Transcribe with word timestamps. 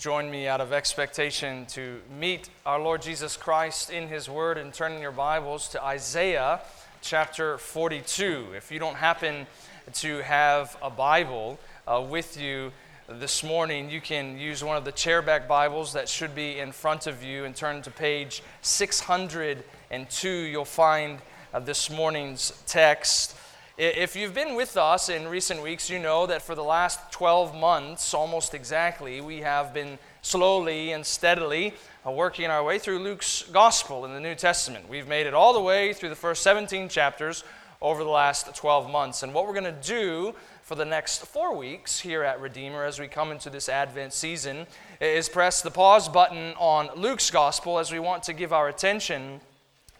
join 0.00 0.30
me 0.30 0.48
out 0.48 0.62
of 0.62 0.72
expectation 0.72 1.66
to 1.66 2.00
meet 2.18 2.48
our 2.64 2.80
Lord 2.80 3.02
Jesus 3.02 3.36
Christ 3.36 3.90
in 3.90 4.08
His 4.08 4.30
Word 4.30 4.56
and 4.56 4.72
turning 4.72 5.02
your 5.02 5.12
Bibles 5.12 5.68
to 5.68 5.84
Isaiah 5.84 6.60
chapter 7.02 7.58
42. 7.58 8.46
If 8.56 8.72
you 8.72 8.78
don't 8.78 8.94
happen 8.94 9.46
to 9.92 10.22
have 10.22 10.74
a 10.80 10.88
Bible 10.88 11.58
uh, 11.86 12.00
with 12.00 12.40
you 12.40 12.72
this 13.10 13.44
morning, 13.44 13.90
you 13.90 14.00
can 14.00 14.38
use 14.38 14.64
one 14.64 14.78
of 14.78 14.86
the 14.86 14.92
chairback 14.92 15.46
Bibles 15.46 15.92
that 15.92 16.08
should 16.08 16.34
be 16.34 16.60
in 16.60 16.72
front 16.72 17.06
of 17.06 17.22
you 17.22 17.44
and 17.44 17.54
turn 17.54 17.82
to 17.82 17.90
page 17.90 18.42
602. 18.62 20.28
You'll 20.30 20.64
find 20.64 21.18
uh, 21.52 21.60
this 21.60 21.90
morning's 21.90 22.54
text. 22.66 23.36
If 23.82 24.14
you've 24.14 24.34
been 24.34 24.56
with 24.56 24.76
us 24.76 25.08
in 25.08 25.26
recent 25.26 25.62
weeks, 25.62 25.88
you 25.88 25.98
know 25.98 26.26
that 26.26 26.42
for 26.42 26.54
the 26.54 26.62
last 26.62 27.10
12 27.12 27.54
months, 27.54 28.12
almost 28.12 28.52
exactly, 28.52 29.22
we 29.22 29.38
have 29.38 29.72
been 29.72 29.98
slowly 30.20 30.92
and 30.92 31.06
steadily 31.06 31.72
uh, 32.06 32.10
working 32.10 32.50
our 32.50 32.62
way 32.62 32.78
through 32.78 32.98
Luke's 32.98 33.42
gospel 33.50 34.04
in 34.04 34.12
the 34.12 34.20
New 34.20 34.34
Testament. 34.34 34.86
We've 34.86 35.08
made 35.08 35.26
it 35.26 35.32
all 35.32 35.54
the 35.54 35.62
way 35.62 35.94
through 35.94 36.10
the 36.10 36.14
first 36.14 36.42
17 36.42 36.90
chapters 36.90 37.42
over 37.80 38.04
the 38.04 38.10
last 38.10 38.54
12 38.54 38.90
months. 38.90 39.22
And 39.22 39.32
what 39.32 39.46
we're 39.46 39.58
going 39.58 39.64
to 39.64 39.88
do 39.88 40.34
for 40.62 40.74
the 40.74 40.84
next 40.84 41.24
four 41.24 41.56
weeks 41.56 42.00
here 42.00 42.22
at 42.22 42.38
Redeemer 42.38 42.84
as 42.84 43.00
we 43.00 43.08
come 43.08 43.32
into 43.32 43.48
this 43.48 43.70
Advent 43.70 44.12
season 44.12 44.66
is 45.00 45.30
press 45.30 45.62
the 45.62 45.70
pause 45.70 46.06
button 46.06 46.52
on 46.58 46.90
Luke's 47.00 47.30
gospel 47.30 47.78
as 47.78 47.90
we 47.90 47.98
want 47.98 48.24
to 48.24 48.34
give 48.34 48.52
our 48.52 48.68
attention 48.68 49.40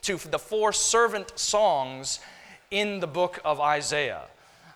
to 0.03 0.19
the 0.19 0.39
four 0.39 0.71
servant 0.75 1.33
songs 1.39 2.21
in 2.71 3.01
the 3.01 3.07
book 3.07 3.41
of 3.45 3.61
Isaiah. 3.61 4.23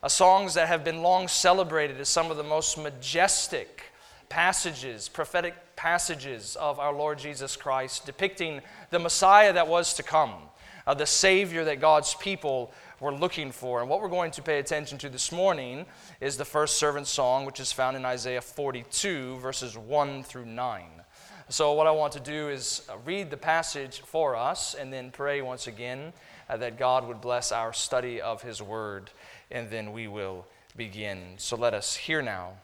Songs 0.08 0.54
that 0.54 0.66
have 0.66 0.82
been 0.82 1.00
long 1.00 1.28
celebrated 1.28 2.00
as 2.00 2.08
some 2.08 2.28
of 2.28 2.36
the 2.36 2.42
most 2.42 2.76
majestic 2.76 3.82
passages, 4.28 5.08
prophetic 5.08 5.54
passages 5.76 6.56
of 6.56 6.80
our 6.80 6.92
Lord 6.92 7.20
Jesus 7.20 7.56
Christ, 7.56 8.04
depicting 8.04 8.60
the 8.90 8.98
Messiah 8.98 9.52
that 9.52 9.68
was 9.68 9.94
to 9.94 10.02
come, 10.02 10.34
uh, 10.88 10.94
the 10.94 11.06
Savior 11.06 11.64
that 11.64 11.80
God's 11.80 12.14
people 12.14 12.72
were 12.98 13.14
looking 13.14 13.52
for. 13.52 13.80
And 13.80 13.88
what 13.88 14.02
we're 14.02 14.08
going 14.08 14.32
to 14.32 14.42
pay 14.42 14.58
attention 14.58 14.98
to 14.98 15.08
this 15.08 15.30
morning 15.30 15.86
is 16.20 16.36
the 16.36 16.44
first 16.44 16.78
servant 16.78 17.06
song, 17.06 17.46
which 17.46 17.60
is 17.60 17.70
found 17.70 17.96
in 17.96 18.04
Isaiah 18.04 18.42
42, 18.42 19.36
verses 19.36 19.78
1 19.78 20.24
through 20.24 20.46
9. 20.46 21.03
So, 21.54 21.74
what 21.74 21.86
I 21.86 21.92
want 21.92 22.12
to 22.14 22.18
do 22.18 22.48
is 22.48 22.82
uh, 22.90 22.96
read 23.04 23.30
the 23.30 23.36
passage 23.36 24.00
for 24.00 24.34
us 24.34 24.74
and 24.74 24.92
then 24.92 25.12
pray 25.12 25.40
once 25.40 25.68
again 25.68 26.12
uh, 26.50 26.56
that 26.56 26.76
God 26.76 27.06
would 27.06 27.20
bless 27.20 27.52
our 27.52 27.72
study 27.72 28.20
of 28.20 28.42
His 28.42 28.60
Word, 28.60 29.12
and 29.52 29.70
then 29.70 29.92
we 29.92 30.08
will 30.08 30.48
begin. 30.74 31.34
So 31.36 31.56
let 31.56 31.72
us 31.72 31.94
hear 31.94 32.22
now, 32.22 32.54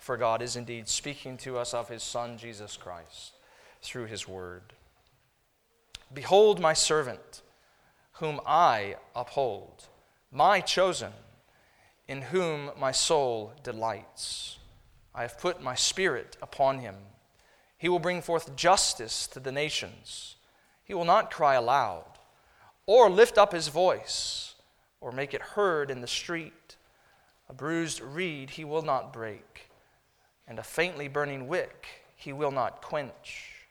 for 0.00 0.16
God 0.16 0.42
is 0.42 0.56
indeed 0.56 0.88
speaking 0.88 1.36
to 1.36 1.56
us 1.56 1.72
of 1.72 1.88
His 1.88 2.02
Son, 2.02 2.36
Jesus 2.36 2.76
Christ, 2.76 3.34
through 3.80 4.06
His 4.06 4.26
Word. 4.26 4.72
Behold, 6.12 6.58
my 6.58 6.72
servant, 6.72 7.42
whom 8.14 8.40
I 8.44 8.96
uphold, 9.14 9.84
my 10.32 10.60
chosen, 10.60 11.12
in 12.08 12.22
whom 12.22 12.72
my 12.76 12.90
soul 12.90 13.52
delights. 13.62 14.58
I 15.14 15.22
have 15.22 15.38
put 15.38 15.62
my 15.62 15.76
spirit 15.76 16.36
upon 16.42 16.80
him. 16.80 16.96
He 17.80 17.88
will 17.88 17.98
bring 17.98 18.20
forth 18.20 18.54
justice 18.56 19.26
to 19.28 19.40
the 19.40 19.50
nations. 19.50 20.36
He 20.84 20.92
will 20.92 21.06
not 21.06 21.30
cry 21.30 21.54
aloud 21.54 22.04
or 22.84 23.08
lift 23.08 23.38
up 23.38 23.52
his 23.52 23.68
voice, 23.68 24.54
or 25.00 25.12
make 25.12 25.32
it 25.32 25.40
heard 25.40 25.90
in 25.90 26.02
the 26.02 26.06
street. 26.06 26.76
A 27.48 27.54
bruised 27.54 28.02
reed 28.02 28.50
he 28.50 28.66
will 28.66 28.82
not 28.82 29.14
break, 29.14 29.70
and 30.46 30.58
a 30.58 30.62
faintly 30.62 31.08
burning 31.08 31.48
wick 31.48 31.86
he 32.16 32.34
will 32.34 32.50
not 32.50 32.82
quench. 32.82 33.66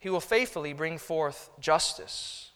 He 0.00 0.10
will 0.10 0.20
faithfully 0.20 0.72
bring 0.72 0.98
forth 0.98 1.50
justice. 1.60 2.50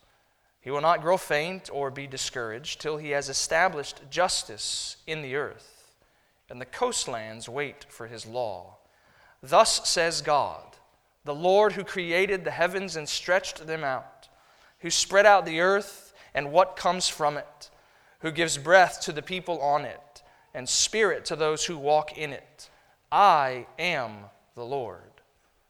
He 0.61 0.73
will 0.73 0.81
not 0.81 1.03
grow 1.03 1.17
faint 1.17 1.71
or 1.73 1.93
be 1.93 2.09
discouraged 2.09 2.81
till 2.81 2.97
he 2.97 3.11
has 3.11 3.29
established 3.29 4.01
justice 4.11 4.97
in 5.07 5.23
the 5.23 5.37
earth, 5.37 5.95
and 6.49 6.61
the 6.61 6.67
coastlands 6.67 7.49
wait 7.49 7.87
for 7.89 8.09
his 8.09 8.27
law. 8.27 8.79
Thus 9.41 9.89
says 9.89 10.21
God, 10.21 10.70
the 11.25 11.35
Lord 11.35 11.73
who 11.73 11.85
created 11.85 12.45
the 12.45 12.51
heavens 12.51 12.97
and 12.97 13.09
stretched 13.09 13.67
them 13.67 13.85
out 13.85 14.21
who 14.81 14.91
spread 14.91 15.27
out 15.27 15.47
the 15.47 15.61
earth 15.61 16.13
and 16.35 16.53
what 16.53 16.77
comes 16.77 17.09
from 17.09 17.37
it, 17.37 17.71
who 18.21 18.31
gives 18.31 18.59
breath 18.59 19.01
to 19.03 19.13
the 19.13 19.23
people 19.23 19.61
on 19.61 19.85
it, 19.85 20.23
and 20.55 20.69
spirit 20.69 21.25
to 21.27 21.37
those 21.37 21.65
who 21.65 21.79
walk 21.79 22.19
in 22.19 22.33
it. 22.33 22.69
I 23.13 23.67
am 23.79 24.13
the 24.55 24.65
Lord. 24.65 25.03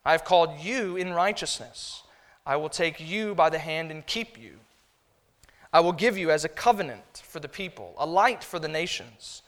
I 0.04 0.12
have 0.12 0.24
called 0.24 0.58
you 0.60 0.96
in 0.96 1.12
righteousness. 1.12 2.02
I 2.46 2.56
will 2.56 2.68
take 2.68 3.00
you 3.00 3.34
by 3.34 3.50
the 3.50 3.58
hand 3.58 3.90
and 3.90 4.06
keep 4.06 4.38
you. 4.38 4.56
I 5.72 5.80
will 5.80 5.92
give 5.92 6.16
you 6.16 6.30
as 6.30 6.44
a 6.44 6.48
covenant 6.48 7.22
for 7.24 7.38
the 7.38 7.48
people, 7.48 7.94
a 7.98 8.06
light 8.06 8.42
for 8.42 8.58
the 8.58 8.68
nations, 8.68 9.42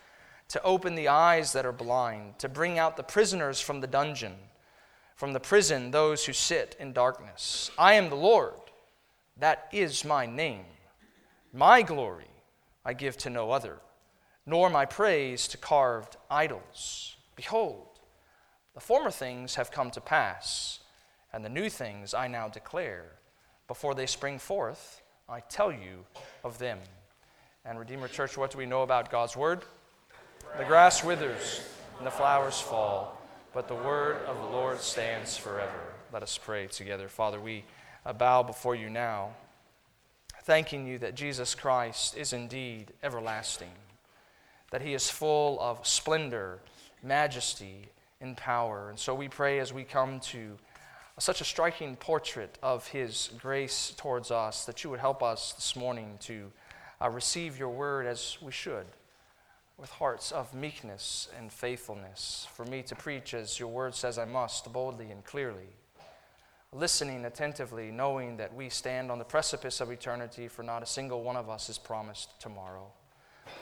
to 0.48 0.62
open 0.62 0.94
the 0.94 1.08
eyes 1.08 1.52
that 1.52 1.66
are 1.66 1.72
blind, 1.72 2.38
to 2.38 2.48
bring 2.48 2.78
out 2.78 2.96
the 2.96 3.02
prisoners 3.02 3.60
from 3.60 3.80
the 3.80 3.86
dungeon, 3.86 4.34
from 5.14 5.32
the 5.32 5.40
prison 5.40 5.90
those 5.90 6.24
who 6.24 6.32
sit 6.32 6.76
in 6.78 6.92
darkness. 6.92 7.70
I 7.78 7.94
am 7.94 8.08
the 8.10 8.16
Lord. 8.16 8.54
That 9.38 9.68
is 9.72 10.04
my 10.04 10.26
name. 10.26 10.64
My 11.52 11.82
glory 11.82 12.30
I 12.84 12.94
give 12.94 13.16
to 13.18 13.30
no 13.30 13.50
other, 13.50 13.78
nor 14.46 14.70
my 14.70 14.84
praise 14.84 15.46
to 15.48 15.58
carved 15.58 16.16
idols. 16.30 17.16
Behold, 17.36 18.00
the 18.74 18.80
former 18.80 19.10
things 19.10 19.54
have 19.54 19.70
come 19.70 19.90
to 19.90 20.00
pass, 20.00 20.80
and 21.32 21.44
the 21.44 21.48
new 21.48 21.68
things 21.68 22.14
I 22.14 22.26
now 22.28 22.48
declare. 22.48 23.12
Before 23.68 23.94
they 23.94 24.06
spring 24.06 24.38
forth, 24.38 25.02
I 25.28 25.40
tell 25.40 25.70
you 25.70 26.04
of 26.42 26.58
them. 26.58 26.78
And 27.64 27.78
Redeemer 27.78 28.08
Church, 28.08 28.36
what 28.36 28.50
do 28.50 28.58
we 28.58 28.66
know 28.66 28.82
about 28.82 29.10
God's 29.10 29.36
Word? 29.36 29.62
The 30.58 30.64
grass 30.64 31.04
withers 31.04 31.62
and 31.98 32.06
the 32.06 32.10
flowers 32.10 32.60
fall, 32.60 33.21
but 33.52 33.68
the 33.68 33.74
word 33.74 34.16
of 34.26 34.36
the 34.36 34.56
Lord 34.56 34.80
stands 34.80 35.36
forever. 35.36 35.94
Let 36.12 36.22
us 36.22 36.38
pray 36.38 36.66
together. 36.66 37.08
Father, 37.08 37.38
we 37.40 37.64
bow 38.16 38.42
before 38.42 38.74
you 38.74 38.88
now, 38.88 39.30
thanking 40.44 40.86
you 40.86 40.98
that 40.98 41.14
Jesus 41.14 41.54
Christ 41.54 42.16
is 42.16 42.32
indeed 42.32 42.92
everlasting, 43.02 43.72
that 44.70 44.82
he 44.82 44.94
is 44.94 45.10
full 45.10 45.60
of 45.60 45.86
splendor, 45.86 46.60
majesty, 47.02 47.88
and 48.20 48.36
power. 48.36 48.88
And 48.88 48.98
so 48.98 49.14
we 49.14 49.28
pray 49.28 49.58
as 49.58 49.72
we 49.72 49.84
come 49.84 50.20
to 50.20 50.56
such 51.18 51.40
a 51.40 51.44
striking 51.44 51.94
portrait 51.96 52.58
of 52.62 52.86
his 52.88 53.30
grace 53.38 53.92
towards 53.96 54.30
us 54.30 54.64
that 54.64 54.82
you 54.82 54.90
would 54.90 54.98
help 54.98 55.22
us 55.22 55.52
this 55.52 55.76
morning 55.76 56.16
to 56.20 56.50
uh, 57.02 57.10
receive 57.10 57.58
your 57.58 57.68
word 57.68 58.06
as 58.06 58.38
we 58.40 58.50
should 58.50 58.86
with 59.82 59.90
hearts 59.90 60.32
of 60.32 60.54
meekness 60.54 61.28
and 61.38 61.52
faithfulness, 61.52 62.48
for 62.54 62.64
me 62.64 62.82
to 62.84 62.94
preach 62.94 63.34
as 63.34 63.60
your 63.60 63.68
word 63.68 63.94
says 63.94 64.16
I 64.16 64.24
must, 64.24 64.72
boldly 64.72 65.10
and 65.10 65.22
clearly 65.22 65.68
listening 66.72 67.24
attentively, 67.26 67.90
knowing 67.90 68.38
that 68.38 68.54
we 68.54 68.68
stand 68.68 69.10
on 69.10 69.18
the 69.18 69.24
precipice 69.24 69.80
of 69.80 69.90
eternity, 69.90 70.48
for 70.48 70.62
not 70.62 70.82
a 70.82 70.86
single 70.86 71.22
one 71.22 71.36
of 71.36 71.50
us 71.50 71.68
is 71.68 71.78
promised 71.78 72.40
tomorrow. 72.40 72.86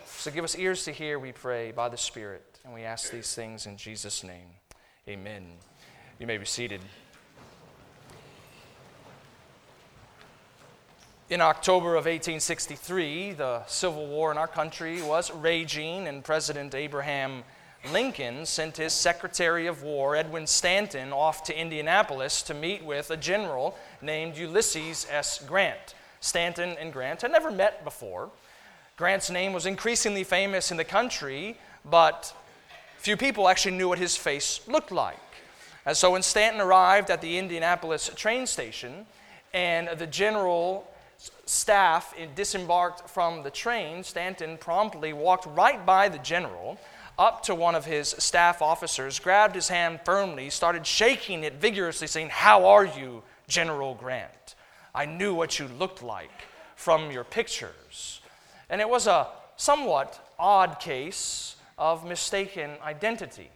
So 0.06 0.30
give 0.30 0.44
us 0.44 0.56
ears 0.56 0.84
to 0.84 0.92
hear, 0.92 1.18
we 1.18 1.32
pray, 1.32 1.72
by 1.72 1.88
the 1.88 1.96
Spirit. 1.96 2.58
And 2.64 2.72
we 2.72 2.82
ask 2.82 3.10
these 3.10 3.34
things 3.34 3.66
in 3.66 3.76
Jesus' 3.76 4.22
name. 4.22 4.46
Amen. 5.08 5.44
You 6.18 6.26
may 6.26 6.38
be 6.38 6.44
seated. 6.44 6.82
In 11.30 11.40
October 11.40 11.90
of 11.90 12.06
1863, 12.06 13.34
the 13.34 13.64
Civil 13.66 14.08
War 14.08 14.32
in 14.32 14.36
our 14.36 14.48
country 14.48 15.00
was 15.00 15.30
raging, 15.30 16.08
and 16.08 16.24
President 16.24 16.74
Abraham 16.74 17.44
Lincoln 17.92 18.44
sent 18.44 18.78
his 18.78 18.92
Secretary 18.92 19.68
of 19.68 19.84
War, 19.84 20.16
Edwin 20.16 20.48
Stanton, 20.48 21.12
off 21.12 21.44
to 21.44 21.56
Indianapolis 21.56 22.42
to 22.42 22.52
meet 22.52 22.84
with 22.84 23.12
a 23.12 23.16
general 23.16 23.78
named 24.02 24.36
Ulysses 24.36 25.06
S. 25.08 25.38
Grant. 25.46 25.94
Stanton 26.18 26.70
and 26.80 26.92
Grant 26.92 27.22
had 27.22 27.30
never 27.30 27.52
met 27.52 27.84
before. 27.84 28.32
Grant's 28.96 29.30
name 29.30 29.52
was 29.52 29.66
increasingly 29.66 30.24
famous 30.24 30.72
in 30.72 30.78
the 30.78 30.84
country, 30.84 31.56
but 31.84 32.34
few 32.98 33.16
people 33.16 33.48
actually 33.48 33.76
knew 33.76 33.88
what 33.88 34.00
his 34.00 34.16
face 34.16 34.62
looked 34.66 34.90
like. 34.90 35.16
And 35.86 35.96
so 35.96 36.10
when 36.10 36.22
Stanton 36.22 36.60
arrived 36.60 37.08
at 37.08 37.20
the 37.20 37.38
Indianapolis 37.38 38.10
train 38.16 38.48
station 38.48 39.06
and 39.54 39.96
the 39.96 40.08
general 40.08 40.89
staff 41.44 42.14
disembarked 42.34 43.08
from 43.10 43.42
the 43.42 43.50
train, 43.50 44.02
Stanton 44.04 44.56
promptly 44.58 45.12
walked 45.12 45.46
right 45.46 45.84
by 45.84 46.08
the 46.08 46.18
general 46.18 46.78
up 47.18 47.42
to 47.42 47.54
one 47.54 47.74
of 47.74 47.84
his 47.84 48.08
staff 48.18 48.62
officers, 48.62 49.18
grabbed 49.18 49.54
his 49.54 49.68
hand 49.68 50.00
firmly, 50.04 50.48
started 50.48 50.86
shaking 50.86 51.44
it 51.44 51.54
vigorously, 51.54 52.06
saying, 52.06 52.30
How 52.30 52.66
are 52.66 52.84
you, 52.84 53.22
General 53.46 53.94
Grant? 53.94 54.54
I 54.94 55.04
knew 55.04 55.34
what 55.34 55.58
you 55.58 55.68
looked 55.78 56.02
like 56.02 56.30
from 56.76 57.10
your 57.10 57.24
pictures. 57.24 58.22
And 58.70 58.80
it 58.80 58.88
was 58.88 59.06
a 59.06 59.28
somewhat 59.56 60.32
odd 60.38 60.80
case 60.80 61.56
of 61.76 62.06
mistaken 62.06 62.70
identity. 62.82 63.50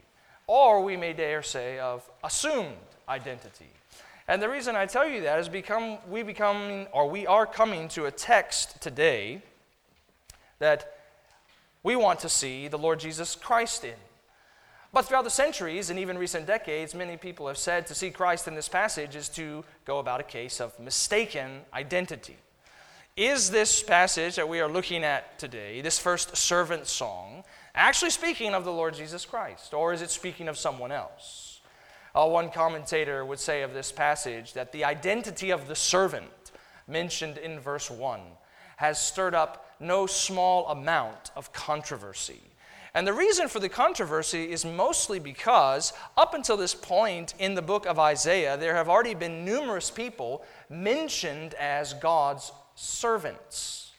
or 0.47 0.83
we 0.83 0.95
may 0.95 1.15
dare 1.15 1.43
say 1.43 1.79
of 1.79 2.03
assumed 2.23 2.77
identity. 3.09 3.71
And 4.27 4.41
the 4.41 4.49
reason 4.49 4.75
I 4.75 4.87
tell 4.87 5.07
you 5.07 5.23
that 5.23 5.39
is 5.39 5.49
become 5.49 5.99
we 6.09 6.23
become 6.23 6.87
or 6.93 7.09
we 7.09 7.27
are 7.27 7.47
coming 7.47 7.89
to 7.89 8.07
a 8.07 8.11
text 8.11 8.81
today 8.81 9.43
that 10.59 10.97
we 11.83 11.95
want 11.95 12.21
to 12.21 12.29
see 12.29 12.69
the 12.69 12.79
Lord 12.79 13.01
Jesus 13.01 13.35
Christ 13.35 13.85
in. 13.85 13.95
But 14.95 15.03
throughout 15.03 15.25
the 15.25 15.31
centuries 15.31 15.91
and 15.91 15.99
even 15.99 16.17
recent 16.17 16.47
decades, 16.47 16.95
many 16.95 17.17
people 17.17 17.49
have 17.49 17.59
said 17.59 17.87
to 17.89 17.95
see 17.95 18.11
Christ 18.11 18.49
in 18.49 18.55
this 18.55 18.69
passage 18.69 19.17
is 19.17 19.29
to 19.31 19.65
go 19.85 19.99
about 19.99 20.21
a 20.21 20.25
case 20.25 20.61
of 20.61 20.79
mistaken 20.79 21.63
identity. 21.75 22.37
Is 23.17 23.51
this 23.51 23.83
passage 23.83 24.37
that 24.37 24.49
we 24.49 24.61
are 24.61 24.69
looking 24.69 25.05
at 25.05 25.39
today, 25.39 25.81
this 25.81 25.99
first 25.99 26.37
servant 26.37 26.87
song, 26.87 27.45
actually 27.75 28.11
speaking 28.11 28.55
of 28.55 28.65
the 28.65 28.73
Lord 28.73 28.95
Jesus 28.95 29.25
Christ, 29.25 29.75
or 29.75 29.93
is 29.93 30.01
it 30.01 30.11
speaking 30.11 30.49
of 30.49 30.57
someone 30.57 30.93
else? 30.93 31.54
Uh, 32.15 32.27
one 32.27 32.51
commentator 32.51 33.25
would 33.25 33.41
say 33.41 33.63
of 33.63 33.75
this 33.75 33.91
passage 33.91 34.53
that 34.53 34.73
the 34.73 34.85
identity 34.85 35.51
of 35.51 35.67
the 35.67 35.75
servant 35.75 36.53
mentioned 36.87 37.39
in 37.39 37.59
verse 37.59 37.91
1 37.91 38.21
has 38.77 39.03
stirred 39.03 39.35
up 39.35 39.75
no 39.81 40.07
small 40.07 40.69
amount 40.69 41.31
of 41.37 41.53
controversy. 41.53 42.41
And 42.95 43.05
the 43.05 43.13
reason 43.13 43.49
for 43.49 43.59
the 43.59 43.69
controversy 43.69 44.53
is 44.53 44.65
mostly 44.65 45.19
because 45.19 45.93
up 46.17 46.35
until 46.35 46.57
this 46.57 46.75
point 46.75 47.35
in 47.41 47.55
the 47.55 47.63
book 47.63 47.87
of 47.87 47.99
Isaiah, 47.99 48.57
there 48.57 48.77
have 48.77 48.89
already 48.89 49.15
been 49.15 49.45
numerous 49.45 49.91
people 49.91 50.45
mentioned 50.71 51.55
as 51.55 51.95
God's 51.95 52.53
servants. 52.77 53.91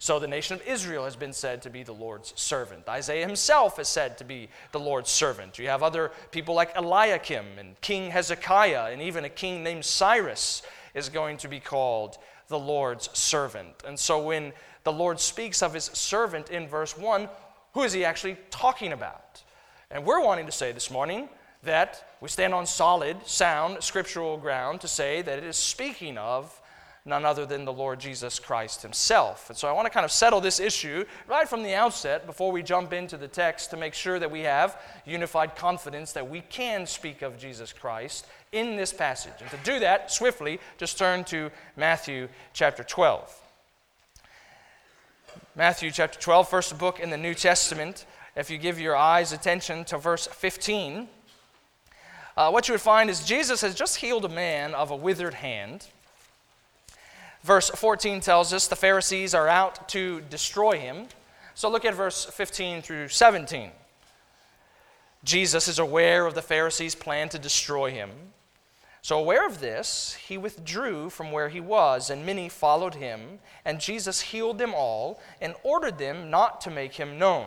So 0.00 0.20
the 0.20 0.28
nation 0.28 0.54
of 0.54 0.66
Israel 0.66 1.04
has 1.04 1.16
been 1.16 1.32
said 1.32 1.62
to 1.62 1.70
be 1.70 1.82
the 1.82 1.92
Lord's 1.92 2.32
servant. 2.36 2.88
Isaiah 2.88 3.26
himself 3.26 3.80
is 3.80 3.88
said 3.88 4.16
to 4.18 4.24
be 4.24 4.48
the 4.70 4.78
Lord's 4.78 5.10
servant. 5.10 5.58
You 5.58 5.66
have 5.68 5.82
other 5.82 6.12
people 6.30 6.54
like 6.54 6.76
Eliakim 6.76 7.44
and 7.58 7.80
King 7.80 8.10
Hezekiah, 8.10 8.92
and 8.92 9.02
even 9.02 9.24
a 9.24 9.28
king 9.28 9.64
named 9.64 9.84
Cyrus 9.84 10.62
is 10.94 11.08
going 11.08 11.36
to 11.38 11.48
be 11.48 11.58
called 11.58 12.16
the 12.46 12.58
Lord's 12.58 13.10
servant. 13.12 13.82
And 13.86 13.98
so 13.98 14.22
when 14.22 14.52
the 14.84 14.92
Lord 14.92 15.18
speaks 15.18 15.62
of 15.62 15.74
his 15.74 15.84
servant 15.86 16.50
in 16.50 16.68
verse 16.68 16.96
1, 16.96 17.28
who 17.74 17.82
is 17.82 17.92
he 17.92 18.04
actually 18.04 18.36
talking 18.50 18.92
about? 18.92 19.42
And 19.90 20.04
we're 20.04 20.22
wanting 20.22 20.46
to 20.46 20.52
say 20.52 20.70
this 20.70 20.90
morning 20.90 21.28
that 21.64 22.08
we 22.20 22.28
stand 22.28 22.54
on 22.54 22.66
solid, 22.66 23.16
sound, 23.26 23.82
scriptural 23.82 24.36
ground 24.36 24.80
to 24.82 24.88
say 24.88 25.22
that 25.22 25.38
it 25.38 25.44
is 25.44 25.56
speaking 25.56 26.16
of 26.16 26.60
none 27.08 27.24
other 27.24 27.46
than 27.46 27.64
the 27.64 27.72
Lord 27.72 27.98
Jesus 27.98 28.38
Christ 28.38 28.82
himself. 28.82 29.48
And 29.48 29.58
so 29.58 29.66
I 29.66 29.72
want 29.72 29.86
to 29.86 29.90
kind 29.90 30.04
of 30.04 30.12
settle 30.12 30.40
this 30.40 30.60
issue 30.60 31.04
right 31.26 31.48
from 31.48 31.62
the 31.62 31.74
outset 31.74 32.26
before 32.26 32.52
we 32.52 32.62
jump 32.62 32.92
into 32.92 33.16
the 33.16 33.26
text 33.26 33.70
to 33.70 33.76
make 33.76 33.94
sure 33.94 34.18
that 34.18 34.30
we 34.30 34.40
have 34.40 34.80
unified 35.06 35.56
confidence 35.56 36.12
that 36.12 36.28
we 36.28 36.42
can 36.42 36.86
speak 36.86 37.22
of 37.22 37.38
Jesus 37.38 37.72
Christ 37.72 38.26
in 38.52 38.76
this 38.76 38.92
passage. 38.92 39.32
And 39.40 39.50
to 39.50 39.58
do 39.64 39.80
that 39.80 40.12
swiftly, 40.12 40.60
just 40.76 40.98
turn 40.98 41.24
to 41.24 41.50
Matthew 41.76 42.28
chapter 42.52 42.84
12. 42.84 43.42
Matthew 45.56 45.90
chapter 45.90 46.20
12, 46.20 46.48
first 46.48 46.78
book 46.78 47.00
in 47.00 47.10
the 47.10 47.16
New 47.16 47.34
Testament. 47.34 48.06
If 48.36 48.50
you 48.50 48.58
give 48.58 48.78
your 48.78 48.94
eyes 48.94 49.32
attention 49.32 49.84
to 49.86 49.98
verse 49.98 50.28
15, 50.28 51.08
uh, 52.36 52.50
what 52.50 52.68
you 52.68 52.74
would 52.74 52.80
find 52.80 53.10
is 53.10 53.24
Jesus 53.24 53.60
has 53.62 53.74
just 53.74 53.96
healed 53.96 54.24
a 54.24 54.28
man 54.28 54.72
of 54.72 54.92
a 54.92 54.96
withered 54.96 55.34
hand. 55.34 55.88
Verse 57.42 57.70
14 57.70 58.20
tells 58.20 58.52
us 58.52 58.66
the 58.66 58.76
Pharisees 58.76 59.34
are 59.34 59.48
out 59.48 59.88
to 59.90 60.20
destroy 60.22 60.78
him. 60.78 61.06
So 61.54 61.70
look 61.70 61.84
at 61.84 61.94
verse 61.94 62.24
15 62.24 62.82
through 62.82 63.08
17. 63.08 63.70
Jesus 65.24 65.68
is 65.68 65.78
aware 65.78 66.26
of 66.26 66.34
the 66.34 66.42
Pharisees' 66.42 66.94
plan 66.94 67.28
to 67.30 67.38
destroy 67.38 67.90
him. 67.90 68.10
So, 69.02 69.18
aware 69.18 69.46
of 69.46 69.60
this, 69.60 70.14
he 70.14 70.36
withdrew 70.36 71.08
from 71.10 71.32
where 71.32 71.48
he 71.48 71.60
was, 71.60 72.10
and 72.10 72.26
many 72.26 72.48
followed 72.48 72.94
him. 72.94 73.38
And 73.64 73.80
Jesus 73.80 74.20
healed 74.20 74.58
them 74.58 74.74
all 74.74 75.20
and 75.40 75.54
ordered 75.62 75.98
them 75.98 76.30
not 76.30 76.60
to 76.62 76.70
make 76.70 76.94
him 76.94 77.18
known. 77.18 77.46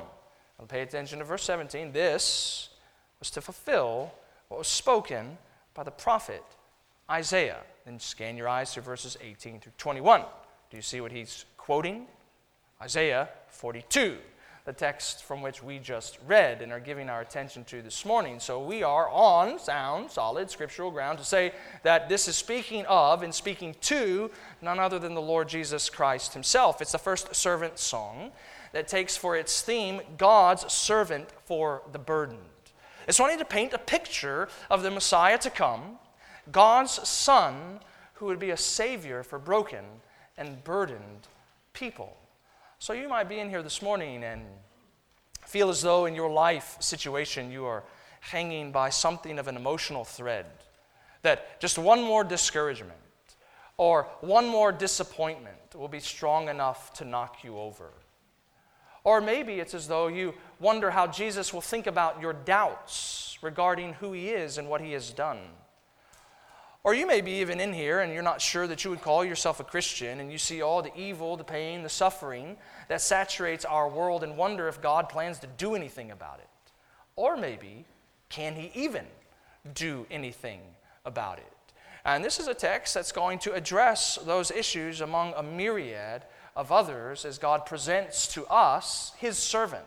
Now, 0.57 0.65
pay 0.65 0.81
attention 0.81 1.19
to 1.19 1.25
verse 1.25 1.43
17. 1.43 1.91
This 1.91 2.69
was 3.19 3.29
to 3.31 3.41
fulfill 3.41 4.13
what 4.47 4.57
was 4.57 4.67
spoken 4.67 5.37
by 5.73 5.83
the 5.83 5.91
prophet 5.91 6.43
Isaiah. 7.09 7.61
Then 7.85 7.99
scan 7.99 8.37
your 8.37 8.47
eyes 8.47 8.73
through 8.73 8.83
verses 8.83 9.17
18 9.21 9.59
through 9.59 9.71
21. 9.77 10.21
Do 10.69 10.77
you 10.77 10.83
see 10.83 11.01
what 11.01 11.11
he's 11.11 11.45
quoting? 11.57 12.07
Isaiah 12.81 13.29
42, 13.49 14.17
the 14.65 14.73
text 14.73 15.23
from 15.23 15.41
which 15.41 15.61
we 15.61 15.79
just 15.79 16.17
read 16.25 16.61
and 16.61 16.71
are 16.71 16.79
giving 16.79 17.09
our 17.09 17.21
attention 17.21 17.63
to 17.65 17.81
this 17.81 18.05
morning. 18.05 18.39
So 18.39 18.63
we 18.63 18.81
are 18.81 19.09
on 19.09 19.59
sound, 19.59 20.09
solid 20.09 20.49
scriptural 20.49 20.91
ground 20.91 21.19
to 21.19 21.25
say 21.25 21.53
that 21.83 22.09
this 22.09 22.27
is 22.27 22.35
speaking 22.35 22.85
of 22.85 23.23
and 23.23 23.33
speaking 23.33 23.75
to 23.81 24.31
none 24.61 24.79
other 24.79 24.97
than 24.97 25.13
the 25.13 25.21
Lord 25.21 25.49
Jesus 25.49 25.89
Christ 25.89 26.33
himself. 26.33 26.81
It's 26.81 26.91
the 26.91 26.97
first 26.97 27.35
servant 27.35 27.77
song 27.77 28.31
that 28.71 28.87
takes 28.87 29.17
for 29.17 29.35
its 29.35 29.61
theme 29.61 30.01
God's 30.17 30.71
servant 30.71 31.29
for 31.45 31.81
the 31.91 31.99
burdened. 31.99 32.39
It's 33.07 33.19
wanting 33.19 33.39
to 33.39 33.45
paint 33.45 33.73
a 33.73 33.79
picture 33.79 34.47
of 34.69 34.83
the 34.83 34.91
Messiah 34.91 35.37
to 35.39 35.49
come 35.49 35.99
God's 36.51 37.07
Son 37.07 37.79
who 38.13 38.25
would 38.27 38.39
be 38.39 38.51
a 38.51 38.57
Savior 38.57 39.23
for 39.23 39.39
broken 39.39 39.85
and 40.37 40.63
burdened 40.63 41.27
people. 41.73 42.17
So 42.79 42.93
you 42.93 43.07
might 43.07 43.29
be 43.29 43.39
in 43.39 43.49
here 43.49 43.63
this 43.63 43.81
morning 43.81 44.23
and 44.23 44.41
feel 45.45 45.69
as 45.69 45.81
though 45.81 46.05
in 46.05 46.15
your 46.15 46.31
life 46.31 46.77
situation 46.79 47.51
you 47.51 47.65
are 47.65 47.83
hanging 48.21 48.71
by 48.71 48.89
something 48.89 49.39
of 49.39 49.47
an 49.47 49.55
emotional 49.55 50.03
thread. 50.03 50.45
That 51.23 51.59
just 51.59 51.77
one 51.77 52.01
more 52.01 52.23
discouragement 52.23 52.97
or 53.77 54.07
one 54.21 54.47
more 54.47 54.71
disappointment 54.71 55.75
will 55.75 55.87
be 55.87 55.99
strong 55.99 56.49
enough 56.49 56.93
to 56.93 57.05
knock 57.05 57.43
you 57.43 57.57
over. 57.57 57.91
Or 59.03 59.21
maybe 59.21 59.59
it's 59.59 59.73
as 59.73 59.87
though 59.87 60.07
you 60.07 60.33
wonder 60.59 60.91
how 60.91 61.07
Jesus 61.07 61.53
will 61.53 61.61
think 61.61 61.87
about 61.87 62.21
your 62.21 62.33
doubts 62.33 63.37
regarding 63.41 63.93
who 63.93 64.13
he 64.13 64.29
is 64.29 64.57
and 64.57 64.69
what 64.69 64.81
he 64.81 64.91
has 64.91 65.09
done. 65.11 65.39
Or 66.83 66.95
you 66.95 67.05
may 67.05 67.21
be 67.21 67.33
even 67.33 67.59
in 67.59 67.73
here 67.73 67.99
and 67.99 68.11
you're 68.11 68.23
not 68.23 68.41
sure 68.41 68.65
that 68.65 68.83
you 68.83 68.89
would 68.89 69.01
call 69.01 69.23
yourself 69.23 69.59
a 69.59 69.63
Christian 69.63 70.19
and 70.19 70.31
you 70.31 70.39
see 70.39 70.63
all 70.63 70.81
the 70.81 70.95
evil, 70.95 71.37
the 71.37 71.43
pain, 71.43 71.83
the 71.83 71.89
suffering 71.89 72.57
that 72.87 73.01
saturates 73.01 73.65
our 73.65 73.87
world 73.87 74.23
and 74.23 74.35
wonder 74.35 74.67
if 74.67 74.81
God 74.81 75.07
plans 75.07 75.37
to 75.39 75.47
do 75.47 75.75
anything 75.75 76.09
about 76.09 76.39
it. 76.39 76.71
Or 77.15 77.37
maybe, 77.37 77.85
can 78.29 78.55
He 78.55 78.71
even 78.73 79.05
do 79.75 80.07
anything 80.09 80.61
about 81.05 81.37
it? 81.37 81.53
And 82.03 82.25
this 82.25 82.39
is 82.39 82.47
a 82.47 82.53
text 82.55 82.95
that's 82.95 83.11
going 83.11 83.37
to 83.39 83.53
address 83.53 84.17
those 84.25 84.49
issues 84.49 85.01
among 85.01 85.33
a 85.35 85.43
myriad 85.43 86.23
of 86.55 86.71
others 86.71 87.25
as 87.25 87.37
God 87.37 87.67
presents 87.67 88.25
to 88.33 88.47
us 88.47 89.13
His 89.17 89.37
servant, 89.37 89.85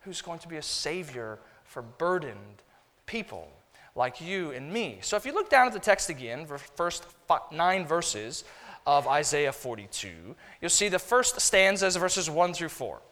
who's 0.00 0.20
going 0.20 0.40
to 0.40 0.48
be 0.48 0.56
a 0.56 0.62
Savior 0.62 1.38
for 1.64 1.80
burdened 1.80 2.62
people 3.06 3.52
like 3.98 4.20
you 4.20 4.52
and 4.52 4.72
me. 4.72 4.98
So 5.02 5.16
if 5.16 5.26
you 5.26 5.34
look 5.34 5.50
down 5.50 5.66
at 5.66 5.72
the 5.72 5.80
text 5.80 6.08
again, 6.08 6.46
the 6.46 6.58
first 6.58 7.04
nine 7.52 7.84
verses 7.84 8.44
of 8.86 9.08
Isaiah 9.08 9.52
42, 9.52 10.36
you'll 10.60 10.70
see 10.70 10.88
the 10.88 11.00
first 11.00 11.40
stanzas, 11.40 11.96
verses 11.96 12.30
1 12.30 12.54
through 12.54 12.68
4. 12.68 13.02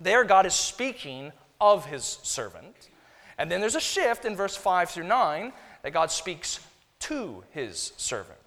There, 0.00 0.24
God 0.24 0.46
is 0.46 0.54
speaking 0.54 1.30
of 1.60 1.86
his 1.86 2.18
servant. 2.22 2.88
And 3.36 3.52
then 3.52 3.60
there's 3.60 3.76
a 3.76 3.80
shift 3.80 4.24
in 4.24 4.34
verse 4.34 4.56
5 4.56 4.90
through 4.90 5.06
9 5.06 5.52
that 5.82 5.92
God 5.92 6.10
speaks 6.10 6.58
to 7.00 7.44
his 7.50 7.92
servant. 7.98 8.38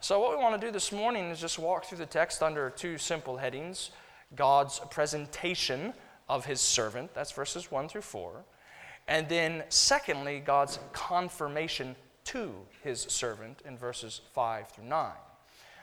So, 0.00 0.20
what 0.20 0.32
we 0.32 0.42
want 0.42 0.60
to 0.60 0.66
do 0.66 0.70
this 0.70 0.92
morning 0.92 1.30
is 1.30 1.40
just 1.40 1.58
walk 1.58 1.86
through 1.86 1.98
the 1.98 2.06
text 2.06 2.42
under 2.42 2.68
two 2.68 2.98
simple 2.98 3.38
headings 3.38 3.90
God's 4.34 4.80
presentation 4.90 5.94
of 6.28 6.44
his 6.44 6.60
servant, 6.60 7.14
that's 7.14 7.32
verses 7.32 7.70
1 7.70 7.88
through 7.88 8.02
4, 8.02 8.44
and 9.06 9.28
then, 9.28 9.64
secondly, 9.68 10.40
God's 10.40 10.78
confirmation 10.92 11.94
to 12.24 12.52
his 12.82 13.02
servant 13.02 13.60
in 13.66 13.76
verses 13.76 14.22
5 14.32 14.68
through 14.68 14.84
9. 14.84 15.12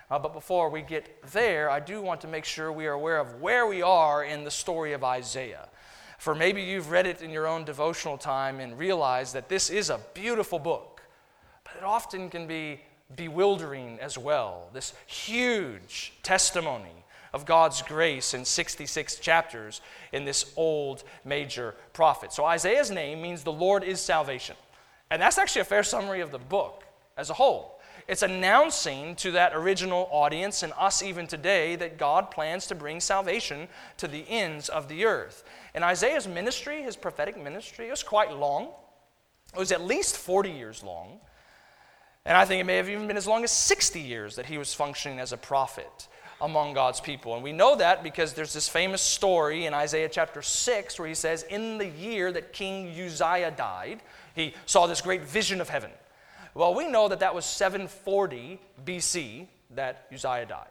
Uh, 0.09 0.19
but 0.19 0.33
before 0.33 0.69
we 0.69 0.81
get 0.81 1.23
there, 1.31 1.69
I 1.69 1.79
do 1.79 2.01
want 2.01 2.19
to 2.21 2.27
make 2.27 2.43
sure 2.45 2.71
we 2.71 2.87
are 2.87 2.93
aware 2.93 3.19
of 3.19 3.39
where 3.39 3.67
we 3.67 3.81
are 3.81 4.23
in 4.23 4.43
the 4.43 4.51
story 4.51 4.93
of 4.93 5.03
Isaiah. 5.03 5.69
For 6.17 6.35
maybe 6.35 6.61
you've 6.61 6.91
read 6.91 7.07
it 7.07 7.21
in 7.21 7.31
your 7.31 7.47
own 7.47 7.63
devotional 7.63 8.17
time 8.17 8.59
and 8.59 8.77
realized 8.77 9.33
that 9.35 9.49
this 9.49 9.69
is 9.69 9.89
a 9.89 9.99
beautiful 10.13 10.59
book, 10.59 11.01
but 11.63 11.75
it 11.77 11.83
often 11.83 12.29
can 12.29 12.45
be 12.45 12.81
bewildering 13.15 13.99
as 13.99 14.17
well. 14.17 14.69
This 14.73 14.93
huge 15.07 16.13
testimony 16.23 17.05
of 17.33 17.45
God's 17.45 17.81
grace 17.81 18.33
in 18.33 18.45
66 18.45 19.15
chapters 19.17 19.81
in 20.11 20.25
this 20.25 20.51
old 20.55 21.03
major 21.23 21.75
prophet. 21.93 22.33
So 22.33 22.45
Isaiah's 22.45 22.91
name 22.91 23.21
means 23.21 23.43
the 23.43 23.51
Lord 23.51 23.83
is 23.83 23.99
salvation. 24.01 24.55
And 25.09 25.21
that's 25.21 25.37
actually 25.37 25.61
a 25.61 25.65
fair 25.65 25.83
summary 25.83 26.21
of 26.21 26.31
the 26.31 26.39
book 26.39 26.83
as 27.17 27.29
a 27.29 27.33
whole. 27.33 27.79
It's 28.07 28.23
announcing 28.23 29.15
to 29.17 29.31
that 29.31 29.53
original 29.55 30.09
audience 30.11 30.63
and 30.63 30.73
us 30.77 31.03
even 31.03 31.27
today 31.27 31.75
that 31.77 31.97
God 31.97 32.31
plans 32.31 32.67
to 32.67 32.75
bring 32.75 32.99
salvation 32.99 33.67
to 33.97 34.07
the 34.07 34.25
ends 34.27 34.69
of 34.69 34.87
the 34.87 35.05
earth. 35.05 35.43
And 35.73 35.83
Isaiah's 35.83 36.27
ministry, 36.27 36.81
his 36.81 36.95
prophetic 36.95 37.41
ministry, 37.41 37.89
was 37.89 38.03
quite 38.03 38.33
long. 38.33 38.69
It 39.53 39.59
was 39.59 39.71
at 39.71 39.81
least 39.81 40.17
40 40.17 40.49
years 40.49 40.83
long. 40.83 41.19
And 42.25 42.37
I 42.37 42.45
think 42.45 42.61
it 42.61 42.65
may 42.65 42.77
have 42.77 42.89
even 42.89 43.07
been 43.07 43.17
as 43.17 43.27
long 43.27 43.43
as 43.43 43.51
60 43.51 43.99
years 43.99 44.35
that 44.35 44.45
he 44.45 44.57
was 44.57 44.73
functioning 44.73 45.19
as 45.19 45.31
a 45.31 45.37
prophet 45.37 46.07
among 46.41 46.73
God's 46.73 46.99
people. 46.99 47.35
And 47.35 47.43
we 47.43 47.53
know 47.53 47.75
that 47.75 48.03
because 48.03 48.33
there's 48.33 48.53
this 48.53 48.67
famous 48.67 49.01
story 49.01 49.65
in 49.65 49.73
Isaiah 49.73 50.09
chapter 50.09 50.41
6 50.41 50.99
where 50.99 51.07
he 51.07 51.13
says, 51.13 51.43
In 51.43 51.77
the 51.77 51.87
year 51.87 52.31
that 52.31 52.51
King 52.51 52.89
Uzziah 52.89 53.53
died, 53.55 54.01
he 54.35 54.53
saw 54.65 54.87
this 54.87 55.01
great 55.01 55.23
vision 55.23 55.61
of 55.61 55.69
heaven. 55.69 55.91
Well, 56.53 56.73
we 56.73 56.87
know 56.87 57.07
that 57.07 57.19
that 57.19 57.33
was 57.33 57.45
740 57.45 58.59
BC 58.85 59.47
that 59.75 60.07
Uzziah 60.11 60.45
died. 60.45 60.67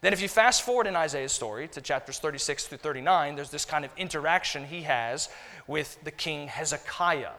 Then, 0.00 0.12
if 0.12 0.20
you 0.20 0.28
fast 0.28 0.62
forward 0.62 0.88
in 0.88 0.96
Isaiah's 0.96 1.30
story 1.30 1.68
to 1.68 1.80
chapters 1.80 2.18
36 2.18 2.66
through 2.66 2.78
39, 2.78 3.36
there's 3.36 3.50
this 3.50 3.64
kind 3.64 3.84
of 3.84 3.92
interaction 3.96 4.64
he 4.64 4.82
has 4.82 5.28
with 5.68 5.96
the 6.02 6.10
king 6.10 6.48
Hezekiah 6.48 7.30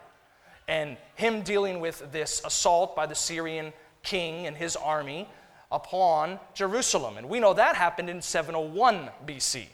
and 0.66 0.96
him 1.14 1.42
dealing 1.42 1.80
with 1.80 2.10
this 2.10 2.40
assault 2.42 2.96
by 2.96 3.04
the 3.04 3.12
Assyrian 3.12 3.74
king 4.02 4.46
and 4.46 4.56
his 4.56 4.76
army 4.76 5.28
upon 5.70 6.38
Jerusalem. 6.54 7.16
And 7.16 7.28
we 7.28 7.40
know 7.40 7.54
that 7.54 7.76
happened 7.76 8.10
in 8.10 8.22
701 8.22 9.10
BC. 9.26 9.66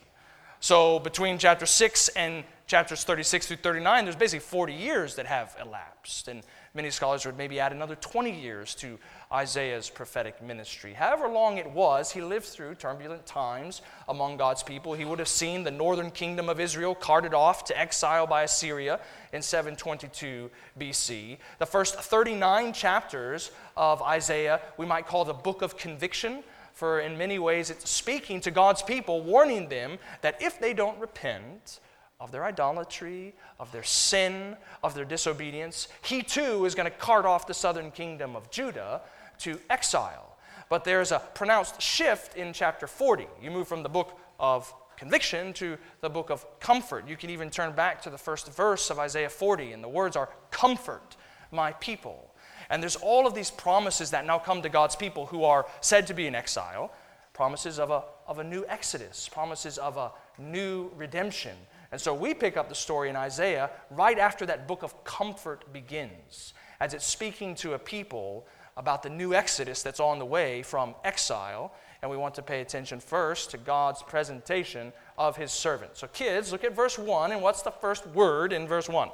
So 0.61 0.99
between 0.99 1.39
chapter 1.39 1.67
6 1.67 2.09
and 2.11 2.45
chapters 2.67 3.05
36 3.05 3.47
through 3.47 3.57
39, 3.59 4.05
there's 4.05 4.17
basically 4.17 4.41
40 4.41 4.75
years 4.75 5.15
that 5.17 5.27
have 5.27 5.57
elapsed. 5.61 6.29
And 6.29 6.43
many 6.75 6.91
scholars 6.91 7.27
would 7.27 7.37
maybe 7.37 7.59
add 7.59 7.73
another 7.73 7.97
20 7.97 8.31
years 8.31 8.75
to 8.77 8.99
Isaiah's 9.33 9.91
prophetic 9.91 10.43
ministry. 10.43 10.93
However 10.93 11.29
long 11.29 11.59
it 11.59 11.71
was, 11.71 12.13
he 12.13 12.21
lived 12.21 12.47
through 12.47 12.77
turbulent 12.77 13.27
times 13.27 13.83
among 14.09 14.37
God's 14.37 14.63
people. 14.63 14.95
He 14.95 15.05
would 15.05 15.19
have 15.19 15.29
seen 15.29 15.65
the 15.65 15.71
northern 15.71 16.11
kingdom 16.11 16.49
of 16.49 16.61
Israel 16.61 16.95
carted 16.95 17.35
off 17.35 17.65
to 17.65 17.79
exile 17.79 18.27
by 18.27 18.43
Assyria 18.43 19.01
in 19.33 19.43
722 19.43 20.51
BC. 20.79 21.39
The 21.59 21.67
first 21.67 21.97
39 21.97 22.73
chapters 22.73 23.51
of 23.77 24.03
Isaiah 24.03 24.61
we 24.77 24.87
might 24.87 25.07
call 25.07 25.25
the 25.25 25.33
book 25.35 25.63
of 25.63 25.77
conviction, 25.77 26.43
for 26.73 27.01
in 27.01 27.19
many 27.19 27.39
ways 27.39 27.71
it's 27.71 27.91
speaking 27.91 28.41
to 28.43 28.51
God's 28.51 28.83
people, 28.83 29.23
warning 29.23 29.69
them 29.69 29.99
that 30.23 30.41
if 30.41 30.59
they 30.59 30.73
don't 30.73 30.99
repent, 30.99 31.81
of 32.21 32.31
their 32.31 32.45
idolatry, 32.45 33.35
of 33.59 33.73
their 33.73 33.83
sin, 33.83 34.57
of 34.85 34.95
their 34.95 35.07
disobedience, 35.07 35.89
he 36.03 36.23
too 36.23 36.67
is 36.67 36.75
going 36.75 36.91
to 36.91 36.97
cart 36.97 37.25
off 37.25 37.47
the 37.47 37.55
southern 37.55 37.91
kingdom 37.91 38.37
of 38.37 38.51
Judah 38.51 39.01
to 39.39 39.59
exile. 39.71 40.37
But 40.69 40.85
there's 40.85 41.13
a 41.13 41.19
pronounced 41.35 41.81
shift 41.81 42.37
in 42.37 42.53
chapter 42.53 42.87
40. 42.87 43.27
You 43.43 43.51
move 43.51 43.67
from 43.67 43.83
the 43.83 43.89
book 43.89 44.19
of 44.39 44.73
conviction 44.97 45.55
to 45.55 45.79
the 46.03 46.11
book 46.11 46.31
of 46.31 46.45
comfort. 46.61 47.09
You 47.09 47.17
can 47.17 47.31
even 47.31 47.49
turn 47.49 47.73
back 47.73 48.03
to 48.03 48.11
the 48.11 48.19
first 48.19 48.53
verse 48.53 48.91
of 48.91 48.99
Isaiah 48.99 49.31
40, 49.31 49.73
and 49.73 49.83
the 49.83 49.89
words 49.89 50.15
are, 50.15 50.29
Comfort 50.51 51.17
my 51.51 51.73
people. 51.73 52.35
And 52.69 52.83
there's 52.83 52.97
all 52.97 53.27
of 53.27 53.35
these 53.35 53.51
promises 53.51 54.11
that 54.11 54.27
now 54.27 54.39
come 54.39 54.63
to 54.63 54.69
God's 54.69 54.95
people 54.95 55.27
who 55.27 55.43
are 55.43 55.67
said 55.81 56.07
to 56.09 56.15
be 56.15 56.27
in 56.27 56.35
exile 56.35 56.93
promises 57.33 57.79
of 57.79 57.91
a, 57.91 58.05
of 58.27 58.39
a 58.39 58.45
new 58.45 58.67
exodus, 58.69 59.27
promises 59.27 59.79
of 59.79 59.97
a 59.97 60.13
new 60.39 60.91
redemption. 60.95 61.57
And 61.93 62.01
so 62.01 62.15
we 62.15 62.35
pick 62.35 62.57
up 62.57 62.69
the 62.69 62.75
story 62.75 63.09
in 63.09 63.17
Isaiah 63.17 63.71
right 63.91 64.19
after 64.19 64.47
that 64.47 64.69
book 64.69 64.83
of 64.83 65.03
comfort 65.05 65.73
begins, 65.73 66.55
as 66.79 66.95
it's 66.95 67.07
speaking 67.07 67.55
to 67.57 67.75
a 67.75 67.79
people 67.79 68.47
about 68.77 69.03
the 69.03 69.11
new 69.11 69.35
exodus 69.35 69.83
that's 69.83 70.01
on 70.01 70.19
the 70.19 70.25
way 70.25 70.63
from 70.63 70.95
exile. 71.05 71.73
And 72.03 72.11
we 72.11 72.17
want 72.17 72.35
to 72.37 72.43
pay 72.43 72.61
attention 72.61 73.01
first 73.01 73.51
to 73.51 73.59
God's 73.59 74.03
presentation 74.03 74.93
of 75.19 75.37
his 75.37 75.53
servant. 75.53 75.97
So, 75.97 76.07
kids, 76.07 76.51
look 76.53 76.65
at 76.65 76.75
verse 76.75 76.99
1, 76.99 77.33
and 77.33 77.43
what's 77.43 77.63
the 77.63 77.71
first 77.71 78.07
word 78.07 78.53
in 78.53 78.67
verse 78.67 78.89
1? 78.89 79.11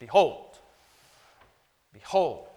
Behold. 0.00 0.58
Behold. 1.92 2.48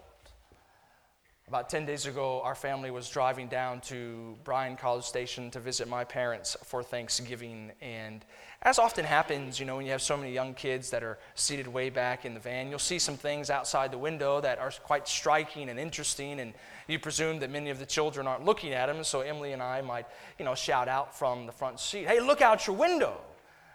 About 1.49 1.69
10 1.69 1.85
days 1.85 2.05
ago, 2.07 2.41
our 2.41 2.55
family 2.55 2.91
was 2.91 3.09
driving 3.09 3.47
down 3.47 3.79
to 3.79 4.35
Bryan 4.43 4.75
College 4.75 5.05
Station 5.05 5.49
to 5.51 5.61
visit 5.61 5.87
my 5.87 6.03
parents 6.03 6.57
for 6.65 6.83
Thanksgiving. 6.83 7.71
And 7.79 8.25
as 8.63 8.79
often 8.79 9.05
happens, 9.05 9.57
you 9.57 9.65
know, 9.65 9.77
when 9.77 9.85
you 9.85 9.93
have 9.93 10.01
so 10.01 10.17
many 10.17 10.33
young 10.33 10.53
kids 10.53 10.89
that 10.89 11.03
are 11.03 11.17
seated 11.35 11.65
way 11.65 11.89
back 11.89 12.25
in 12.25 12.33
the 12.33 12.39
van, 12.41 12.69
you'll 12.69 12.79
see 12.79 12.99
some 12.99 13.15
things 13.15 13.49
outside 13.49 13.93
the 13.93 13.97
window 13.97 14.41
that 14.41 14.59
are 14.59 14.71
quite 14.83 15.07
striking 15.07 15.69
and 15.69 15.79
interesting. 15.79 16.41
And 16.41 16.53
you 16.85 16.99
presume 16.99 17.39
that 17.39 17.49
many 17.49 17.69
of 17.69 17.79
the 17.79 17.85
children 17.85 18.27
aren't 18.27 18.43
looking 18.43 18.73
at 18.73 18.87
them. 18.87 19.01
So 19.05 19.21
Emily 19.21 19.53
and 19.53 19.63
I 19.63 19.79
might, 19.79 20.07
you 20.37 20.43
know, 20.43 20.53
shout 20.53 20.89
out 20.89 21.17
from 21.17 21.45
the 21.45 21.53
front 21.53 21.79
seat, 21.79 22.07
hey, 22.07 22.19
look 22.19 22.41
out 22.41 22.67
your 22.67 22.75
window. 22.75 23.21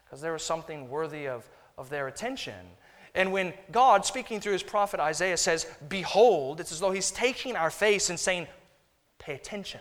Because 0.04 0.20
there 0.20 0.34
was 0.34 0.42
something 0.42 0.90
worthy 0.90 1.26
of, 1.26 1.48
of 1.78 1.88
their 1.88 2.08
attention. 2.08 2.66
And 3.14 3.32
when 3.32 3.52
God, 3.70 4.06
speaking 4.06 4.40
through 4.40 4.54
his 4.54 4.62
prophet 4.62 4.98
Isaiah, 4.98 5.36
says, 5.36 5.66
Behold, 5.88 6.60
it's 6.60 6.72
as 6.72 6.80
though 6.80 6.92
he's 6.92 7.10
taking 7.10 7.56
our 7.56 7.70
face 7.70 8.10
and 8.10 8.18
saying, 8.18 8.46
Pay 9.18 9.34
attention. 9.34 9.80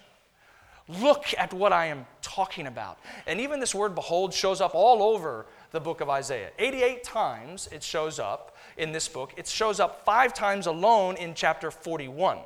Look 0.87 1.33
at 1.37 1.53
what 1.53 1.71
I 1.71 1.85
am 1.85 2.05
talking 2.21 2.67
about. 2.67 2.99
And 3.25 3.39
even 3.39 3.59
this 3.59 3.73
word 3.73 3.95
behold 3.95 4.33
shows 4.33 4.59
up 4.59 4.75
all 4.75 5.01
over 5.01 5.45
the 5.71 5.79
book 5.79 6.01
of 6.01 6.09
Isaiah. 6.09 6.49
88 6.59 7.03
times 7.03 7.69
it 7.71 7.81
shows 7.81 8.19
up 8.19 8.57
in 8.77 8.91
this 8.91 9.07
book. 9.07 9.33
It 9.37 9.47
shows 9.47 9.79
up 9.79 10.03
five 10.03 10.33
times 10.33 10.67
alone 10.67 11.15
in 11.15 11.33
chapter 11.33 11.71
41. 11.71 12.39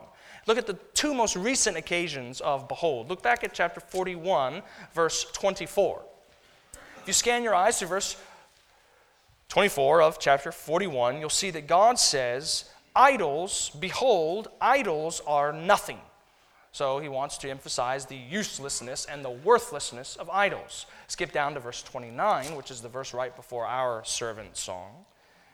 Look 0.48 0.60
at 0.60 0.68
the 0.68 0.77
two 0.94 1.15
most 1.15 1.36
recent 1.36 1.75
occasions 1.75 2.39
of 2.39 2.68
behold. 2.68 3.10
Look 3.10 3.24
back 3.24 3.44
at 3.44 3.54
chapter 3.54 3.80
41, 3.80 4.62
verse 4.94 5.25
24. 5.32 6.04
If 7.01 7.08
you 7.08 7.13
scan 7.13 7.42
your 7.42 7.56
eyes 7.56 7.80
to 7.80 7.88
verse 7.88 8.15
24 9.49 10.01
of 10.01 10.19
chapter 10.19 10.51
41, 10.51 11.19
you'll 11.19 11.29
see 11.29 11.51
that 11.51 11.67
God 11.67 11.99
says, 11.99 12.65
Idols, 12.95 13.71
behold, 13.79 14.47
idols 14.61 15.21
are 15.27 15.51
nothing. 15.51 15.99
So 16.71 16.99
he 16.99 17.07
wants 17.07 17.37
to 17.37 17.49
emphasize 17.49 18.05
the 18.05 18.17
uselessness 18.17 19.05
and 19.05 19.23
the 19.23 19.29
worthlessness 19.29 20.15
of 20.17 20.29
idols. 20.29 20.87
Skip 21.07 21.31
down 21.31 21.53
to 21.53 21.59
verse 21.59 21.81
29, 21.83 22.55
which 22.55 22.71
is 22.71 22.81
the 22.81 22.89
verse 22.89 23.13
right 23.13 23.35
before 23.35 23.65
our 23.65 24.03
servant 24.03 24.57
song. 24.57 25.05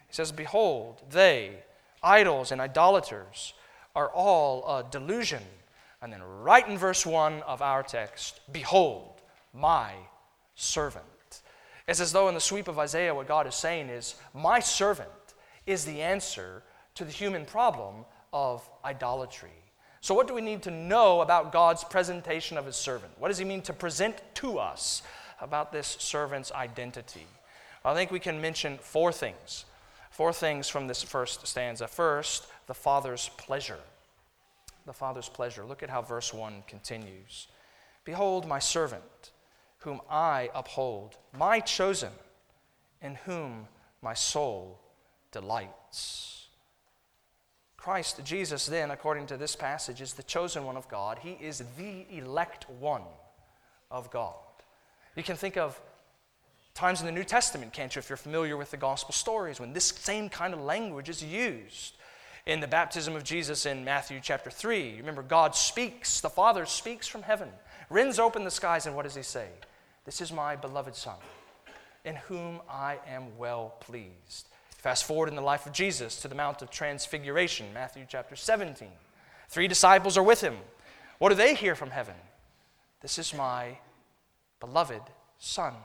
He 0.08 0.14
says, 0.14 0.32
Behold, 0.32 1.02
they, 1.12 1.58
idols 2.02 2.52
and 2.52 2.60
idolaters, 2.60 3.54
are 3.96 4.10
all 4.10 4.64
a 4.78 4.84
delusion. 4.90 5.44
And 6.02 6.12
then 6.12 6.24
right 6.24 6.68
in 6.68 6.78
verse 6.78 7.06
1 7.06 7.44
of 7.44 7.62
our 7.62 7.84
text, 7.84 8.40
Behold, 8.52 9.22
my 9.54 9.94
servant. 10.56 11.06
It's 11.88 12.00
as 12.00 12.12
though 12.12 12.28
in 12.28 12.36
the 12.36 12.42
sweep 12.42 12.68
of 12.68 12.80
Isaiah, 12.80 13.14
what 13.14 13.28
God 13.28 13.48
is 13.48 13.56
saying 13.56 13.90
is, 13.90 14.16
My 14.34 14.60
servant 14.60 15.10
is 15.66 15.86
the 15.86 16.02
answer 16.02 16.64
to 16.96 17.06
the 17.06 17.12
human 17.12 17.46
problem 17.46 18.06
of 18.34 18.68
idolatry. 18.86 19.50
So, 20.02 20.16
what 20.16 20.28
do 20.28 20.34
we 20.34 20.42
need 20.42 20.64
to 20.64 20.72
know 20.72 21.22
about 21.22 21.52
God's 21.52 21.84
presentation 21.84 22.58
of 22.58 22.66
his 22.66 22.76
servant? 22.76 23.14
What 23.20 23.28
does 23.28 23.38
he 23.38 23.46
mean 23.46 23.62
to 23.64 23.74
present 23.74 24.22
to 24.36 24.58
us 24.58 25.04
about 25.40 25.72
this 25.72 25.98
servant's 26.00 26.52
identity? 26.52 27.28
I 27.84 27.94
think 27.94 28.12
we 28.12 28.20
can 28.20 28.42
mention 28.42 28.78
four 28.78 29.12
things. 29.12 29.66
Four 30.12 30.34
things 30.34 30.68
from 30.68 30.88
this 30.88 31.02
first 31.02 31.48
stanza. 31.48 31.88
First, 31.88 32.48
the 32.68 32.74
Father's 32.74 33.30
pleasure. 33.38 33.80
The 34.86 34.94
Father's 34.94 35.30
pleasure. 35.30 35.64
Look 35.64 35.84
at 35.84 35.90
how 35.90 36.02
verse 36.02 36.34
1 36.34 36.64
continues 36.68 37.48
Behold, 38.04 38.48
my 38.48 38.60
servant 38.60 39.32
whom 39.82 40.02
I 40.10 40.50
uphold, 40.54 41.18
my 41.38 41.60
chosen, 41.60 42.12
in 43.02 43.16
whom 43.16 43.68
my 44.02 44.14
soul 44.14 44.80
delights. 45.32 46.48
Christ 47.78 48.22
Jesus, 48.24 48.68
then, 48.68 48.92
according 48.92 49.26
to 49.28 49.38
this 49.38 49.56
passage, 49.56 50.02
is 50.02 50.14
the 50.14 50.24
chosen 50.24 50.66
one 50.66 50.78
of 50.78 50.88
God. 50.88 51.18
He 51.20 51.32
is 51.32 51.64
the 51.78 52.06
elect 52.12 52.70
one 52.70 53.02
of 53.90 54.12
God. 54.12 54.36
You 55.16 55.24
can 55.24 55.36
think 55.36 55.58
of 55.58 55.82
times 56.76 57.00
in 57.00 57.08
the 57.08 57.12
New 57.12 57.24
Testament, 57.24 57.74
can't 57.74 57.94
you, 57.96 58.00
if 58.00 58.08
you're 58.08 58.18
familiar 58.18 58.56
with 58.56 58.70
the 58.70 58.78
gospel 58.78 59.14
stories, 59.14 59.60
when 59.60 59.74
this 59.74 59.86
same 59.86 60.30
kind 60.30 60.54
of 60.54 60.62
language 60.62 61.10
is 61.10 61.24
used. 61.24 61.96
In 62.46 62.60
the 62.60 62.68
baptism 62.68 63.16
of 63.16 63.24
Jesus 63.24 63.66
in 63.68 63.84
Matthew 63.84 64.20
chapter 64.22 64.50
3, 64.50 64.98
remember, 64.98 65.22
God 65.22 65.56
speaks, 65.56 66.22
the 66.22 66.30
Father 66.30 66.66
speaks 66.66 67.08
from 67.08 67.22
heaven, 67.24 67.50
rends 67.90 68.20
open 68.20 68.44
the 68.44 68.52
skies, 68.52 68.86
and 68.86 68.96
what 68.96 69.04
does 69.04 69.16
He 69.16 69.22
say? 69.22 69.48
This 70.12 70.20
is 70.20 70.34
my 70.34 70.58
beloved 70.58 70.94
Son, 70.94 71.16
in 72.04 72.18
whom 72.18 72.60
I 72.70 73.00
am 73.08 73.38
well 73.38 73.76
pleased. 73.80 74.50
Fast 74.76 75.06
forward 75.06 75.30
in 75.30 75.38
the 75.38 75.42
life 75.42 75.66
of 75.66 75.72
Jesus 75.72 76.18
to 76.18 76.28
the 76.28 76.36
Mount 76.36 76.62
of 76.62 76.70
Transfiguration, 76.70 77.68
Matthew 77.74 78.06
chapter 78.10 78.36
17. 78.36 78.90
Three 79.48 79.70
disciples 79.70 80.18
are 80.18 80.24
with 80.24 80.42
him. 80.42 80.58
What 81.20 81.30
do 81.30 81.36
they 81.36 81.56
hear 81.56 81.76
from 81.76 81.92
heaven? 81.92 82.16
This 83.00 83.18
is 83.18 83.34
my 83.34 83.78
beloved 84.60 85.02
Son, 85.40 85.76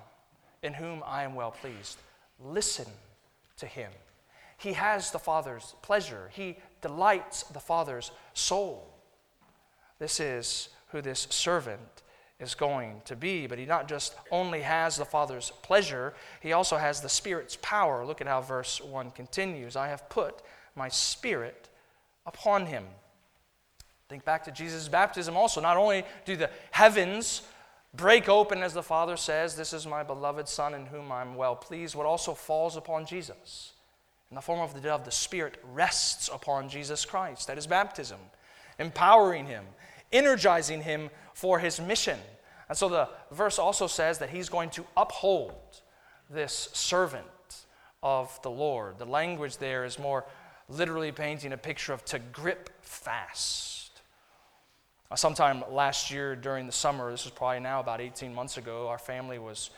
in 0.60 0.74
whom 0.74 1.04
I 1.06 1.22
am 1.22 1.36
well 1.36 1.52
pleased. 1.52 1.96
Listen 2.44 2.88
to 3.58 3.66
him. 3.66 3.92
He 4.58 4.72
has 4.72 5.12
the 5.12 5.20
Father's 5.20 5.76
pleasure, 5.82 6.30
he 6.32 6.56
delights 6.82 7.44
the 7.44 7.60
Father's 7.60 8.10
soul. 8.34 8.92
This 10.00 10.18
is 10.18 10.70
who 10.88 11.00
this 11.00 11.28
servant 11.30 12.02
is 12.38 12.54
going 12.54 13.02
to 13.04 13.16
be. 13.16 13.46
But 13.46 13.58
he 13.58 13.66
not 13.66 13.88
just 13.88 14.14
only 14.30 14.60
has 14.60 14.96
the 14.96 15.04
Father's 15.04 15.52
pleasure, 15.62 16.14
he 16.40 16.52
also 16.52 16.76
has 16.76 17.00
the 17.00 17.08
Spirit's 17.08 17.56
power. 17.62 18.04
Look 18.04 18.20
at 18.20 18.26
how 18.26 18.40
verse 18.40 18.80
1 18.80 19.12
continues 19.12 19.76
I 19.76 19.88
have 19.88 20.08
put 20.08 20.42
my 20.74 20.88
spirit 20.88 21.68
upon 22.26 22.66
him. 22.66 22.84
Think 24.08 24.24
back 24.24 24.44
to 24.44 24.52
Jesus' 24.52 24.88
baptism 24.88 25.36
also. 25.36 25.60
Not 25.60 25.76
only 25.76 26.04
do 26.24 26.36
the 26.36 26.50
heavens 26.70 27.42
break 27.94 28.28
open, 28.28 28.62
as 28.62 28.74
the 28.74 28.82
Father 28.82 29.16
says, 29.16 29.56
This 29.56 29.72
is 29.72 29.86
my 29.86 30.02
beloved 30.02 30.48
Son 30.48 30.74
in 30.74 30.86
whom 30.86 31.10
I'm 31.10 31.34
well 31.34 31.56
pleased, 31.56 31.94
what 31.94 32.06
also 32.06 32.34
falls 32.34 32.76
upon 32.76 33.06
Jesus 33.06 33.72
in 34.30 34.34
the 34.34 34.40
form 34.40 34.60
of 34.60 34.74
the 34.74 34.80
dove, 34.80 35.04
the 35.04 35.10
Spirit 35.10 35.62
rests 35.72 36.28
upon 36.32 36.68
Jesus 36.68 37.04
Christ 37.04 37.48
at 37.48 37.56
his 37.56 37.66
baptism, 37.66 38.18
empowering 38.78 39.46
him, 39.46 39.64
energizing 40.12 40.82
him 40.82 41.10
for 41.34 41.58
his 41.58 41.80
mission. 41.80 42.18
And 42.68 42.76
so 42.76 42.88
the 42.88 43.08
verse 43.30 43.58
also 43.58 43.86
says 43.86 44.18
that 44.18 44.30
he's 44.30 44.48
going 44.48 44.70
to 44.70 44.84
uphold 44.96 45.82
this 46.30 46.68
servant 46.72 47.26
of 48.02 48.40
the 48.42 48.50
Lord. 48.50 48.98
The 48.98 49.06
language 49.06 49.58
there 49.58 49.84
is 49.84 49.98
more 49.98 50.24
literally 50.68 51.12
painting 51.12 51.52
a 51.52 51.56
picture 51.56 51.92
of 51.92 52.04
to 52.06 52.18
grip 52.18 52.70
fast. 52.82 53.90
Sometime 55.14 55.62
last 55.70 56.10
year 56.10 56.34
during 56.34 56.66
the 56.66 56.72
summer, 56.72 57.10
this 57.12 57.24
was 57.24 57.32
probably 57.32 57.60
now 57.60 57.78
about 57.78 58.00
18 58.00 58.34
months 58.34 58.56
ago, 58.58 58.88
our 58.88 58.98
family 58.98 59.38
was 59.38 59.70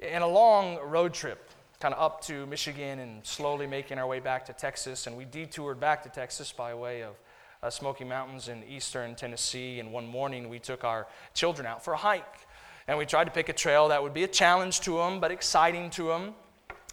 in 0.00 0.22
a 0.22 0.26
long 0.26 0.78
road 0.78 1.14
trip, 1.14 1.50
kind 1.78 1.94
of 1.94 2.00
up 2.00 2.20
to 2.22 2.44
Michigan 2.46 2.98
and 2.98 3.24
slowly 3.24 3.68
making 3.68 3.98
our 3.98 4.06
way 4.06 4.18
back 4.18 4.44
to 4.46 4.52
Texas. 4.52 5.06
And 5.06 5.16
we 5.16 5.24
detoured 5.24 5.78
back 5.78 6.02
to 6.02 6.08
Texas 6.08 6.50
by 6.50 6.74
way 6.74 7.04
of 7.04 7.14
uh, 7.64 7.70
Smoky 7.70 8.04
Mountains 8.04 8.48
in 8.48 8.62
eastern 8.64 9.14
Tennessee. 9.14 9.80
And 9.80 9.90
one 9.90 10.06
morning 10.06 10.48
we 10.48 10.58
took 10.58 10.84
our 10.84 11.06
children 11.32 11.66
out 11.66 11.82
for 11.82 11.94
a 11.94 11.96
hike. 11.96 12.46
And 12.86 12.98
we 12.98 13.06
tried 13.06 13.24
to 13.24 13.30
pick 13.30 13.48
a 13.48 13.54
trail 13.54 13.88
that 13.88 14.02
would 14.02 14.12
be 14.12 14.24
a 14.24 14.28
challenge 14.28 14.80
to 14.80 14.98
them, 14.98 15.18
but 15.18 15.30
exciting 15.30 15.88
to 15.90 16.08
them. 16.08 16.34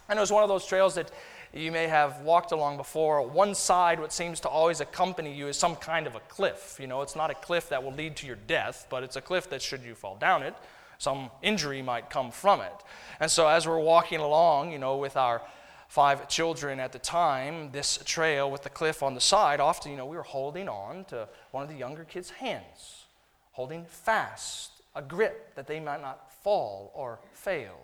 And 0.08 0.18
it 0.18 0.20
was 0.20 0.32
one 0.32 0.42
of 0.42 0.48
those 0.48 0.64
trails 0.64 0.94
that 0.94 1.10
you 1.52 1.70
may 1.70 1.86
have 1.86 2.22
walked 2.22 2.52
along 2.52 2.78
before. 2.78 3.26
One 3.28 3.54
side, 3.54 4.00
what 4.00 4.10
seems 4.10 4.40
to 4.40 4.48
always 4.48 4.80
accompany 4.80 5.34
you, 5.34 5.48
is 5.48 5.58
some 5.58 5.76
kind 5.76 6.06
of 6.06 6.14
a 6.14 6.20
cliff. 6.20 6.78
You 6.80 6.86
know, 6.86 7.02
it's 7.02 7.14
not 7.14 7.30
a 7.30 7.34
cliff 7.34 7.68
that 7.68 7.84
will 7.84 7.92
lead 7.92 8.16
to 8.16 8.26
your 8.26 8.38
death, 8.46 8.86
but 8.88 9.02
it's 9.02 9.16
a 9.16 9.20
cliff 9.20 9.50
that, 9.50 9.60
should 9.60 9.82
you 9.82 9.94
fall 9.94 10.16
down 10.16 10.42
it, 10.42 10.54
some 10.96 11.30
injury 11.42 11.82
might 11.82 12.08
come 12.08 12.30
from 12.30 12.62
it. 12.62 12.72
And 13.20 13.30
so, 13.30 13.46
as 13.46 13.66
we're 13.66 13.78
walking 13.78 14.20
along, 14.20 14.72
you 14.72 14.78
know, 14.78 14.96
with 14.96 15.18
our 15.18 15.42
five 15.92 16.26
children 16.26 16.80
at 16.80 16.90
the 16.90 16.98
time, 16.98 17.70
this 17.70 17.98
trail 18.06 18.50
with 18.50 18.62
the 18.62 18.70
cliff 18.70 19.02
on 19.02 19.12
the 19.12 19.20
side, 19.20 19.60
often, 19.60 19.90
you 19.90 19.98
know, 19.98 20.06
we 20.06 20.16
were 20.16 20.22
holding 20.22 20.66
on 20.66 21.04
to 21.04 21.28
one 21.50 21.62
of 21.62 21.68
the 21.68 21.74
younger 21.74 22.02
kids' 22.02 22.30
hands, 22.30 23.04
holding 23.50 23.84
fast, 23.84 24.70
a 24.94 25.02
grip 25.02 25.54
that 25.54 25.66
they 25.66 25.78
might 25.78 26.00
not 26.00 26.32
fall 26.42 26.90
or 26.94 27.20
fail. 27.34 27.78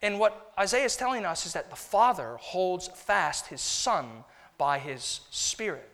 And 0.00 0.20
what 0.20 0.52
Isaiah 0.56 0.84
is 0.84 0.94
telling 0.94 1.24
us 1.24 1.44
is 1.44 1.54
that 1.54 1.70
the 1.70 1.76
Father 1.76 2.36
holds 2.38 2.86
fast 2.86 3.48
his 3.48 3.60
Son 3.60 4.22
by 4.56 4.78
his 4.78 5.22
Spirit. 5.32 5.90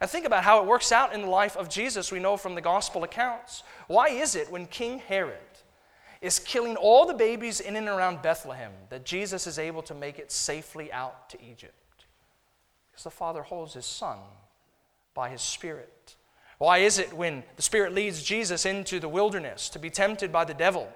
And 0.00 0.08
think 0.08 0.26
about 0.26 0.44
how 0.44 0.60
it 0.60 0.66
works 0.66 0.92
out 0.92 1.12
in 1.12 1.22
the 1.22 1.28
life 1.28 1.56
of 1.56 1.68
Jesus, 1.68 2.12
we 2.12 2.20
know 2.20 2.36
from 2.36 2.54
the 2.54 2.60
gospel 2.60 3.02
accounts. 3.02 3.64
Why 3.88 4.10
is 4.10 4.36
it 4.36 4.48
when 4.48 4.66
King 4.66 5.00
Herod 5.00 5.53
is 6.24 6.38
killing 6.38 6.74
all 6.76 7.04
the 7.04 7.12
babies 7.12 7.60
in 7.60 7.76
and 7.76 7.86
around 7.86 8.22
Bethlehem 8.22 8.72
that 8.88 9.04
Jesus 9.04 9.46
is 9.46 9.58
able 9.58 9.82
to 9.82 9.94
make 9.94 10.18
it 10.18 10.32
safely 10.32 10.90
out 10.90 11.28
to 11.28 11.38
Egypt? 11.42 12.06
Because 12.90 13.04
the 13.04 13.10
Father 13.10 13.42
holds 13.42 13.74
his 13.74 13.84
Son 13.84 14.16
by 15.12 15.28
his 15.28 15.42
Spirit. 15.42 16.16
Why 16.56 16.78
is 16.78 16.98
it 16.98 17.12
when 17.12 17.42
the 17.56 17.62
Spirit 17.62 17.92
leads 17.92 18.22
Jesus 18.22 18.64
into 18.64 19.00
the 19.00 19.08
wilderness 19.08 19.68
to 19.68 19.78
be 19.78 19.90
tempted 19.90 20.32
by 20.32 20.46
the 20.46 20.54
devil 20.54 20.90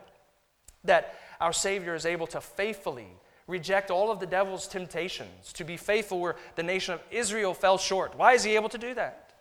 that 0.84 1.14
our 1.42 1.52
Savior 1.52 1.94
is 1.94 2.06
able 2.06 2.26
to 2.28 2.40
faithfully 2.40 3.08
reject 3.46 3.90
all 3.90 4.10
of 4.10 4.20
the 4.20 4.26
devil's 4.26 4.66
temptations, 4.66 5.52
to 5.52 5.64
be 5.64 5.76
faithful 5.76 6.20
where 6.20 6.36
the 6.54 6.62
nation 6.62 6.94
of 6.94 7.02
Israel 7.10 7.52
fell 7.52 7.76
short. 7.76 8.16
Why 8.16 8.32
is 8.32 8.44
he 8.44 8.54
able 8.54 8.70
to 8.70 8.78
do 8.78 8.94
that? 8.94 9.34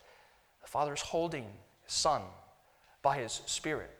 The 0.63 0.67
Father 0.67 0.93
is 0.93 1.01
holding 1.01 1.45
his 1.85 1.93
Son 1.93 2.23
by 3.01 3.19
his 3.19 3.41
Spirit. 3.45 3.96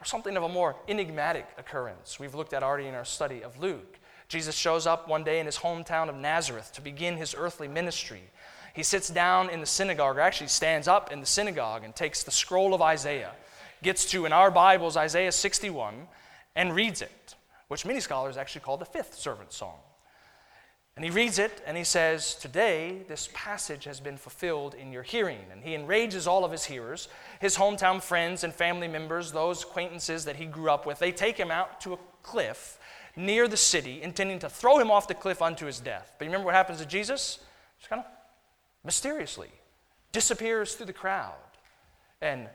Or 0.00 0.04
something 0.04 0.36
of 0.36 0.42
a 0.42 0.48
more 0.48 0.76
enigmatic 0.86 1.46
occurrence 1.58 2.20
we've 2.20 2.34
looked 2.34 2.52
at 2.52 2.62
already 2.62 2.86
in 2.86 2.94
our 2.94 3.04
study 3.04 3.42
of 3.42 3.58
Luke. 3.58 3.98
Jesus 4.28 4.54
shows 4.54 4.86
up 4.86 5.08
one 5.08 5.24
day 5.24 5.40
in 5.40 5.46
his 5.46 5.58
hometown 5.58 6.08
of 6.08 6.14
Nazareth 6.14 6.72
to 6.74 6.80
begin 6.80 7.16
his 7.16 7.34
earthly 7.36 7.66
ministry. 7.66 8.22
He 8.74 8.82
sits 8.82 9.08
down 9.08 9.50
in 9.50 9.60
the 9.60 9.66
synagogue, 9.66 10.16
or 10.16 10.20
actually 10.20 10.48
stands 10.48 10.86
up 10.86 11.10
in 11.10 11.20
the 11.20 11.26
synagogue 11.26 11.82
and 11.82 11.96
takes 11.96 12.22
the 12.22 12.30
scroll 12.30 12.74
of 12.74 12.82
Isaiah, 12.82 13.32
gets 13.82 14.04
to, 14.10 14.26
in 14.26 14.32
our 14.32 14.50
Bibles, 14.50 14.96
Isaiah 14.96 15.32
61, 15.32 16.06
and 16.54 16.74
reads 16.74 17.02
it, 17.02 17.34
which 17.68 17.86
many 17.86 18.00
scholars 18.00 18.36
actually 18.36 18.60
call 18.60 18.76
the 18.76 18.84
fifth 18.84 19.14
servant 19.14 19.52
song. 19.52 19.78
And 20.98 21.04
he 21.04 21.12
reads 21.12 21.38
it 21.38 21.62
and 21.64 21.76
he 21.76 21.84
says, 21.84 22.34
Today 22.34 23.02
this 23.06 23.28
passage 23.32 23.84
has 23.84 24.00
been 24.00 24.16
fulfilled 24.16 24.74
in 24.74 24.90
your 24.90 25.04
hearing. 25.04 25.38
And 25.52 25.62
he 25.62 25.76
enrages 25.76 26.26
all 26.26 26.44
of 26.44 26.50
his 26.50 26.64
hearers, 26.64 27.06
his 27.40 27.56
hometown 27.56 28.02
friends 28.02 28.42
and 28.42 28.52
family 28.52 28.88
members, 28.88 29.30
those 29.30 29.62
acquaintances 29.62 30.24
that 30.24 30.34
he 30.34 30.44
grew 30.44 30.68
up 30.68 30.86
with. 30.86 30.98
They 30.98 31.12
take 31.12 31.36
him 31.36 31.52
out 31.52 31.80
to 31.82 31.92
a 31.92 31.98
cliff 32.24 32.80
near 33.14 33.46
the 33.46 33.56
city, 33.56 34.02
intending 34.02 34.40
to 34.40 34.48
throw 34.48 34.80
him 34.80 34.90
off 34.90 35.06
the 35.06 35.14
cliff 35.14 35.40
unto 35.40 35.66
his 35.66 35.78
death. 35.78 36.14
But 36.18 36.24
you 36.24 36.32
remember 36.32 36.46
what 36.46 36.56
happens 36.56 36.80
to 36.80 36.86
Jesus? 36.86 37.38
Just 37.78 37.88
kind 37.88 38.02
of 38.02 38.06
mysteriously 38.84 39.52
disappears 40.10 40.74
through 40.74 40.86
the 40.86 40.92
crowd 40.92 41.36
and 42.20 42.48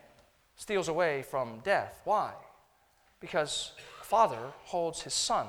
steals 0.57 0.89
away 0.89 1.21
from 1.21 1.59
death. 1.63 2.01
Why? 2.03 2.33
Because 3.21 3.71
the 4.01 4.05
Father 4.05 4.51
holds 4.65 5.03
his 5.03 5.13
Son 5.13 5.47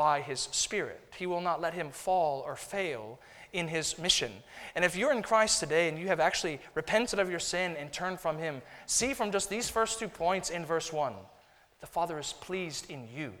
by 0.00 0.22
his 0.22 0.48
Spirit. 0.50 0.98
He 1.18 1.26
will 1.26 1.42
not 1.42 1.60
let 1.60 1.74
him 1.74 1.90
fall 1.90 2.42
or 2.46 2.56
fail 2.56 3.18
in 3.52 3.68
his 3.68 3.98
mission. 3.98 4.32
And 4.74 4.82
if 4.82 4.96
you're 4.96 5.12
in 5.12 5.20
Christ 5.20 5.60
today 5.60 5.90
and 5.90 5.98
you 5.98 6.06
have 6.06 6.20
actually 6.20 6.58
repented 6.74 7.18
of 7.18 7.28
your 7.28 7.38
sin 7.38 7.76
and 7.76 7.92
turned 7.92 8.18
from 8.18 8.38
him, 8.38 8.62
see 8.86 9.12
from 9.12 9.30
just 9.30 9.50
these 9.50 9.68
first 9.68 9.98
two 9.98 10.08
points 10.08 10.48
in 10.48 10.64
verse 10.64 10.90
1 10.90 11.12
the 11.82 11.86
Father 11.86 12.18
is 12.18 12.32
pleased 12.32 12.90
in 12.90 13.08
you, 13.14 13.34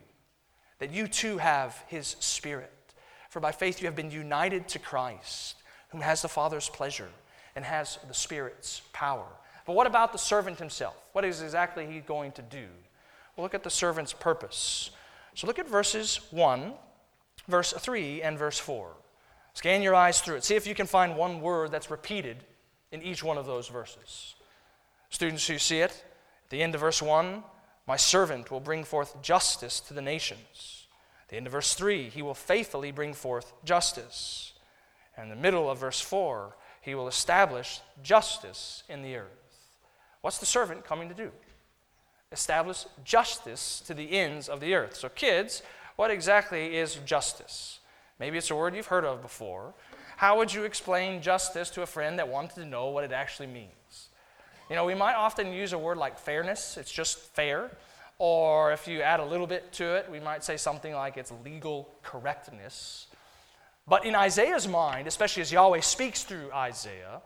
that 0.80 0.92
you 0.92 1.08
too 1.08 1.38
have 1.38 1.82
his 1.86 2.08
Spirit. 2.20 2.70
For 3.30 3.40
by 3.40 3.52
faith 3.52 3.80
you 3.80 3.86
have 3.86 3.96
been 3.96 4.10
united 4.10 4.68
to 4.68 4.78
Christ, 4.78 5.56
whom 5.88 6.02
has 6.02 6.20
the 6.20 6.28
Father's 6.28 6.68
pleasure 6.68 7.08
and 7.56 7.64
has 7.64 7.98
the 8.06 8.12
Spirit's 8.12 8.82
power. 8.92 9.28
But 9.64 9.76
what 9.76 9.86
about 9.86 10.12
the 10.12 10.18
servant 10.18 10.58
himself? 10.58 10.96
What 11.12 11.24
is 11.24 11.40
exactly 11.40 11.86
he 11.86 12.00
going 12.00 12.32
to 12.32 12.42
do? 12.42 12.66
We'll 13.34 13.46
look 13.46 13.54
at 13.54 13.62
the 13.62 13.70
servant's 13.70 14.12
purpose. 14.12 14.90
So 15.40 15.46
look 15.46 15.58
at 15.58 15.70
verses 15.70 16.20
1, 16.32 16.74
verse 17.48 17.72
3, 17.72 18.20
and 18.20 18.38
verse 18.38 18.58
4. 18.58 18.90
Scan 19.54 19.80
your 19.80 19.94
eyes 19.94 20.20
through 20.20 20.34
it. 20.34 20.44
See 20.44 20.54
if 20.54 20.66
you 20.66 20.74
can 20.74 20.86
find 20.86 21.16
one 21.16 21.40
word 21.40 21.70
that's 21.70 21.90
repeated 21.90 22.44
in 22.92 23.00
each 23.00 23.24
one 23.24 23.38
of 23.38 23.46
those 23.46 23.66
verses. 23.66 24.34
Students 25.08 25.46
who 25.46 25.56
see 25.56 25.78
it, 25.78 25.92
at 26.44 26.50
the 26.50 26.62
end 26.62 26.74
of 26.74 26.82
verse 26.82 27.00
1, 27.00 27.42
my 27.86 27.96
servant 27.96 28.50
will 28.50 28.60
bring 28.60 28.84
forth 28.84 29.22
justice 29.22 29.80
to 29.80 29.94
the 29.94 30.02
nations. 30.02 30.86
At 31.22 31.30
the 31.30 31.36
end 31.38 31.46
of 31.46 31.52
verse 31.52 31.72
3, 31.72 32.10
he 32.10 32.20
will 32.20 32.34
faithfully 32.34 32.90
bring 32.90 33.14
forth 33.14 33.50
justice. 33.64 34.52
And 35.16 35.30
in 35.30 35.30
the 35.30 35.42
middle 35.42 35.70
of 35.70 35.78
verse 35.78 36.02
4, 36.02 36.54
he 36.82 36.94
will 36.94 37.08
establish 37.08 37.80
justice 38.02 38.82
in 38.90 39.00
the 39.00 39.16
earth. 39.16 39.30
What's 40.20 40.36
the 40.36 40.44
servant 40.44 40.84
coming 40.84 41.08
to 41.08 41.14
do? 41.14 41.32
Establish 42.32 42.86
justice 43.04 43.80
to 43.86 43.94
the 43.94 44.12
ends 44.12 44.48
of 44.48 44.60
the 44.60 44.74
earth. 44.74 44.96
So, 44.96 45.08
kids, 45.08 45.62
what 45.96 46.10
exactly 46.10 46.76
is 46.76 46.94
justice? 47.04 47.80
Maybe 48.18 48.38
it's 48.38 48.50
a 48.50 48.54
word 48.54 48.74
you've 48.76 48.86
heard 48.86 49.04
of 49.04 49.22
before. 49.22 49.74
How 50.16 50.36
would 50.38 50.52
you 50.52 50.64
explain 50.64 51.22
justice 51.22 51.70
to 51.70 51.82
a 51.82 51.86
friend 51.86 52.18
that 52.18 52.28
wanted 52.28 52.54
to 52.56 52.64
know 52.66 52.90
what 52.90 53.04
it 53.04 53.12
actually 53.12 53.48
means? 53.48 54.08
You 54.68 54.76
know, 54.76 54.84
we 54.84 54.94
might 54.94 55.14
often 55.14 55.52
use 55.52 55.72
a 55.72 55.78
word 55.78 55.96
like 55.96 56.18
fairness, 56.18 56.76
it's 56.76 56.92
just 56.92 57.18
fair. 57.18 57.70
Or 58.18 58.70
if 58.70 58.86
you 58.86 59.00
add 59.00 59.18
a 59.18 59.24
little 59.24 59.46
bit 59.46 59.72
to 59.72 59.96
it, 59.96 60.08
we 60.10 60.20
might 60.20 60.44
say 60.44 60.58
something 60.58 60.92
like 60.92 61.16
it's 61.16 61.32
legal 61.42 61.88
correctness. 62.02 63.06
But 63.88 64.04
in 64.04 64.14
Isaiah's 64.14 64.68
mind, 64.68 65.08
especially 65.08 65.40
as 65.40 65.50
Yahweh 65.50 65.80
speaks 65.80 66.22
through 66.22 66.52
Isaiah, 66.52 67.22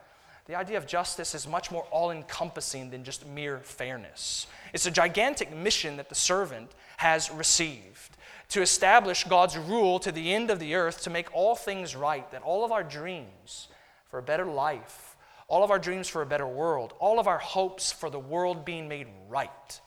the 0.46 0.54
idea 0.54 0.76
of 0.76 0.86
justice 0.86 1.34
is 1.34 1.46
much 1.46 1.70
more 1.70 1.84
all 1.90 2.10
encompassing 2.10 2.90
than 2.90 3.04
just 3.04 3.26
mere 3.26 3.60
fairness. 3.60 4.46
It's 4.72 4.86
a 4.86 4.90
gigantic 4.90 5.54
mission 5.54 5.96
that 5.96 6.08
the 6.08 6.14
servant 6.14 6.70
has 6.98 7.30
received 7.30 8.16
to 8.50 8.60
establish 8.60 9.24
God's 9.24 9.56
rule 9.56 9.98
to 10.00 10.12
the 10.12 10.34
end 10.34 10.50
of 10.50 10.58
the 10.58 10.74
earth, 10.74 11.02
to 11.02 11.10
make 11.10 11.34
all 11.34 11.54
things 11.54 11.96
right, 11.96 12.30
that 12.30 12.42
all 12.42 12.64
of 12.64 12.72
our 12.72 12.84
dreams 12.84 13.68
for 14.10 14.18
a 14.18 14.22
better 14.22 14.44
life, 14.44 15.16
all 15.48 15.64
of 15.64 15.70
our 15.70 15.78
dreams 15.78 16.08
for 16.08 16.22
a 16.22 16.26
better 16.26 16.46
world, 16.46 16.92
all 16.98 17.18
of 17.18 17.26
our 17.26 17.38
hopes 17.38 17.90
for 17.90 18.10
the 18.10 18.18
world 18.18 18.64
being 18.64 18.86
made 18.86 19.06
right 19.28 19.80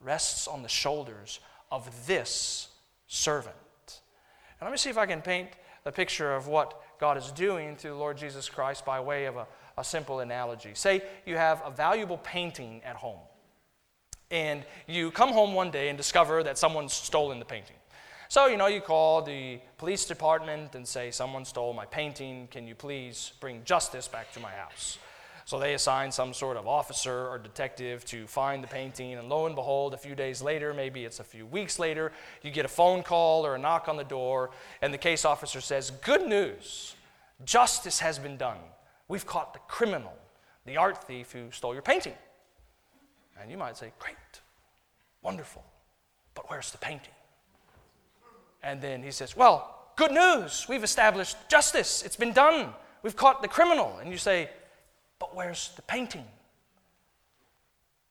rests 0.00 0.46
on 0.46 0.62
the 0.62 0.68
shoulders 0.68 1.40
of 1.70 2.06
this 2.06 2.68
servant. 3.06 3.56
And 4.60 4.66
let 4.66 4.70
me 4.70 4.76
see 4.76 4.90
if 4.90 4.98
I 4.98 5.06
can 5.06 5.22
paint 5.22 5.48
a 5.86 5.92
picture 5.92 6.34
of 6.34 6.46
what 6.46 6.80
God 7.00 7.16
is 7.16 7.30
doing 7.32 7.76
through 7.76 7.90
the 7.90 7.96
Lord 7.96 8.16
Jesus 8.16 8.48
Christ 8.48 8.84
by 8.84 9.00
way 9.00 9.24
of 9.26 9.36
a 9.36 9.46
a 9.76 9.84
simple 9.84 10.20
analogy. 10.20 10.70
Say 10.74 11.02
you 11.26 11.36
have 11.36 11.62
a 11.64 11.70
valuable 11.70 12.18
painting 12.18 12.82
at 12.84 12.96
home, 12.96 13.20
and 14.30 14.64
you 14.86 15.10
come 15.10 15.32
home 15.32 15.54
one 15.54 15.70
day 15.70 15.88
and 15.88 15.96
discover 15.96 16.42
that 16.42 16.58
someone's 16.58 16.92
stolen 16.92 17.38
the 17.38 17.44
painting. 17.44 17.76
So, 18.28 18.46
you 18.46 18.56
know, 18.56 18.66
you 18.66 18.80
call 18.80 19.22
the 19.22 19.60
police 19.78 20.06
department 20.06 20.74
and 20.74 20.86
say, 20.88 21.10
Someone 21.10 21.44
stole 21.44 21.72
my 21.72 21.84
painting. 21.84 22.48
Can 22.50 22.66
you 22.66 22.74
please 22.74 23.32
bring 23.40 23.62
justice 23.64 24.08
back 24.08 24.32
to 24.32 24.40
my 24.40 24.50
house? 24.50 24.98
So 25.46 25.58
they 25.58 25.74
assign 25.74 26.10
some 26.10 26.32
sort 26.32 26.56
of 26.56 26.66
officer 26.66 27.28
or 27.28 27.38
detective 27.38 28.04
to 28.06 28.26
find 28.26 28.64
the 28.64 28.68
painting, 28.68 29.14
and 29.14 29.28
lo 29.28 29.44
and 29.44 29.54
behold, 29.54 29.92
a 29.92 29.98
few 29.98 30.14
days 30.14 30.40
later, 30.40 30.72
maybe 30.72 31.04
it's 31.04 31.20
a 31.20 31.24
few 31.24 31.44
weeks 31.44 31.78
later, 31.78 32.12
you 32.42 32.50
get 32.50 32.64
a 32.64 32.68
phone 32.68 33.02
call 33.02 33.44
or 33.44 33.54
a 33.54 33.58
knock 33.58 33.86
on 33.86 33.98
the 33.98 34.04
door, 34.04 34.50
and 34.80 34.92
the 34.92 34.98
case 34.98 35.26
officer 35.26 35.60
says, 35.60 35.90
Good 35.90 36.26
news, 36.26 36.96
justice 37.44 37.98
has 38.00 38.18
been 38.18 38.38
done. 38.38 38.58
We've 39.08 39.26
caught 39.26 39.52
the 39.52 39.60
criminal, 39.68 40.14
the 40.66 40.76
art 40.76 41.04
thief 41.04 41.32
who 41.32 41.50
stole 41.50 41.74
your 41.74 41.82
painting. 41.82 42.14
And 43.40 43.50
you 43.50 43.58
might 43.58 43.76
say, 43.76 43.92
Great, 43.98 44.16
wonderful, 45.22 45.64
but 46.34 46.48
where's 46.50 46.70
the 46.70 46.78
painting? 46.78 47.14
And 48.62 48.80
then 48.80 49.02
he 49.02 49.10
says, 49.10 49.36
Well, 49.36 49.90
good 49.96 50.12
news, 50.12 50.66
we've 50.68 50.84
established 50.84 51.36
justice, 51.48 52.02
it's 52.02 52.16
been 52.16 52.32
done. 52.32 52.72
We've 53.02 53.14
caught 53.14 53.42
the 53.42 53.48
criminal. 53.48 53.98
And 54.00 54.10
you 54.10 54.16
say, 54.16 54.48
but 55.18 55.34
where's 55.34 55.70
the 55.76 55.82
painting? 55.82 56.24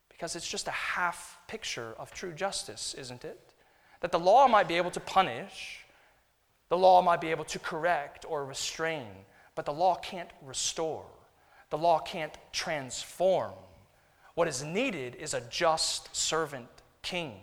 Because 0.09 0.35
it's 0.35 0.47
just 0.47 0.67
a 0.67 0.71
half 0.71 1.37
picture 1.47 1.93
of 1.99 2.11
true 2.11 2.31
justice, 2.31 2.95
isn't 2.97 3.25
it? 3.25 3.39
That 4.01 4.11
the 4.11 4.19
law 4.19 4.47
might 4.47 4.67
be 4.67 4.75
able 4.77 4.91
to 4.91 4.99
punish, 4.99 5.85
the 6.69 6.77
law 6.77 7.01
might 7.01 7.21
be 7.21 7.31
able 7.31 7.45
to 7.45 7.59
correct 7.59 8.25
or 8.27 8.45
restrain, 8.45 9.07
but 9.55 9.65
the 9.65 9.73
law 9.73 9.95
can't 9.95 10.29
restore, 10.41 11.05
the 11.69 11.77
law 11.77 11.99
can't 11.99 12.37
transform. 12.51 13.53
What 14.35 14.47
is 14.47 14.63
needed 14.63 15.15
is 15.15 15.33
a 15.33 15.41
just 15.41 16.15
servant 16.15 16.67
king 17.03 17.35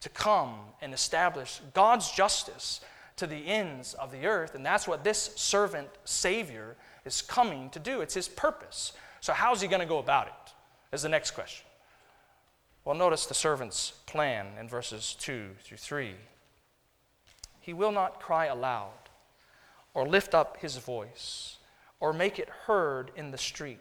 to 0.00 0.08
come 0.08 0.56
and 0.82 0.92
establish 0.92 1.60
God's 1.72 2.10
justice 2.10 2.80
to 3.16 3.26
the 3.26 3.46
ends 3.46 3.94
of 3.94 4.10
the 4.10 4.26
earth. 4.26 4.54
And 4.54 4.66
that's 4.66 4.88
what 4.88 5.04
this 5.04 5.30
servant 5.36 5.88
Savior 6.04 6.76
is 7.04 7.22
coming 7.22 7.70
to 7.70 7.78
do. 7.78 8.00
It's 8.00 8.14
his 8.14 8.28
purpose. 8.28 8.92
So, 9.20 9.32
how's 9.32 9.60
he 9.60 9.68
going 9.68 9.80
to 9.80 9.86
go 9.86 9.98
about 9.98 10.26
it? 10.26 10.52
Is 10.92 11.02
the 11.02 11.08
next 11.08 11.32
question. 11.32 11.64
Well, 12.84 12.94
notice 12.94 13.26
the 13.26 13.34
servant's 13.34 13.92
plan 14.06 14.46
in 14.60 14.68
verses 14.68 15.16
2 15.20 15.50
through 15.62 15.78
3. 15.78 16.14
He 17.60 17.72
will 17.72 17.92
not 17.92 18.20
cry 18.20 18.46
aloud, 18.46 19.03
or 19.94 20.06
lift 20.06 20.34
up 20.34 20.58
his 20.58 20.76
voice, 20.76 21.58
or 22.00 22.12
make 22.12 22.38
it 22.38 22.48
heard 22.66 23.10
in 23.16 23.30
the 23.30 23.38
street. 23.38 23.78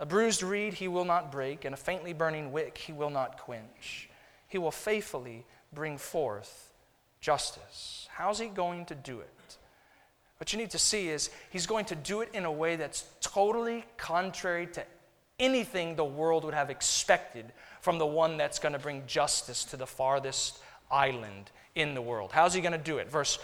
A 0.00 0.06
bruised 0.06 0.42
reed 0.42 0.74
he 0.74 0.88
will 0.88 1.04
not 1.04 1.30
break, 1.30 1.64
and 1.64 1.74
a 1.74 1.78
faintly 1.78 2.12
burning 2.12 2.50
wick 2.50 2.78
he 2.78 2.92
will 2.92 3.10
not 3.10 3.38
quench. 3.38 4.08
He 4.48 4.58
will 4.58 4.70
faithfully 4.70 5.44
bring 5.72 5.98
forth 5.98 6.72
justice. 7.20 8.08
How's 8.10 8.38
he 8.38 8.46
going 8.46 8.86
to 8.86 8.94
do 8.94 9.20
it? 9.20 9.56
What 10.38 10.52
you 10.52 10.58
need 10.58 10.70
to 10.70 10.78
see 10.78 11.08
is 11.08 11.30
he's 11.50 11.66
going 11.66 11.84
to 11.86 11.94
do 11.94 12.20
it 12.20 12.30
in 12.34 12.44
a 12.44 12.52
way 12.52 12.76
that's 12.76 13.04
totally 13.20 13.84
contrary 13.96 14.66
to 14.68 14.84
anything 15.38 15.96
the 15.96 16.04
world 16.04 16.44
would 16.44 16.54
have 16.54 16.70
expected 16.70 17.46
from 17.80 17.98
the 17.98 18.06
one 18.06 18.36
that's 18.36 18.58
going 18.58 18.72
to 18.72 18.78
bring 18.78 19.02
justice 19.06 19.64
to 19.64 19.76
the 19.76 19.86
farthest 19.86 20.58
island 20.90 21.50
in 21.74 21.94
the 21.94 22.02
world. 22.02 22.30
How's 22.32 22.54
he 22.54 22.60
going 22.60 22.72
to 22.72 22.78
do 22.78 22.98
it? 22.98 23.10
Verse 23.10 23.38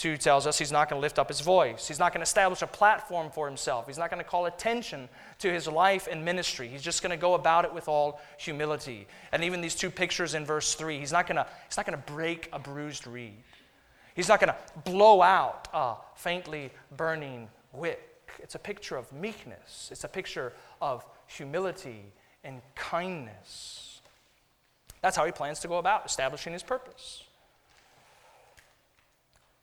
2 0.00 0.16
tells 0.16 0.46
us 0.46 0.58
he's 0.58 0.72
not 0.72 0.88
going 0.88 0.98
to 0.98 1.02
lift 1.02 1.18
up 1.18 1.28
his 1.28 1.42
voice. 1.42 1.86
He's 1.86 1.98
not 1.98 2.14
going 2.14 2.20
to 2.20 2.28
establish 2.28 2.62
a 2.62 2.66
platform 2.66 3.30
for 3.30 3.46
himself. 3.46 3.86
He's 3.86 3.98
not 3.98 4.08
going 4.08 4.22
to 4.22 4.28
call 4.28 4.46
attention 4.46 5.10
to 5.40 5.52
his 5.52 5.68
life 5.68 6.08
and 6.10 6.24
ministry. 6.24 6.68
He's 6.68 6.80
just 6.80 7.02
going 7.02 7.10
to 7.10 7.18
go 7.18 7.34
about 7.34 7.66
it 7.66 7.74
with 7.74 7.86
all 7.86 8.18
humility. 8.38 9.06
And 9.30 9.44
even 9.44 9.60
these 9.60 9.74
two 9.74 9.90
pictures 9.90 10.32
in 10.32 10.46
verse 10.46 10.74
3, 10.74 10.98
he's 10.98 11.12
not 11.12 11.26
going 11.26 11.36
to, 11.36 11.46
he's 11.68 11.76
not 11.76 11.84
going 11.84 12.00
to 12.00 12.12
break 12.12 12.48
a 12.50 12.58
bruised 12.58 13.06
reed. 13.06 13.42
He's 14.14 14.26
not 14.26 14.40
going 14.40 14.54
to 14.54 14.90
blow 14.90 15.20
out 15.20 15.68
a 15.74 15.96
faintly 16.14 16.70
burning 16.96 17.50
wick. 17.74 18.30
It's 18.38 18.54
a 18.54 18.58
picture 18.58 18.96
of 18.96 19.12
meekness, 19.12 19.90
it's 19.92 20.04
a 20.04 20.08
picture 20.08 20.54
of 20.80 21.04
humility 21.26 22.06
and 22.42 22.62
kindness. 22.74 24.00
That's 25.02 25.14
how 25.14 25.26
he 25.26 25.32
plans 25.32 25.60
to 25.60 25.68
go 25.68 25.76
about 25.76 26.06
establishing 26.06 26.54
his 26.54 26.62
purpose. 26.62 27.24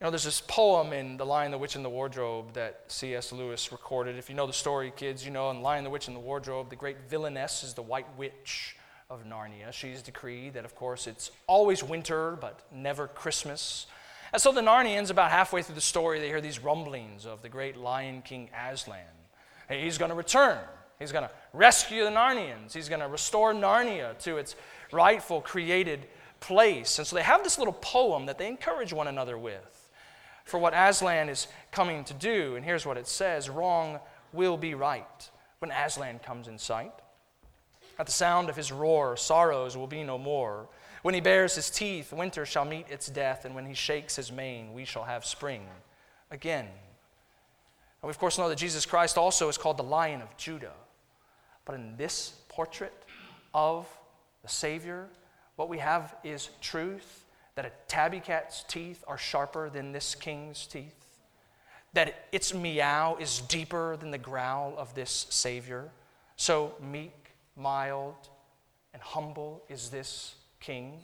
You 0.00 0.04
know, 0.04 0.10
there's 0.12 0.22
this 0.22 0.40
poem 0.40 0.92
in 0.92 1.16
The 1.16 1.26
Lion, 1.26 1.50
the 1.50 1.58
Witch, 1.58 1.74
and 1.74 1.84
the 1.84 1.88
Wardrobe 1.88 2.52
that 2.52 2.82
C.S. 2.86 3.32
Lewis 3.32 3.72
recorded. 3.72 4.16
If 4.16 4.28
you 4.28 4.36
know 4.36 4.46
the 4.46 4.52
story, 4.52 4.92
kids, 4.94 5.24
you 5.24 5.32
know 5.32 5.50
in 5.50 5.60
Lion, 5.60 5.82
the 5.82 5.90
Witch, 5.90 6.06
and 6.06 6.14
the 6.14 6.20
Wardrobe, 6.20 6.70
the 6.70 6.76
great 6.76 7.10
villainess 7.10 7.64
is 7.64 7.74
the 7.74 7.82
White 7.82 8.06
Witch 8.16 8.76
of 9.10 9.24
Narnia. 9.24 9.72
She's 9.72 10.00
decreed 10.00 10.54
that, 10.54 10.64
of 10.64 10.76
course, 10.76 11.08
it's 11.08 11.32
always 11.48 11.82
winter, 11.82 12.38
but 12.40 12.60
never 12.72 13.08
Christmas. 13.08 13.88
And 14.32 14.40
so 14.40 14.52
the 14.52 14.60
Narnians, 14.60 15.10
about 15.10 15.32
halfway 15.32 15.62
through 15.62 15.74
the 15.74 15.80
story, 15.80 16.20
they 16.20 16.28
hear 16.28 16.40
these 16.40 16.60
rumblings 16.62 17.26
of 17.26 17.42
the 17.42 17.48
great 17.48 17.76
lion 17.76 18.22
king 18.22 18.50
Aslan. 18.70 19.00
He's 19.68 19.98
going 19.98 20.10
to 20.10 20.16
return. 20.16 20.60
He's 21.00 21.10
going 21.10 21.24
to 21.24 21.30
rescue 21.52 22.04
the 22.04 22.10
Narnians. 22.10 22.72
He's 22.72 22.88
going 22.88 23.00
to 23.00 23.08
restore 23.08 23.52
Narnia 23.52 24.16
to 24.18 24.36
its 24.36 24.54
rightful 24.92 25.40
created 25.40 26.06
place. 26.38 26.98
And 26.98 27.06
so 27.06 27.16
they 27.16 27.22
have 27.22 27.42
this 27.42 27.58
little 27.58 27.72
poem 27.72 28.26
that 28.26 28.38
they 28.38 28.46
encourage 28.46 28.92
one 28.92 29.08
another 29.08 29.36
with 29.36 29.77
for 30.48 30.58
what 30.58 30.72
Aslan 30.74 31.28
is 31.28 31.46
coming 31.70 32.04
to 32.04 32.14
do. 32.14 32.56
And 32.56 32.64
here's 32.64 32.86
what 32.86 32.96
it 32.96 33.06
says 33.06 33.48
Wrong 33.48 34.00
will 34.32 34.56
be 34.56 34.74
right 34.74 35.30
when 35.58 35.70
Aslan 35.70 36.18
comes 36.20 36.48
in 36.48 36.58
sight. 36.58 36.92
At 37.98 38.06
the 38.06 38.12
sound 38.12 38.48
of 38.48 38.56
his 38.56 38.70
roar, 38.70 39.16
sorrows 39.16 39.76
will 39.76 39.86
be 39.86 40.04
no 40.04 40.18
more. 40.18 40.68
When 41.02 41.14
he 41.14 41.20
bares 41.20 41.54
his 41.54 41.70
teeth, 41.70 42.12
winter 42.12 42.46
shall 42.46 42.64
meet 42.64 42.88
its 42.88 43.08
death, 43.08 43.44
and 43.44 43.54
when 43.54 43.66
he 43.66 43.74
shakes 43.74 44.16
his 44.16 44.30
mane, 44.30 44.72
we 44.72 44.84
shall 44.84 45.04
have 45.04 45.24
spring 45.24 45.66
again. 46.30 46.66
And 46.66 48.08
we, 48.08 48.10
of 48.10 48.18
course, 48.18 48.38
know 48.38 48.48
that 48.48 48.58
Jesus 48.58 48.86
Christ 48.86 49.18
also 49.18 49.48
is 49.48 49.58
called 49.58 49.76
the 49.76 49.84
Lion 49.84 50.22
of 50.22 50.36
Judah. 50.36 50.74
But 51.64 51.74
in 51.74 51.96
this 51.96 52.34
portrait 52.48 52.94
of 53.52 53.86
the 54.42 54.48
Savior, 54.48 55.08
what 55.56 55.68
we 55.68 55.78
have 55.78 56.14
is 56.22 56.50
truth 56.60 57.24
that 57.58 57.66
a 57.66 57.72
tabby 57.88 58.20
cat's 58.20 58.62
teeth 58.62 59.02
are 59.08 59.18
sharper 59.18 59.68
than 59.68 59.90
this 59.90 60.14
king's 60.14 60.64
teeth, 60.64 60.94
that 61.92 62.28
its 62.30 62.54
meow 62.54 63.16
is 63.18 63.40
deeper 63.40 63.96
than 63.96 64.12
the 64.12 64.16
growl 64.16 64.74
of 64.78 64.94
this 64.94 65.26
Savior. 65.30 65.90
So 66.36 66.76
meek, 66.80 67.32
mild, 67.56 68.14
and 68.94 69.02
humble 69.02 69.64
is 69.68 69.90
this 69.90 70.36
king. 70.60 71.00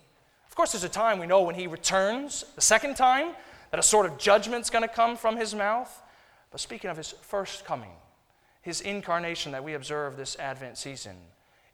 Of 0.47 0.55
course, 0.55 0.71
there's 0.71 0.85
a 0.85 0.88
time 0.88 1.19
we 1.19 1.27
know 1.27 1.43
when 1.43 1.57
he 1.57 1.67
returns, 1.67 2.45
the 2.55 2.61
second 2.61 2.95
time, 2.95 3.35
that 3.73 3.81
a 3.81 3.83
sort 3.83 4.07
of 4.07 4.17
judgment's 4.17 4.71
going 4.71 4.83
to 4.83 4.95
come 4.95 5.17
from 5.17 5.37
his 5.37 5.57
mouth. 5.57 6.03
But 6.53 6.61
speaking 6.61 6.88
of 6.88 6.97
his 6.97 7.17
first 7.23 7.64
coming, 7.64 7.90
his 8.62 8.81
incarnation 8.81 9.51
that 9.51 9.64
we 9.64 9.75
observe 9.75 10.17
this 10.17 10.38
Advent 10.38 10.79
season, 10.79 11.17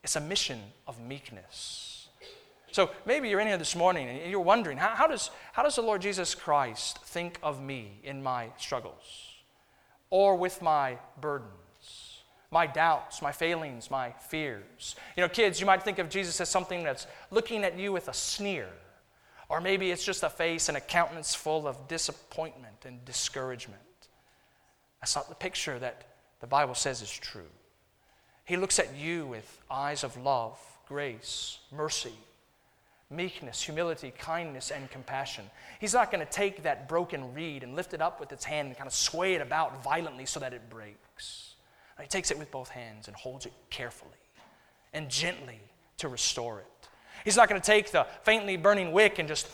it's 0.03 0.16
a 0.16 0.23
mission 0.23 0.59
of 0.87 0.99
meekness. 0.99 2.00
So 2.72 2.90
maybe 3.04 3.28
you're 3.28 3.40
in 3.40 3.48
here 3.48 3.59
this 3.59 3.74
morning 3.74 4.09
and 4.09 4.30
you're 4.30 4.40
wondering 4.40 4.78
how, 4.78 4.90
how, 4.90 5.06
does, 5.06 5.30
how 5.52 5.62
does 5.62 5.76
the 5.76 5.83
Lord 5.83 6.02
Jesus 6.02 6.35
Christ 6.35 6.98
think 6.98 7.38
of 7.42 7.62
me 7.62 8.00
in 8.04 8.22
my 8.22 8.48
struggles 8.56 9.35
or 10.11 10.37
with 10.37 10.62
my 10.62 10.98
burdens? 11.20 11.56
my 12.50 12.66
doubts, 12.66 13.22
my 13.22 13.33
failings, 13.33 13.90
my 13.90 14.11
fears. 14.11 14.96
You 15.16 15.22
know, 15.22 15.28
kids, 15.28 15.61
you 15.61 15.66
might 15.66 15.83
think 15.83 15.98
of 15.98 16.09
Jesus 16.09 16.40
as 16.40 16.48
something 16.48 16.83
that's 16.83 17.06
looking 17.30 17.64
at 17.64 17.78
you 17.78 17.92
with 17.92 18.09
a 18.09 18.14
sneer. 18.14 18.68
Or 19.48 19.61
maybe 19.61 19.90
it's 19.90 20.04
just 20.04 20.22
a 20.22 20.30
face 20.30 20.68
and 20.68 20.76
a 20.76 20.80
countenance 20.80 21.35
full 21.35 21.66
of 21.66 21.88
disappointment 21.88 22.85
and 22.85 23.04
discouragement. 23.04 23.80
That's 25.00 25.16
not 25.16 25.28
the 25.28 25.35
picture 25.35 25.78
that 25.78 26.04
the 26.40 26.46
Bible 26.46 26.74
says 26.74 27.02
is 27.02 27.11
true. 27.11 27.50
He 28.44 28.56
looks 28.56 28.78
at 28.78 28.96
you 28.96 29.26
with 29.26 29.61
eyes 29.70 30.02
of 30.02 30.16
love, 30.16 30.59
grace, 30.88 31.59
mercy, 31.70 32.14
meekness, 33.11 33.62
humility, 33.62 34.12
kindness, 34.16 34.70
and 34.70 34.88
compassion. 34.90 35.44
He's 35.81 35.94
not 35.94 36.12
going 36.12 36.25
to 36.25 36.33
take 36.33 36.62
that 36.62 36.88
broken 36.88 37.35
reed 37.35 37.64
and 37.64 37.75
lift 37.75 37.92
it 37.92 38.01
up 38.01 38.20
with 38.20 38.33
its 38.33 38.44
hand 38.44 38.68
and 38.68 38.77
kind 38.77 38.87
of 38.87 38.94
sway 38.94 39.35
it 39.35 39.40
about 39.40 39.83
violently 39.83 40.27
so 40.27 40.38
that 40.40 40.53
it 40.53 40.70
breaks. 40.70 41.55
He 42.01 42.07
takes 42.07 42.31
it 42.31 42.38
with 42.38 42.51
both 42.51 42.70
hands 42.70 43.09
and 43.09 43.16
holds 43.16 43.46
it 43.46 43.53
carefully 43.68 44.11
and 44.94 45.09
gently 45.09 45.61
to 45.99 46.09
restore 46.09 46.61
it. 46.61 46.88
He's 47.25 47.37
not 47.37 47.49
going 47.49 47.61
to 47.61 47.66
take 47.66 47.90
the 47.90 48.07
faintly 48.23 48.57
burning 48.57 48.92
wick 48.92 49.18
and 49.18 49.29
just 49.29 49.49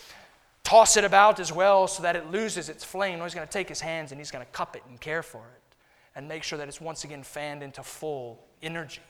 toss 0.63 0.97
it 0.97 1.03
about 1.03 1.39
as 1.39 1.51
well 1.51 1.87
so 1.87 2.03
that 2.03 2.15
it 2.15 2.31
loses 2.31 2.69
its 2.69 2.83
flame. 2.83 3.17
No, 3.17 3.25
he's 3.25 3.33
going 3.33 3.47
to 3.47 3.51
take 3.51 3.67
his 3.67 3.81
hands 3.81 4.11
and 4.11 4.19
he's 4.19 4.31
going 4.31 4.45
to 4.45 4.51
cup 4.51 4.75
it 4.75 4.83
and 4.87 4.99
care 4.99 5.23
for 5.23 5.39
it 5.39 5.75
and 6.15 6.27
make 6.27 6.43
sure 6.43 6.57
that 6.57 6.67
it's 6.67 6.79
once 6.79 7.03
again 7.03 7.23
fanned 7.23 7.63
into 7.63 7.83
full 7.83 8.43
energy. 8.61 9.01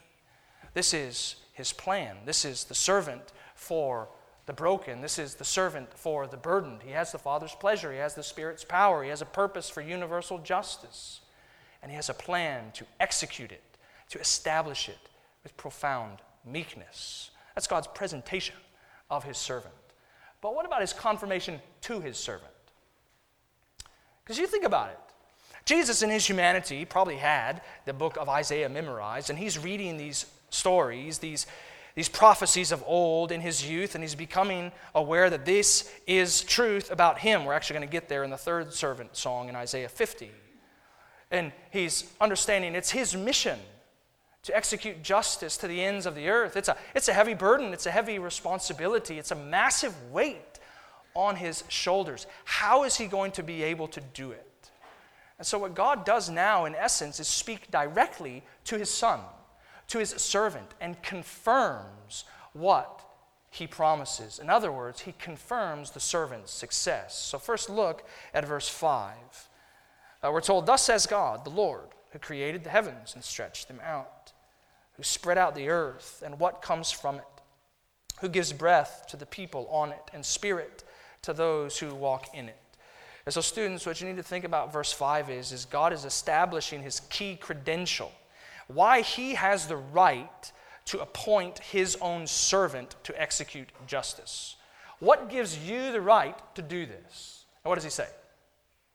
This 0.74 0.92
is 0.92 1.36
his 1.52 1.72
plan. 1.72 2.16
This 2.24 2.44
is 2.44 2.64
the 2.64 2.74
servant 2.74 3.32
for 3.54 4.08
the 4.48 4.54
broken. 4.54 5.02
This 5.02 5.18
is 5.18 5.34
the 5.34 5.44
servant 5.44 5.92
for 5.92 6.26
the 6.26 6.38
burdened. 6.38 6.82
He 6.82 6.92
has 6.92 7.12
the 7.12 7.18
Father's 7.18 7.54
pleasure, 7.54 7.92
he 7.92 7.98
has 7.98 8.14
the 8.14 8.22
Spirit's 8.22 8.64
power, 8.64 9.04
he 9.04 9.10
has 9.10 9.20
a 9.20 9.26
purpose 9.26 9.68
for 9.68 9.82
universal 9.82 10.38
justice 10.38 11.20
and 11.82 11.92
he 11.92 11.96
has 11.96 12.08
a 12.08 12.14
plan 12.14 12.72
to 12.72 12.86
execute 12.98 13.52
it, 13.52 13.62
to 14.08 14.18
establish 14.18 14.88
it 14.88 14.98
with 15.42 15.56
profound 15.58 16.18
meekness. 16.44 17.30
That's 17.54 17.66
God's 17.66 17.88
presentation 17.88 18.56
of 19.10 19.22
his 19.22 19.36
servant. 19.36 19.74
But 20.40 20.54
what 20.54 20.64
about 20.64 20.80
his 20.80 20.94
confirmation 20.94 21.60
to 21.82 22.00
his 22.00 22.16
servant? 22.16 22.50
Because 24.24 24.38
you 24.38 24.46
think 24.46 24.64
about 24.64 24.88
it. 24.88 24.98
Jesus, 25.66 26.02
in 26.02 26.08
his 26.08 26.26
humanity, 26.26 26.86
probably 26.86 27.16
had 27.16 27.60
the 27.84 27.92
book 27.92 28.16
of 28.16 28.30
Isaiah 28.30 28.70
memorized, 28.70 29.28
and 29.28 29.38
he's 29.38 29.58
reading 29.58 29.98
these 29.98 30.24
stories, 30.48 31.18
these, 31.18 31.46
these 31.98 32.08
prophecies 32.08 32.70
of 32.70 32.84
old 32.86 33.32
in 33.32 33.40
his 33.40 33.68
youth, 33.68 33.96
and 33.96 34.04
he's 34.04 34.14
becoming 34.14 34.70
aware 34.94 35.28
that 35.28 35.44
this 35.44 35.92
is 36.06 36.42
truth 36.42 36.92
about 36.92 37.18
him. 37.18 37.44
We're 37.44 37.54
actually 37.54 37.74
going 37.74 37.88
to 37.88 37.92
get 37.92 38.08
there 38.08 38.22
in 38.22 38.30
the 38.30 38.36
third 38.36 38.72
servant 38.72 39.16
song 39.16 39.48
in 39.48 39.56
Isaiah 39.56 39.88
50. 39.88 40.30
And 41.32 41.50
he's 41.72 42.08
understanding 42.20 42.76
it's 42.76 42.92
his 42.92 43.16
mission 43.16 43.58
to 44.44 44.56
execute 44.56 45.02
justice 45.02 45.56
to 45.56 45.66
the 45.66 45.82
ends 45.82 46.06
of 46.06 46.14
the 46.14 46.28
earth. 46.28 46.56
It's 46.56 46.68
a, 46.68 46.76
it's 46.94 47.08
a 47.08 47.12
heavy 47.12 47.34
burden, 47.34 47.72
it's 47.72 47.86
a 47.86 47.90
heavy 47.90 48.20
responsibility, 48.20 49.18
it's 49.18 49.32
a 49.32 49.34
massive 49.34 49.92
weight 50.12 50.60
on 51.14 51.34
his 51.34 51.64
shoulders. 51.66 52.28
How 52.44 52.84
is 52.84 52.96
he 52.96 53.08
going 53.08 53.32
to 53.32 53.42
be 53.42 53.64
able 53.64 53.88
to 53.88 54.00
do 54.14 54.30
it? 54.30 54.70
And 55.36 55.44
so, 55.44 55.58
what 55.58 55.74
God 55.74 56.04
does 56.04 56.30
now, 56.30 56.64
in 56.64 56.76
essence, 56.76 57.18
is 57.18 57.26
speak 57.26 57.72
directly 57.72 58.44
to 58.66 58.78
his 58.78 58.88
son, 58.88 59.18
to 59.88 59.98
his 59.98 60.10
servant, 60.10 60.74
and 60.80 61.02
confirms 61.02 62.24
what 62.52 63.02
he 63.50 63.66
promises. 63.66 64.38
In 64.38 64.50
other 64.50 64.70
words, 64.70 65.00
he 65.00 65.12
confirms 65.18 65.90
the 65.90 66.00
servant's 66.00 66.52
success. 66.52 67.18
So, 67.18 67.38
first 67.38 67.70
look 67.70 68.06
at 68.34 68.44
verse 68.44 68.68
5. 68.68 69.16
Uh, 70.22 70.30
we're 70.32 70.40
told, 70.40 70.66
Thus 70.66 70.84
says 70.84 71.06
God, 71.06 71.44
the 71.44 71.50
Lord, 71.50 71.88
who 72.12 72.18
created 72.18 72.64
the 72.64 72.70
heavens 72.70 73.14
and 73.14 73.24
stretched 73.24 73.68
them 73.68 73.80
out, 73.84 74.32
who 74.96 75.02
spread 75.02 75.38
out 75.38 75.54
the 75.54 75.68
earth 75.68 76.22
and 76.24 76.38
what 76.38 76.62
comes 76.62 76.90
from 76.90 77.16
it, 77.16 77.42
who 78.20 78.28
gives 78.28 78.52
breath 78.52 79.06
to 79.08 79.16
the 79.16 79.26
people 79.26 79.66
on 79.68 79.90
it 79.90 80.10
and 80.12 80.24
spirit 80.24 80.84
to 81.22 81.32
those 81.32 81.78
who 81.78 81.94
walk 81.94 82.34
in 82.34 82.48
it. 82.48 82.56
And 83.24 83.32
so, 83.32 83.40
students, 83.40 83.86
what 83.86 84.00
you 84.00 84.06
need 84.06 84.16
to 84.16 84.22
think 84.22 84.44
about 84.44 84.72
verse 84.72 84.92
5 84.92 85.30
is, 85.30 85.52
is 85.52 85.64
God 85.64 85.92
is 85.92 86.04
establishing 86.04 86.82
his 86.82 87.00
key 87.00 87.36
credential, 87.36 88.10
why 88.68 89.00
he 89.00 89.34
has 89.34 89.66
the 89.66 89.76
right 89.76 90.52
to 90.86 91.00
appoint 91.00 91.58
his 91.58 91.96
own 92.00 92.26
servant 92.26 92.94
to 93.02 93.20
execute 93.20 93.68
justice. 93.86 94.56
What 95.00 95.28
gives 95.28 95.58
you 95.68 95.92
the 95.92 96.00
right 96.00 96.38
to 96.54 96.62
do 96.62 96.86
this? 96.86 97.44
And 97.64 97.68
what 97.68 97.74
does 97.74 97.84
he 97.84 97.90
say? 97.90 98.08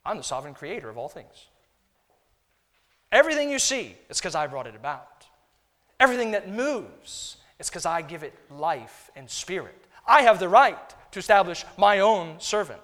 I'm 0.06 0.18
the 0.18 0.24
sovereign 0.24 0.54
creator 0.54 0.90
of 0.90 0.98
all 0.98 1.10
things. 1.10 1.48
Everything 3.12 3.52
you 3.52 3.60
see, 3.60 3.96
is 4.10 4.18
because 4.18 4.34
I 4.34 4.48
brought 4.48 4.66
it 4.66 4.76
about. 4.76 5.28
Everything 6.00 6.32
that 6.32 6.50
moves, 6.50 7.38
is 7.60 7.70
because 7.70 7.86
I 7.86 8.02
give 8.02 8.24
it 8.24 8.34
life 8.50 9.12
and 9.16 9.30
spirit. 9.30 9.86
I 10.08 10.24
have 10.24 10.40
the 10.40 10.50
right 10.50 10.94
to 11.12 11.20
establish 11.20 11.64
my 11.78 12.00
own 12.00 12.40
servant 12.40 12.82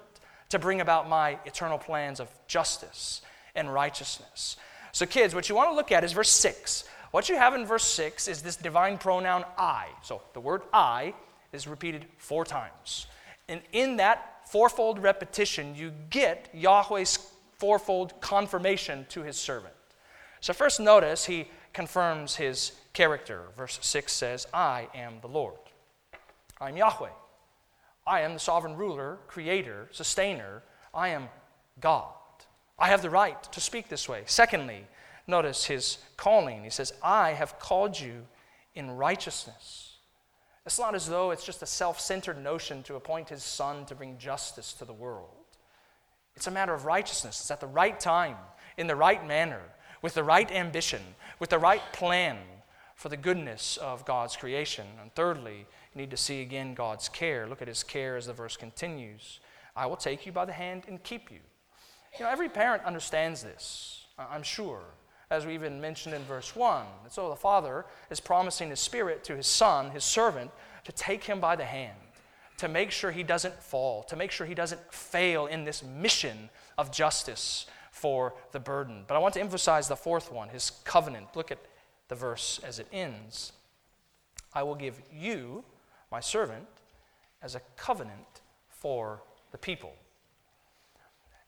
to 0.50 0.58
bring 0.58 0.80
about 0.80 1.08
my 1.08 1.38
eternal 1.44 1.78
plans 1.78 2.20
of 2.20 2.28
justice 2.46 3.22
and 3.54 3.72
righteousness. 3.72 4.56
So, 4.92 5.06
kids, 5.06 5.34
what 5.34 5.48
you 5.48 5.54
want 5.54 5.70
to 5.70 5.74
look 5.74 5.92
at 5.92 6.04
is 6.04 6.12
verse 6.12 6.30
6. 6.30 6.84
What 7.10 7.28
you 7.28 7.36
have 7.36 7.54
in 7.54 7.66
verse 7.66 7.84
6 7.84 8.28
is 8.28 8.42
this 8.42 8.56
divine 8.56 8.98
pronoun 8.98 9.44
I. 9.58 9.88
So, 10.02 10.22
the 10.32 10.40
word 10.40 10.62
I 10.72 11.14
is 11.52 11.66
repeated 11.66 12.06
four 12.18 12.44
times. 12.44 13.06
And 13.48 13.60
in 13.72 13.96
that 13.96 14.48
fourfold 14.48 14.98
repetition, 15.00 15.74
you 15.74 15.92
get 16.10 16.48
Yahweh's 16.52 17.18
fourfold 17.58 18.20
confirmation 18.20 19.06
to 19.10 19.22
his 19.22 19.36
servant. 19.36 19.74
So, 20.40 20.52
first 20.52 20.80
notice 20.80 21.24
he 21.24 21.48
confirms 21.72 22.36
his 22.36 22.72
character. 22.92 23.44
Verse 23.56 23.78
6 23.82 24.12
says, 24.12 24.46
I 24.52 24.88
am 24.94 25.14
the 25.20 25.28
Lord. 25.28 25.58
I'm 26.60 26.76
Yahweh. 26.76 27.10
I 28.06 28.20
am 28.20 28.34
the 28.34 28.40
sovereign 28.40 28.76
ruler, 28.76 29.18
creator, 29.28 29.88
sustainer. 29.92 30.62
I 30.92 31.08
am 31.08 31.28
God. 31.80 32.12
I 32.80 32.88
have 32.88 33.02
the 33.02 33.10
right 33.10 33.40
to 33.52 33.60
speak 33.60 33.88
this 33.88 34.08
way. 34.08 34.22
Secondly, 34.24 34.86
notice 35.26 35.66
his 35.66 35.98
calling. 36.16 36.64
He 36.64 36.70
says, 36.70 36.94
I 37.02 37.32
have 37.32 37.58
called 37.58 37.98
you 38.00 38.26
in 38.74 38.90
righteousness. 38.92 39.98
It's 40.64 40.78
not 40.78 40.94
as 40.94 41.06
though 41.06 41.30
it's 41.30 41.44
just 41.44 41.62
a 41.62 41.66
self 41.66 42.00
centered 42.00 42.42
notion 42.42 42.82
to 42.84 42.96
appoint 42.96 43.28
his 43.28 43.42
son 43.42 43.84
to 43.86 43.94
bring 43.94 44.18
justice 44.18 44.72
to 44.74 44.84
the 44.84 44.92
world. 44.92 45.30
It's 46.36 46.46
a 46.46 46.50
matter 46.50 46.72
of 46.72 46.86
righteousness. 46.86 47.40
It's 47.40 47.50
at 47.50 47.60
the 47.60 47.66
right 47.66 47.98
time, 47.98 48.36
in 48.76 48.86
the 48.86 48.96
right 48.96 49.26
manner, 49.26 49.60
with 50.00 50.14
the 50.14 50.24
right 50.24 50.50
ambition, 50.50 51.02
with 51.38 51.50
the 51.50 51.58
right 51.58 51.82
plan 51.92 52.38
for 52.94 53.08
the 53.08 53.16
goodness 53.16 53.76
of 53.78 54.04
God's 54.04 54.36
creation. 54.36 54.86
And 55.00 55.14
thirdly, 55.14 55.66
you 55.94 56.00
need 56.00 56.10
to 56.10 56.16
see 56.16 56.40
again 56.40 56.74
God's 56.74 57.08
care. 57.08 57.46
Look 57.46 57.62
at 57.62 57.68
his 57.68 57.82
care 57.82 58.16
as 58.16 58.26
the 58.26 58.32
verse 58.32 58.56
continues. 58.56 59.40
I 59.74 59.86
will 59.86 59.96
take 59.96 60.24
you 60.24 60.32
by 60.32 60.44
the 60.44 60.52
hand 60.52 60.84
and 60.86 61.02
keep 61.02 61.30
you. 61.30 61.40
You 62.18 62.24
know, 62.24 62.30
every 62.30 62.48
parent 62.48 62.84
understands 62.84 63.42
this, 63.42 64.04
I'm 64.18 64.42
sure, 64.42 64.80
as 65.30 65.46
we 65.46 65.54
even 65.54 65.80
mentioned 65.80 66.14
in 66.14 66.22
verse 66.22 66.54
1. 66.56 66.84
And 67.04 67.12
so 67.12 67.30
the 67.30 67.36
Father 67.36 67.86
is 68.10 68.20
promising 68.20 68.70
His 68.70 68.80
Spirit 68.80 69.24
to 69.24 69.36
His 69.36 69.46
Son, 69.46 69.90
His 69.90 70.04
servant, 70.04 70.50
to 70.84 70.92
take 70.92 71.24
him 71.24 71.40
by 71.40 71.56
the 71.56 71.64
hand, 71.64 71.96
to 72.58 72.68
make 72.68 72.90
sure 72.90 73.10
he 73.10 73.22
doesn't 73.22 73.62
fall, 73.62 74.02
to 74.04 74.16
make 74.16 74.30
sure 74.30 74.46
he 74.46 74.54
doesn't 74.54 74.92
fail 74.92 75.46
in 75.46 75.64
this 75.64 75.82
mission 75.82 76.50
of 76.78 76.90
justice 76.90 77.66
for 77.90 78.34
the 78.52 78.60
burden. 78.60 79.04
But 79.06 79.14
I 79.14 79.18
want 79.18 79.34
to 79.34 79.40
emphasize 79.40 79.88
the 79.88 79.96
fourth 79.96 80.32
one, 80.32 80.48
His 80.48 80.70
covenant. 80.84 81.28
Look 81.34 81.50
at 81.50 81.58
the 82.08 82.14
verse 82.14 82.60
as 82.64 82.78
it 82.78 82.86
ends. 82.92 83.52
I 84.52 84.62
will 84.62 84.74
give 84.74 85.00
you 85.12 85.64
my 86.10 86.20
servant, 86.20 86.66
as 87.42 87.54
a 87.54 87.60
covenant 87.76 88.40
for 88.68 89.22
the 89.52 89.58
people. 89.58 89.92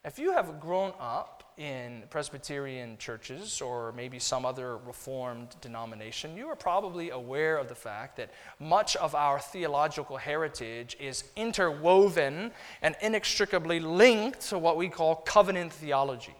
If 0.05 0.19
you 0.19 0.33
have 0.33 0.59
grown 0.59 0.91
up 0.99 1.53
in 1.55 2.03
Presbyterian 2.09 2.97
churches 2.97 3.61
or 3.61 3.93
maybe 3.93 4.19
some 4.19 4.45
other 4.45 4.75
Reformed 4.75 5.55
denomination, 5.61 6.35
you 6.35 6.47
are 6.47 6.57
probably 6.57 7.11
aware 7.11 7.55
of 7.55 7.69
the 7.69 7.75
fact 7.75 8.17
that 8.17 8.33
much 8.59 8.97
of 8.97 9.15
our 9.15 9.39
theological 9.39 10.17
heritage 10.17 10.97
is 10.99 11.23
interwoven 11.37 12.51
and 12.81 12.97
inextricably 13.01 13.79
linked 13.79 14.41
to 14.49 14.59
what 14.59 14.75
we 14.75 14.89
call 14.89 15.15
covenant 15.15 15.71
theology. 15.71 16.35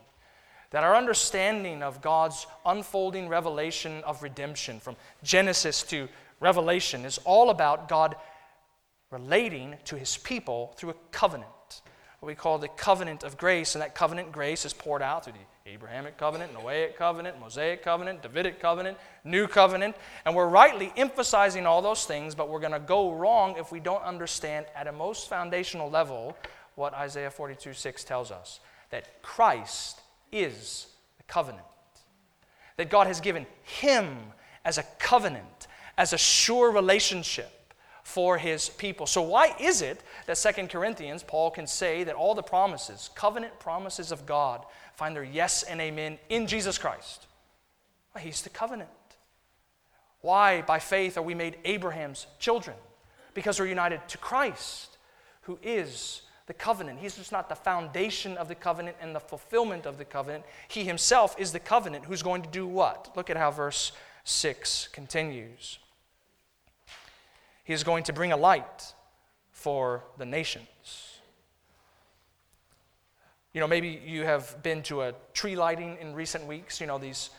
That 0.72 0.84
our 0.84 0.98
understanding 0.98 1.84
of 1.84 2.02
God's 2.02 2.46
unfolding 2.66 3.30
revelation 3.30 4.04
of 4.04 4.24
redemption 4.24 4.82
from 4.82 4.98
Genesis 5.24 5.84
to 5.84 6.10
Revelation 6.42 7.06
is 7.06 7.18
all 7.24 7.50
about 7.50 7.88
God 7.88 8.18
relating 9.10 9.78
to 9.86 9.96
his 9.96 10.18
people 10.18 10.74
through 10.76 10.90
a 10.90 10.96
covenant, 11.12 11.50
what 12.24 12.28
we 12.28 12.36
call 12.36 12.58
the 12.58 12.70
covenant 12.70 13.22
of 13.24 13.38
grace. 13.38 13.76
And 13.76 13.82
that 13.82 13.96
covenant 13.96 14.32
grace 14.32 14.64
is 14.64 14.72
poured 14.72 15.02
out 15.02 15.26
through 15.26 15.34
the 15.34 15.70
Abrahamic 15.70 16.18
covenant, 16.18 16.54
Noahic 16.54 16.96
covenant, 16.96 17.38
Mosaic 17.38 17.84
covenant, 17.84 18.22
Davidic 18.22 18.62
covenant, 18.62 18.98
New 19.26 19.46
covenant. 19.46 19.94
And 20.24 20.34
we're 20.34 20.48
rightly 20.48 20.94
emphasizing 20.96 21.66
all 21.66 21.82
those 21.82 22.06
things, 22.06 22.34
but 22.34 22.48
we're 22.48 22.62
going 22.62 22.72
to 22.72 22.80
go 22.80 23.12
wrong 23.12 23.56
if 23.58 23.74
we 23.74 23.82
don't 23.82 24.04
understand 24.04 24.68
at 24.74 24.88
a 24.88 24.92
most 24.94 25.28
foundational 25.28 25.90
level 25.90 26.38
what 26.76 26.94
Isaiah 26.94 27.30
42 27.30 27.74
6 27.74 28.06
tells 28.06 28.32
us 28.32 28.62
that 28.90 29.22
Christ 29.22 30.00
is 30.32 30.88
the 31.18 31.24
covenant. 31.24 31.66
That 32.78 32.90
God 32.90 33.08
has 33.08 33.20
given 33.20 33.46
him 33.64 34.16
as 34.64 34.78
a 34.78 34.84
covenant 34.98 35.68
as 35.98 36.14
a 36.14 36.18
sure 36.18 36.72
relationship 36.72 37.52
for 38.04 38.38
his 38.38 38.70
people. 38.70 39.08
So, 39.08 39.22
why 39.22 39.56
is 39.60 39.82
it 39.82 40.02
that 40.28 40.38
Second 40.38 40.70
Corinthians, 40.70 41.24
Paul 41.24 41.50
can 41.52 41.66
say 41.66 42.04
that 42.04 42.16
all 42.16 42.36
the 42.36 42.44
promises, 42.44 43.10
covenant 43.16 43.60
promises 43.60 44.12
of 44.12 44.26
God, 44.26 44.66
find 44.96 45.16
their 45.16 45.24
yes 45.24 45.64
and 45.64 45.80
amen 45.82 46.20
in 46.30 46.46
Jesus 46.46 46.78
Christ? 46.78 47.28
Well, 48.14 48.24
he's 48.24 48.42
the 48.42 48.50
covenant. 48.50 48.90
Why, 50.22 50.62
by 50.62 50.80
faith, 50.80 51.18
are 51.18 51.22
we 51.22 51.34
made 51.34 51.58
Abraham's 51.66 52.28
children? 52.40 52.78
Because 53.34 53.60
we're 53.60 53.66
united 53.66 54.08
to 54.10 54.18
Christ, 54.18 54.98
who 55.42 55.58
is 55.64 56.22
the 56.46 56.54
covenant. 56.54 57.00
He's 57.00 57.16
just 57.16 57.32
not 57.32 57.50
the 57.50 57.56
foundation 57.56 58.38
of 58.38 58.48
the 58.48 58.56
covenant 58.56 58.98
and 59.02 59.16
the 59.16 59.20
fulfillment 59.20 59.86
of 59.86 59.98
the 59.98 60.06
covenant. 60.06 60.44
He 60.68 60.84
himself 60.84 61.36
is 61.40 61.52
the 61.52 61.60
covenant 61.60 62.06
who's 62.06 62.22
going 62.22 62.42
to 62.42 62.50
do 62.50 62.68
what? 62.68 63.12
Look 63.16 63.30
at 63.30 63.38
how 63.38 63.52
verse 63.52 63.94
6 64.26 64.90
continues. 64.92 65.80
He 67.64 67.74
is 67.74 67.84
going 67.84 68.04
to 68.06 68.14
bring 68.14 68.32
a 68.32 68.38
light 68.38 68.94
for 69.52 70.04
the 70.18 70.26
nations. 70.26 70.68
You 73.54 73.62
know, 73.62 73.68
maybe 73.68 74.02
you 74.06 74.24
have 74.24 74.62
been 74.64 74.82
to 74.84 75.04
a 75.04 75.14
tree 75.34 75.56
lighting 75.56 75.98
in 76.02 76.14
recent 76.16 76.46
weeks, 76.46 76.82
you 76.82 76.88
know, 76.88 76.98
these 76.98 77.30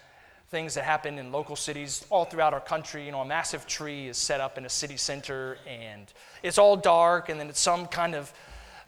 things 0.49 0.75
that 0.75 0.85
happen 0.85 1.19
in 1.19 1.33
local 1.33 1.57
cities 1.57 2.07
all 2.11 2.25
throughout 2.25 2.55
our 2.55 2.61
country. 2.61 3.05
You 3.05 3.13
know, 3.13 3.23
a 3.23 3.27
massive 3.27 3.67
tree 3.67 4.07
is 4.07 4.17
set 4.17 4.41
up 4.41 4.57
in 4.57 4.65
a 4.65 4.69
city 4.69 4.97
center 4.97 5.59
and 5.67 6.13
it's 6.43 6.59
all 6.59 6.77
dark, 6.77 7.29
and 7.29 7.41
then 7.41 7.49
it's 7.49 7.61
some 7.61 7.87
kind 7.87 8.15
of 8.15 8.33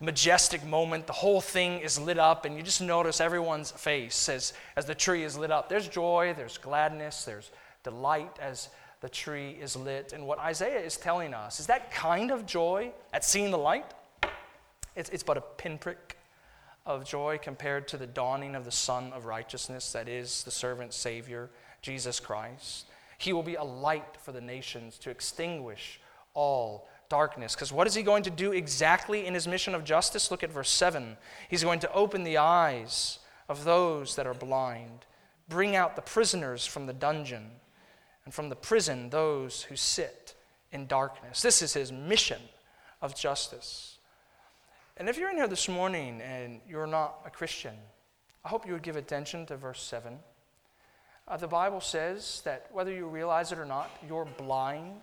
majestic 0.00 0.64
moment. 0.64 1.06
The 1.06 1.12
whole 1.12 1.40
thing 1.40 1.80
is 1.80 1.98
lit 1.98 2.18
up, 2.18 2.44
and 2.44 2.56
you 2.56 2.62
just 2.62 2.80
notice 2.80 3.20
everyone's 3.20 3.72
face 3.72 4.28
as, 4.28 4.52
as 4.76 4.84
the 4.86 4.94
tree 4.94 5.24
is 5.24 5.36
lit 5.36 5.50
up. 5.50 5.68
There's 5.68 5.88
joy, 5.88 6.34
there's 6.36 6.58
gladness, 6.58 7.24
there's 7.24 7.50
delight 7.82 8.38
as 8.40 8.68
the 9.00 9.08
tree 9.08 9.56
is 9.60 9.76
lit. 9.76 10.12
And 10.12 10.26
what 10.26 10.38
Isaiah 10.38 10.80
is 10.80 10.96
telling 10.96 11.34
us 11.34 11.60
is 11.60 11.66
that 11.66 11.90
kind 11.90 12.30
of 12.30 12.46
joy 12.46 12.92
at 13.12 13.24
seeing 13.24 13.50
the 13.50 13.58
light, 13.58 13.86
it's, 14.94 15.10
it's 15.10 15.22
but 15.22 15.36
a 15.36 15.42
pinprick 15.42 16.18
of 16.86 17.04
joy 17.04 17.38
compared 17.42 17.88
to 17.88 17.96
the 17.96 18.06
dawning 18.06 18.54
of 18.54 18.64
the 18.64 18.70
Sun 18.70 19.12
of 19.12 19.26
righteousness, 19.26 19.92
that 19.92 20.08
is, 20.08 20.44
the 20.44 20.50
servant 20.50 20.94
Savior, 20.94 21.50
Jesus 21.82 22.20
Christ. 22.20 22.86
He 23.18 23.32
will 23.32 23.42
be 23.42 23.56
a 23.56 23.64
light 23.64 24.16
for 24.20 24.32
the 24.32 24.40
nations 24.40 24.98
to 24.98 25.10
extinguish 25.10 26.00
all 26.34 26.88
darkness. 27.08 27.54
Because 27.54 27.72
what 27.72 27.86
is 27.86 27.94
he 27.94 28.02
going 28.02 28.22
to 28.24 28.30
do 28.30 28.52
exactly 28.52 29.26
in 29.26 29.34
his 29.34 29.48
mission 29.48 29.74
of 29.74 29.84
justice? 29.84 30.30
Look 30.30 30.42
at 30.42 30.52
verse 30.52 30.70
7. 30.70 31.16
He's 31.48 31.64
going 31.64 31.80
to 31.80 31.92
open 31.92 32.24
the 32.24 32.38
eyes 32.38 33.18
of 33.48 33.64
those 33.64 34.16
that 34.16 34.26
are 34.26 34.34
blind, 34.34 35.06
bring 35.48 35.76
out 35.76 35.96
the 35.96 36.02
prisoners 36.02 36.66
from 36.66 36.86
the 36.86 36.92
dungeon, 36.92 37.50
and 38.26 38.34
from 38.34 38.50
the 38.50 38.56
prison 38.56 39.08
those 39.08 39.62
who 39.62 39.76
sit 39.76 40.34
in 40.72 40.86
darkness. 40.86 41.40
This 41.40 41.62
is 41.62 41.72
his 41.72 41.90
mission 41.90 42.42
of 43.00 43.16
justice. 43.16 43.96
And 44.98 45.08
if 45.08 45.16
you're 45.16 45.30
in 45.30 45.36
here 45.36 45.48
this 45.48 45.68
morning 45.68 46.20
and 46.20 46.60
you're 46.68 46.86
not 46.86 47.20
a 47.24 47.30
Christian, 47.30 47.74
I 48.44 48.48
hope 48.48 48.66
you 48.66 48.72
would 48.72 48.82
give 48.82 48.96
attention 48.96 49.46
to 49.46 49.56
verse 49.56 49.82
7. 49.82 50.18
Uh, 51.28 51.36
the 51.36 51.48
Bible 51.48 51.80
says 51.80 52.42
that 52.44 52.66
whether 52.72 52.92
you 52.92 53.06
realize 53.06 53.52
it 53.52 53.58
or 53.58 53.64
not, 53.64 53.90
you're 54.06 54.24
blind 54.24 55.00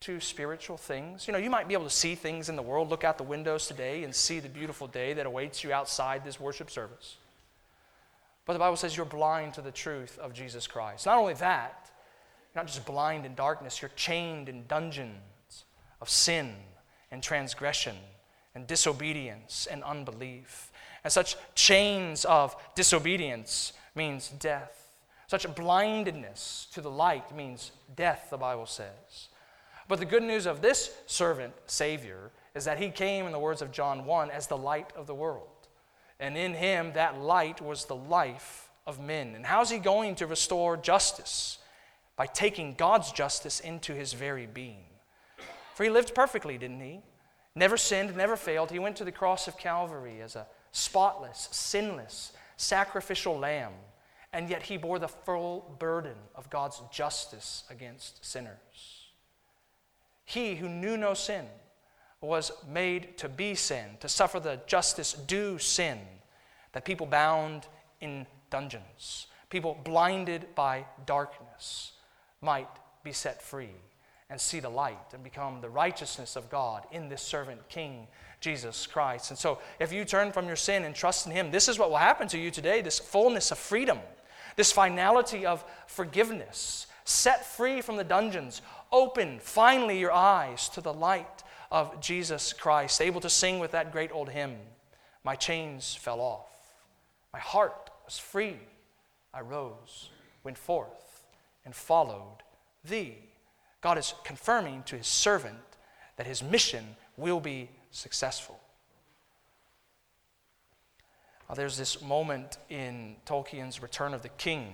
to 0.00 0.18
spiritual 0.18 0.76
things. 0.76 1.26
You 1.26 1.32
know, 1.32 1.38
you 1.38 1.50
might 1.50 1.68
be 1.68 1.74
able 1.74 1.84
to 1.84 1.90
see 1.90 2.14
things 2.14 2.48
in 2.48 2.56
the 2.56 2.62
world, 2.62 2.88
look 2.88 3.04
out 3.04 3.18
the 3.18 3.24
windows 3.24 3.66
today 3.66 4.02
and 4.04 4.14
see 4.14 4.40
the 4.40 4.48
beautiful 4.48 4.86
day 4.86 5.12
that 5.12 5.26
awaits 5.26 5.62
you 5.62 5.72
outside 5.72 6.24
this 6.24 6.40
worship 6.40 6.70
service. 6.70 7.16
But 8.46 8.54
the 8.54 8.58
Bible 8.58 8.76
says 8.76 8.96
you're 8.96 9.06
blind 9.06 9.54
to 9.54 9.60
the 9.60 9.70
truth 9.70 10.18
of 10.18 10.32
Jesus 10.32 10.66
Christ. 10.66 11.04
Not 11.04 11.18
only 11.18 11.34
that, 11.34 11.89
you're 12.52 12.62
not 12.62 12.66
just 12.66 12.84
blind 12.84 13.24
in 13.26 13.34
darkness, 13.34 13.80
you're 13.80 13.92
chained 13.96 14.48
in 14.48 14.66
dungeons 14.66 15.64
of 16.00 16.08
sin 16.08 16.54
and 17.10 17.22
transgression 17.22 17.96
and 18.54 18.66
disobedience 18.66 19.68
and 19.70 19.84
unbelief. 19.84 20.72
And 21.04 21.12
such 21.12 21.36
chains 21.54 22.24
of 22.24 22.56
disobedience 22.74 23.72
means 23.94 24.28
death. 24.28 24.88
Such 25.28 25.54
blindedness 25.54 26.66
to 26.72 26.80
the 26.80 26.90
light 26.90 27.34
means 27.34 27.70
death, 27.94 28.28
the 28.30 28.36
Bible 28.36 28.66
says. 28.66 29.28
But 29.86 30.00
the 30.00 30.04
good 30.04 30.24
news 30.24 30.46
of 30.46 30.60
this 30.60 30.92
servant 31.06 31.54
Savior 31.66 32.30
is 32.54 32.64
that 32.64 32.78
he 32.78 32.90
came, 32.90 33.26
in 33.26 33.32
the 33.32 33.38
words 33.38 33.62
of 33.62 33.70
John 33.70 34.04
1, 34.04 34.30
as 34.30 34.48
the 34.48 34.56
light 34.56 34.92
of 34.96 35.06
the 35.06 35.14
world. 35.14 35.46
And 36.18 36.36
in 36.36 36.54
him, 36.54 36.92
that 36.94 37.20
light 37.20 37.60
was 37.60 37.84
the 37.84 37.96
life 37.96 38.68
of 38.86 39.00
men. 39.00 39.34
And 39.34 39.46
how's 39.46 39.70
he 39.70 39.78
going 39.78 40.16
to 40.16 40.26
restore 40.26 40.76
justice? 40.76 41.58
By 42.20 42.26
taking 42.26 42.74
God's 42.74 43.12
justice 43.12 43.60
into 43.60 43.94
his 43.94 44.12
very 44.12 44.44
being. 44.44 44.84
For 45.74 45.84
he 45.84 45.88
lived 45.88 46.14
perfectly, 46.14 46.58
didn't 46.58 46.80
he? 46.80 47.00
Never 47.54 47.78
sinned, 47.78 48.14
never 48.14 48.36
failed. 48.36 48.70
He 48.70 48.78
went 48.78 48.96
to 48.96 49.06
the 49.06 49.10
cross 49.10 49.48
of 49.48 49.56
Calvary 49.56 50.20
as 50.20 50.36
a 50.36 50.46
spotless, 50.70 51.48
sinless, 51.50 52.32
sacrificial 52.58 53.38
lamb. 53.38 53.72
And 54.34 54.50
yet 54.50 54.64
he 54.64 54.76
bore 54.76 54.98
the 54.98 55.08
full 55.08 55.74
burden 55.78 56.16
of 56.34 56.50
God's 56.50 56.82
justice 56.92 57.64
against 57.70 58.22
sinners. 58.22 59.08
He 60.26 60.56
who 60.56 60.68
knew 60.68 60.98
no 60.98 61.14
sin 61.14 61.46
was 62.20 62.52
made 62.68 63.16
to 63.16 63.30
be 63.30 63.54
sin, 63.54 63.96
to 64.00 64.10
suffer 64.10 64.38
the 64.38 64.60
justice 64.66 65.14
due 65.14 65.56
sin, 65.56 65.98
that 66.72 66.84
people 66.84 67.06
bound 67.06 67.66
in 68.02 68.26
dungeons, 68.50 69.26
people 69.48 69.80
blinded 69.84 70.54
by 70.54 70.84
darkness, 71.06 71.92
might 72.40 72.68
be 73.02 73.12
set 73.12 73.42
free 73.42 73.74
and 74.30 74.40
see 74.40 74.60
the 74.60 74.68
light 74.68 75.12
and 75.12 75.24
become 75.24 75.60
the 75.60 75.68
righteousness 75.68 76.36
of 76.36 76.48
God 76.48 76.84
in 76.92 77.08
this 77.08 77.20
servant 77.20 77.68
King, 77.68 78.06
Jesus 78.40 78.86
Christ. 78.86 79.30
And 79.30 79.38
so, 79.38 79.58
if 79.80 79.92
you 79.92 80.04
turn 80.04 80.32
from 80.32 80.46
your 80.46 80.56
sin 80.56 80.84
and 80.84 80.94
trust 80.94 81.26
in 81.26 81.32
Him, 81.32 81.50
this 81.50 81.68
is 81.68 81.78
what 81.78 81.90
will 81.90 81.96
happen 81.96 82.28
to 82.28 82.38
you 82.38 82.50
today 82.50 82.80
this 82.80 82.98
fullness 82.98 83.50
of 83.50 83.58
freedom, 83.58 83.98
this 84.56 84.72
finality 84.72 85.44
of 85.44 85.64
forgiveness, 85.86 86.86
set 87.04 87.44
free 87.44 87.80
from 87.80 87.96
the 87.96 88.04
dungeons, 88.04 88.62
open 88.92 89.40
finally 89.40 89.98
your 89.98 90.12
eyes 90.12 90.68
to 90.70 90.80
the 90.80 90.94
light 90.94 91.42
of 91.72 92.00
Jesus 92.00 92.52
Christ, 92.52 93.00
able 93.00 93.20
to 93.20 93.28
sing 93.30 93.58
with 93.58 93.72
that 93.72 93.92
great 93.92 94.12
old 94.12 94.28
hymn 94.28 94.56
My 95.24 95.34
chains 95.34 95.94
fell 95.94 96.20
off, 96.20 96.48
my 97.32 97.40
heart 97.40 97.90
was 98.04 98.18
free. 98.18 98.56
I 99.32 99.42
rose, 99.42 100.10
went 100.42 100.58
forth, 100.58 101.09
and 101.70 101.74
followed 101.76 102.38
thee. 102.84 103.14
God 103.80 103.96
is 103.96 104.12
confirming 104.24 104.82
to 104.86 104.96
his 104.96 105.06
servant 105.06 105.56
that 106.16 106.26
his 106.26 106.42
mission 106.42 106.96
will 107.16 107.38
be 107.38 107.70
successful. 107.92 108.58
Now, 111.48 111.54
there's 111.54 111.78
this 111.78 112.02
moment 112.02 112.58
in 112.68 113.14
Tolkien's 113.24 113.80
Return 113.80 114.14
of 114.14 114.22
the 114.22 114.30
King 114.30 114.72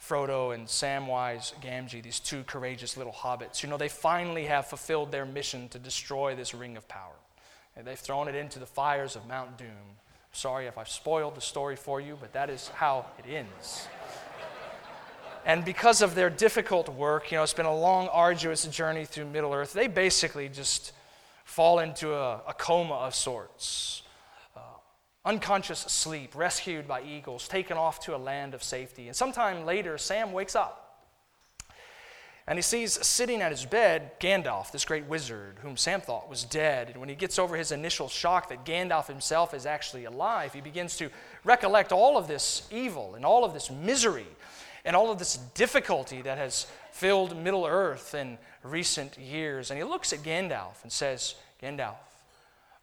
Frodo 0.00 0.54
and 0.54 0.66
Samwise 0.66 1.52
Gamgee, 1.60 2.02
these 2.02 2.20
two 2.20 2.42
courageous 2.44 2.96
little 2.96 3.12
hobbits, 3.12 3.62
you 3.62 3.68
know, 3.68 3.76
they 3.76 3.90
finally 3.90 4.46
have 4.46 4.66
fulfilled 4.66 5.12
their 5.12 5.26
mission 5.26 5.68
to 5.70 5.78
destroy 5.78 6.34
this 6.34 6.54
ring 6.54 6.78
of 6.78 6.88
power. 6.88 7.16
And 7.76 7.86
they've 7.86 7.98
thrown 7.98 8.28
it 8.28 8.34
into 8.34 8.58
the 8.58 8.66
fires 8.66 9.14
of 9.14 9.28
Mount 9.28 9.58
Doom. 9.58 9.98
Sorry 10.32 10.66
if 10.66 10.78
I've 10.78 10.88
spoiled 10.88 11.34
the 11.34 11.42
story 11.42 11.76
for 11.76 12.00
you, 12.00 12.16
but 12.18 12.32
that 12.32 12.48
is 12.48 12.68
how 12.68 13.06
it 13.18 13.28
ends. 13.28 13.88
And 15.46 15.64
because 15.64 16.02
of 16.02 16.16
their 16.16 16.28
difficult 16.28 16.88
work, 16.88 17.30
you 17.30 17.38
know, 17.38 17.44
it's 17.44 17.52
been 17.54 17.66
a 17.66 17.74
long, 17.74 18.08
arduous 18.08 18.64
journey 18.66 19.04
through 19.04 19.26
Middle 19.26 19.54
Earth, 19.54 19.72
they 19.72 19.86
basically 19.86 20.48
just 20.48 20.92
fall 21.44 21.78
into 21.78 22.12
a, 22.12 22.42
a 22.48 22.52
coma 22.52 22.94
of 22.94 23.14
sorts 23.14 24.02
uh, 24.56 24.60
unconscious 25.24 25.78
sleep, 25.78 26.34
rescued 26.34 26.88
by 26.88 27.00
eagles, 27.00 27.46
taken 27.46 27.76
off 27.76 28.00
to 28.00 28.16
a 28.16 28.18
land 28.18 28.54
of 28.54 28.62
safety. 28.64 29.06
And 29.06 29.14
sometime 29.14 29.64
later, 29.64 29.96
Sam 29.98 30.32
wakes 30.32 30.56
up. 30.56 30.82
And 32.48 32.58
he 32.58 32.62
sees 32.62 32.92
sitting 33.06 33.40
at 33.40 33.52
his 33.52 33.64
bed 33.64 34.18
Gandalf, 34.18 34.72
this 34.72 34.84
great 34.84 35.06
wizard, 35.06 35.58
whom 35.62 35.76
Sam 35.76 36.00
thought 36.00 36.28
was 36.28 36.42
dead. 36.42 36.88
And 36.90 36.98
when 36.98 37.08
he 37.08 37.14
gets 37.14 37.38
over 37.38 37.56
his 37.56 37.70
initial 37.70 38.08
shock 38.08 38.48
that 38.48 38.64
Gandalf 38.64 39.06
himself 39.06 39.54
is 39.54 39.64
actually 39.64 40.06
alive, 40.06 40.54
he 40.54 40.60
begins 40.60 40.96
to 40.96 41.08
recollect 41.44 41.92
all 41.92 42.16
of 42.18 42.26
this 42.26 42.66
evil 42.72 43.14
and 43.14 43.24
all 43.24 43.44
of 43.44 43.52
this 43.52 43.70
misery 43.70 44.26
and 44.86 44.94
all 44.94 45.10
of 45.10 45.18
this 45.18 45.36
difficulty 45.54 46.22
that 46.22 46.38
has 46.38 46.68
filled 46.92 47.36
Middle 47.36 47.66
Earth 47.66 48.14
in 48.14 48.38
recent 48.62 49.18
years. 49.18 49.70
And 49.70 49.76
he 49.76 49.84
looks 49.84 50.12
at 50.12 50.20
Gandalf 50.20 50.82
and 50.84 50.92
says, 50.92 51.34
Gandalf, 51.60 51.96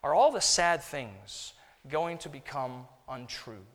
are 0.03 0.13
all 0.13 0.31
the 0.31 0.41
sad 0.41 0.83
things 0.83 1.53
going 1.89 2.17
to 2.19 2.29
become 2.29 2.85
untrue? 3.07 3.65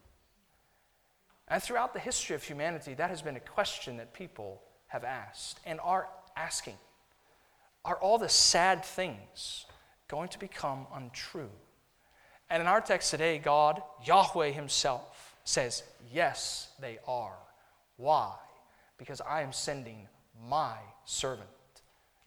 And 1.48 1.62
throughout 1.62 1.94
the 1.94 2.00
history 2.00 2.36
of 2.36 2.42
humanity, 2.42 2.92
that 2.94 3.08
has 3.08 3.22
been 3.22 3.36
a 3.36 3.40
question 3.40 3.96
that 3.96 4.12
people 4.12 4.60
have 4.88 5.04
asked 5.04 5.58
and 5.64 5.80
are 5.80 6.06
asking. 6.36 6.76
Are 7.86 7.96
all 7.96 8.18
the 8.18 8.28
sad 8.28 8.84
things 8.84 9.64
going 10.06 10.28
to 10.28 10.38
become 10.38 10.86
untrue? 10.94 11.50
And 12.50 12.60
in 12.60 12.66
our 12.66 12.82
text 12.82 13.10
today, 13.10 13.38
God, 13.38 13.82
Yahweh 14.04 14.50
Himself, 14.50 15.34
says, 15.44 15.82
Yes, 16.12 16.68
they 16.78 16.98
are. 17.06 17.38
Why? 17.98 18.32
Because 18.96 19.20
I 19.20 19.42
am 19.42 19.52
sending 19.52 20.08
my 20.48 20.76
servant 21.04 21.48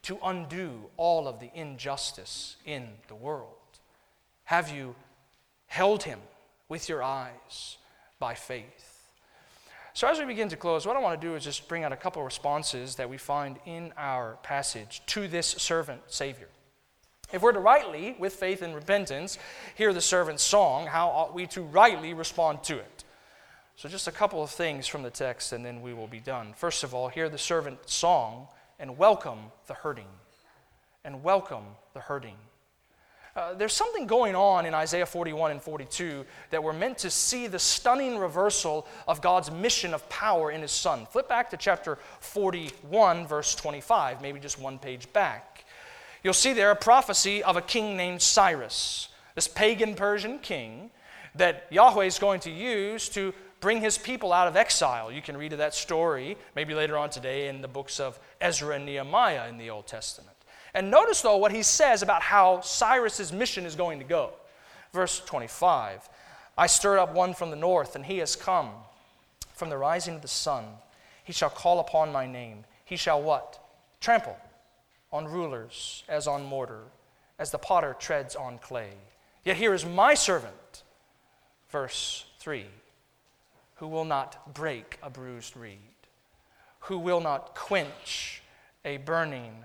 to 0.03 0.19
undo 0.23 0.85
all 0.97 1.27
of 1.27 1.39
the 1.39 1.49
injustice 1.55 2.57
in 2.65 2.87
the 3.07 3.15
world. 3.15 3.55
Have 4.43 4.69
you 4.69 4.95
held 5.71 6.03
him 6.03 6.19
with 6.67 6.89
your 6.89 7.01
eyes 7.01 7.77
by 8.19 8.33
faith. 8.33 9.05
So, 9.93 10.07
as 10.07 10.19
we 10.19 10.25
begin 10.25 10.49
to 10.49 10.57
close, 10.57 10.85
what 10.85 10.97
I 10.97 10.99
want 10.99 11.19
to 11.19 11.27
do 11.27 11.35
is 11.35 11.45
just 11.45 11.67
bring 11.69 11.85
out 11.85 11.93
a 11.93 11.97
couple 11.97 12.21
of 12.21 12.25
responses 12.25 12.95
that 12.95 13.09
we 13.09 13.17
find 13.17 13.57
in 13.65 13.93
our 13.97 14.37
passage 14.43 15.01
to 15.07 15.29
this 15.29 15.47
servant 15.47 16.01
Savior. 16.07 16.49
If 17.31 17.41
we're 17.41 17.53
to 17.53 17.59
rightly, 17.59 18.17
with 18.19 18.33
faith 18.33 18.61
and 18.61 18.75
repentance, 18.75 19.37
hear 19.75 19.93
the 19.93 20.01
servant's 20.01 20.43
song, 20.43 20.87
how 20.87 21.07
ought 21.07 21.33
we 21.33 21.47
to 21.47 21.61
rightly 21.61 22.13
respond 22.13 22.63
to 22.63 22.77
it? 22.77 23.00
So, 23.81 23.89
just 23.89 24.07
a 24.07 24.11
couple 24.11 24.43
of 24.43 24.51
things 24.51 24.85
from 24.85 25.01
the 25.01 25.09
text, 25.09 25.53
and 25.53 25.65
then 25.65 25.81
we 25.81 25.91
will 25.91 26.05
be 26.05 26.19
done. 26.19 26.53
First 26.55 26.83
of 26.83 26.93
all, 26.93 27.07
hear 27.07 27.29
the 27.29 27.39
servant 27.39 27.89
song 27.89 28.47
and 28.77 28.95
welcome 28.95 29.39
the 29.65 29.73
hurting. 29.73 30.05
And 31.03 31.23
welcome 31.23 31.63
the 31.95 31.99
hurting. 31.99 32.35
Uh, 33.35 33.55
there's 33.55 33.73
something 33.73 34.05
going 34.05 34.35
on 34.35 34.67
in 34.67 34.75
Isaiah 34.75 35.07
41 35.07 35.49
and 35.49 35.59
42 35.59 36.23
that 36.51 36.63
we're 36.63 36.73
meant 36.73 36.99
to 36.99 37.09
see 37.09 37.47
the 37.47 37.57
stunning 37.57 38.19
reversal 38.19 38.85
of 39.07 39.19
God's 39.19 39.49
mission 39.49 39.95
of 39.95 40.07
power 40.09 40.51
in 40.51 40.61
His 40.61 40.71
Son. 40.71 41.07
Flip 41.07 41.27
back 41.27 41.49
to 41.49 41.57
chapter 41.57 41.97
41, 42.19 43.25
verse 43.25 43.55
25, 43.55 44.21
maybe 44.21 44.39
just 44.39 44.59
one 44.59 44.77
page 44.77 45.11
back. 45.11 45.65
You'll 46.23 46.35
see 46.35 46.53
there 46.53 46.69
a 46.69 46.75
prophecy 46.75 47.43
of 47.43 47.57
a 47.57 47.63
king 47.63 47.97
named 47.97 48.21
Cyrus, 48.21 49.07
this 49.33 49.47
pagan 49.47 49.95
Persian 49.95 50.37
king 50.37 50.91
that 51.33 51.65
Yahweh 51.71 52.05
is 52.05 52.19
going 52.19 52.41
to 52.41 52.51
use 52.51 53.09
to 53.09 53.33
bring 53.61 53.79
his 53.79 53.97
people 53.97 54.33
out 54.33 54.47
of 54.47 54.57
exile. 54.57 55.11
You 55.11 55.21
can 55.21 55.37
read 55.37 55.53
of 55.53 55.59
that 55.59 55.73
story 55.73 56.35
maybe 56.55 56.73
later 56.73 56.97
on 56.97 57.09
today 57.09 57.47
in 57.47 57.61
the 57.61 57.67
books 57.67 57.99
of 57.99 58.19
Ezra 58.41 58.75
and 58.75 58.85
Nehemiah 58.85 59.47
in 59.47 59.57
the 59.57 59.69
Old 59.69 59.87
Testament. 59.87 60.35
And 60.73 60.91
notice, 60.91 61.21
though, 61.21 61.37
what 61.37 61.51
he 61.51 61.63
says 61.63 62.01
about 62.01 62.21
how 62.21 62.61
Cyrus's 62.61 63.31
mission 63.31 63.65
is 63.65 63.75
going 63.75 63.99
to 63.99 64.05
go. 64.05 64.31
Verse 64.91 65.21
25 65.21 66.09
I 66.57 66.67
stirred 66.67 66.99
up 66.99 67.13
one 67.13 67.33
from 67.33 67.49
the 67.49 67.55
north, 67.55 67.95
and 67.95 68.05
he 68.05 68.17
has 68.17 68.35
come 68.35 68.69
from 69.53 69.69
the 69.69 69.77
rising 69.77 70.15
of 70.15 70.21
the 70.21 70.27
sun. 70.27 70.65
He 71.23 71.33
shall 71.33 71.49
call 71.49 71.79
upon 71.79 72.11
my 72.11 72.27
name. 72.27 72.65
He 72.83 72.97
shall 72.97 73.21
what? 73.21 73.59
Trample 74.01 74.37
on 75.13 75.25
rulers 75.25 76.03
as 76.07 76.27
on 76.27 76.43
mortar, 76.43 76.83
as 77.37 77.51
the 77.51 77.57
potter 77.57 77.95
treads 77.99 78.35
on 78.35 78.57
clay. 78.57 78.91
Yet 79.43 79.57
here 79.57 79.73
is 79.73 79.85
my 79.85 80.13
servant, 80.13 80.83
verse 81.69 82.25
3, 82.39 82.65
who 83.81 83.87
will 83.87 84.05
not 84.05 84.53
break 84.53 84.99
a 85.01 85.09
bruised 85.09 85.57
reed, 85.57 85.79
who 86.81 86.99
will 86.99 87.19
not 87.19 87.55
quench 87.55 88.43
a 88.85 88.97
burning 88.97 89.55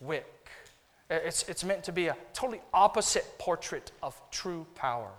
wick. 0.00 0.48
It's, 1.10 1.46
it's 1.50 1.62
meant 1.62 1.84
to 1.84 1.92
be 1.92 2.06
a 2.06 2.16
totally 2.32 2.62
opposite 2.72 3.26
portrait 3.38 3.92
of 4.02 4.18
true 4.30 4.66
power. 4.74 5.10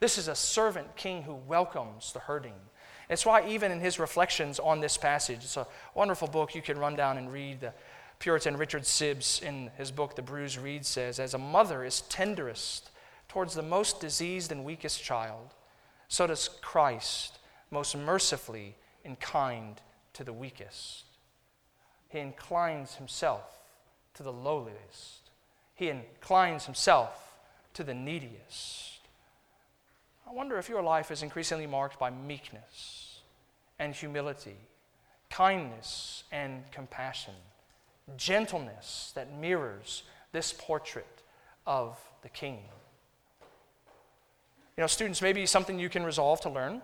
This 0.00 0.18
is 0.18 0.26
a 0.26 0.34
servant 0.34 0.96
king 0.96 1.22
who 1.22 1.34
welcomes 1.34 2.12
the 2.12 2.18
hurting. 2.18 2.56
It's 3.08 3.24
why, 3.24 3.46
even 3.46 3.70
in 3.70 3.78
his 3.78 4.00
reflections 4.00 4.58
on 4.58 4.80
this 4.80 4.96
passage, 4.96 5.44
it's 5.44 5.56
a 5.56 5.68
wonderful 5.94 6.26
book 6.26 6.56
you 6.56 6.62
can 6.62 6.80
run 6.80 6.96
down 6.96 7.16
and 7.16 7.32
read. 7.32 7.60
The 7.60 7.72
Puritan 8.18 8.56
Richard 8.56 8.82
Sibbes, 8.82 9.40
in 9.40 9.70
his 9.78 9.92
book, 9.92 10.16
The 10.16 10.22
Bruised 10.22 10.58
Reed, 10.58 10.84
says, 10.84 11.20
As 11.20 11.32
a 11.32 11.38
mother 11.38 11.84
is 11.84 12.00
tenderest 12.00 12.90
towards 13.28 13.54
the 13.54 13.62
most 13.62 14.00
diseased 14.00 14.50
and 14.50 14.64
weakest 14.64 15.00
child, 15.00 15.54
so 16.08 16.26
does 16.26 16.50
Christ 16.60 17.37
most 17.70 17.96
mercifully 17.96 18.76
and 19.04 19.18
kind 19.20 19.80
to 20.14 20.24
the 20.24 20.32
weakest. 20.32 21.04
He 22.08 22.18
inclines 22.18 22.94
himself 22.96 23.44
to 24.14 24.22
the 24.22 24.32
lowliest, 24.32 25.30
he 25.74 25.88
inclines 25.90 26.64
himself 26.64 27.36
to 27.74 27.84
the 27.84 27.94
neediest. 27.94 28.98
I 30.28 30.32
wonder 30.32 30.58
if 30.58 30.68
your 30.68 30.82
life 30.82 31.10
is 31.10 31.22
increasingly 31.22 31.66
marked 31.66 31.98
by 31.98 32.10
meekness 32.10 33.20
and 33.78 33.94
humility, 33.94 34.56
kindness 35.30 36.24
and 36.32 36.70
compassion, 36.72 37.34
gentleness 38.16 39.12
that 39.14 39.32
mirrors 39.38 40.02
this 40.32 40.52
portrait 40.52 41.22
of 41.66 41.98
the 42.22 42.28
King. 42.28 42.58
You 44.76 44.82
know, 44.82 44.86
students, 44.86 45.22
maybe 45.22 45.46
something 45.46 45.78
you 45.78 45.88
can 45.88 46.04
resolve 46.04 46.40
to 46.42 46.50
learn. 46.50 46.82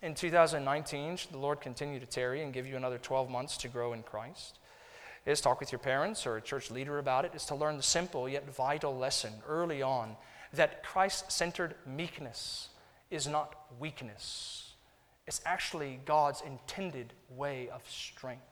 In 0.00 0.14
2019, 0.14 1.16
should 1.16 1.32
the 1.32 1.38
Lord 1.38 1.60
continue 1.60 1.98
to 1.98 2.06
tarry 2.06 2.42
and 2.42 2.52
give 2.52 2.66
you 2.66 2.76
another 2.76 2.98
12 2.98 3.28
months 3.28 3.56
to 3.58 3.68
grow 3.68 3.92
in 3.92 4.04
Christ, 4.04 4.58
is 5.26 5.40
talk 5.40 5.58
with 5.58 5.72
your 5.72 5.80
parents 5.80 6.24
or 6.24 6.36
a 6.36 6.40
church 6.40 6.70
leader 6.70 6.98
about 6.98 7.24
it, 7.24 7.32
is 7.34 7.44
to 7.46 7.56
learn 7.56 7.76
the 7.76 7.82
simple 7.82 8.28
yet 8.28 8.48
vital 8.48 8.96
lesson 8.96 9.32
early 9.48 9.82
on 9.82 10.16
that 10.52 10.84
Christ 10.84 11.32
centered 11.32 11.74
meekness 11.84 12.68
is 13.10 13.26
not 13.26 13.56
weakness, 13.80 14.74
it's 15.26 15.40
actually 15.44 16.00
God's 16.04 16.42
intended 16.42 17.12
way 17.28 17.68
of 17.68 17.82
strength. 17.88 18.42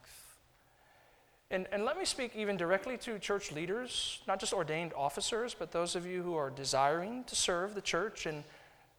And, 1.50 1.68
and 1.70 1.84
let 1.84 1.96
me 1.96 2.04
speak 2.04 2.34
even 2.34 2.56
directly 2.56 2.96
to 2.98 3.18
church 3.20 3.52
leaders, 3.52 4.20
not 4.26 4.40
just 4.40 4.52
ordained 4.52 4.92
officers, 4.94 5.54
but 5.56 5.70
those 5.70 5.94
of 5.94 6.04
you 6.04 6.22
who 6.22 6.34
are 6.34 6.50
desiring 6.50 7.22
to 7.24 7.36
serve 7.36 7.74
the 7.74 7.80
church 7.80 8.26
in 8.26 8.42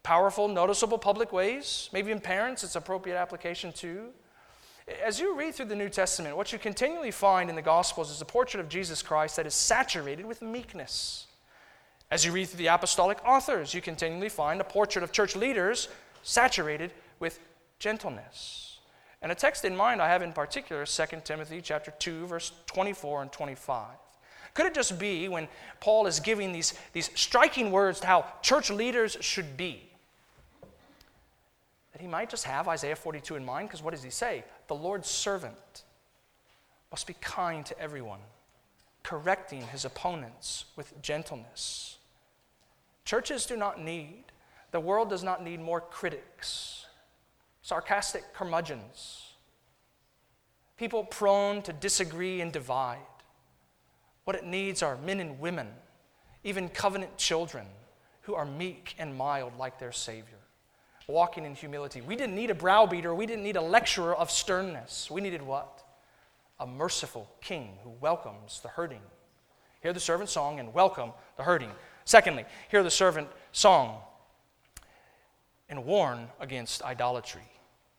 powerful, 0.07 0.47
noticeable 0.47 0.97
public 0.97 1.33
ways. 1.33 1.89
Maybe 1.91 2.13
in 2.13 2.21
parents, 2.21 2.63
it's 2.63 2.77
appropriate 2.77 3.17
application 3.17 3.73
too. 3.73 4.11
As 5.05 5.19
you 5.19 5.35
read 5.37 5.53
through 5.53 5.65
the 5.65 5.75
New 5.75 5.89
Testament, 5.89 6.37
what 6.37 6.53
you 6.53 6.59
continually 6.59 7.11
find 7.11 7.49
in 7.49 7.57
the 7.57 7.61
Gospels 7.61 8.09
is 8.09 8.21
a 8.21 8.25
portrait 8.25 8.61
of 8.61 8.69
Jesus 8.69 9.01
Christ 9.01 9.35
that 9.35 9.45
is 9.45 9.53
saturated 9.53 10.25
with 10.25 10.41
meekness. 10.41 11.27
As 12.09 12.23
you 12.23 12.31
read 12.31 12.47
through 12.47 12.59
the 12.59 12.67
apostolic 12.67 13.17
authors, 13.25 13.73
you 13.73 13.81
continually 13.81 14.29
find 14.29 14.61
a 14.61 14.63
portrait 14.63 15.03
of 15.03 15.11
church 15.11 15.35
leaders 15.35 15.89
saturated 16.23 16.93
with 17.19 17.41
gentleness. 17.77 18.79
And 19.21 19.29
a 19.29 19.35
text 19.35 19.65
in 19.65 19.75
mind 19.75 20.01
I 20.01 20.07
have 20.07 20.21
in 20.21 20.31
particular 20.31 20.83
is 20.83 20.95
2 20.95 21.17
Timothy 21.25 21.59
chapter 21.61 21.91
2 21.99 22.27
verse 22.27 22.53
24 22.67 23.23
and 23.23 23.31
25. 23.33 23.87
Could 24.53 24.67
it 24.67 24.73
just 24.73 24.97
be 24.97 25.27
when 25.27 25.49
Paul 25.81 26.07
is 26.07 26.21
giving 26.21 26.53
these, 26.53 26.75
these 26.93 27.09
striking 27.13 27.71
words 27.71 27.99
to 27.99 28.07
how 28.07 28.25
church 28.41 28.69
leaders 28.69 29.17
should 29.19 29.57
be? 29.57 29.83
That 31.97 32.01
he 32.03 32.07
might 32.07 32.29
just 32.29 32.43
have 32.43 32.67
Isaiah 32.67 32.95
42 32.95 33.37
in 33.37 33.43
mind, 33.43 33.69
because 33.69 33.81
what 33.81 33.91
does 33.91 34.03
he 34.03 34.11
say? 34.11 34.43
The 34.67 34.75
Lord's 34.75 35.09
servant 35.09 35.83
must 36.91 37.07
be 37.07 37.15
kind 37.19 37.65
to 37.65 37.79
everyone, 37.79 38.19
correcting 39.01 39.63
his 39.63 39.83
opponents 39.83 40.65
with 40.75 41.01
gentleness 41.01 41.97
Churches 43.07 43.47
do 43.47 43.55
not 43.55 43.81
need, 43.81 44.25
the 44.71 44.81
world 44.81 45.09
does 45.09 45.23
not 45.23 45.41
need 45.41 45.61
more 45.61 45.79
critics, 45.79 46.85
sarcastic 47.61 48.33
curmudgeons, 48.33 49.31
people 50.77 51.05
prone 51.05 51.61
to 51.61 51.71
disagree 51.71 52.41
and 52.41 52.51
divide. 52.51 52.99
What 54.25 54.35
it 54.35 54.43
needs 54.43 54.83
are 54.83 54.97
men 54.97 55.21
and 55.21 55.39
women, 55.39 55.69
even 56.43 56.67
covenant 56.67 57.15
children, 57.15 57.65
who 58.23 58.35
are 58.35 58.45
meek 58.45 58.93
and 58.99 59.15
mild 59.15 59.57
like 59.57 59.79
their 59.79 59.93
Savior, 59.93 60.36
walking 61.09 61.45
in 61.45 61.55
humility. 61.55 62.01
We 62.01 62.17
didn't 62.17 62.35
need 62.35 62.51
a 62.51 62.55
browbeater, 62.55 63.15
we 63.15 63.25
didn't 63.25 63.43
need 63.43 63.55
a 63.55 63.61
lecturer 63.61 64.13
of 64.13 64.29
sternness. 64.29 65.09
We 65.09 65.21
needed 65.21 65.41
what? 65.41 65.81
A 66.59 66.67
merciful 66.67 67.29
king 67.39 67.77
who 67.83 67.91
welcomes 68.01 68.59
the 68.59 68.67
hurting. 68.67 68.99
Hear 69.81 69.93
the 69.93 70.01
servant 70.01 70.29
song 70.29 70.59
and 70.59 70.73
welcome 70.73 71.11
the 71.37 71.43
hurting. 71.43 71.71
Secondly, 72.03 72.43
hear 72.69 72.83
the 72.83 72.91
servant 72.91 73.29
song 73.53 73.99
and 75.69 75.85
warn 75.85 76.27
against 76.41 76.83
idolatry. 76.83 77.47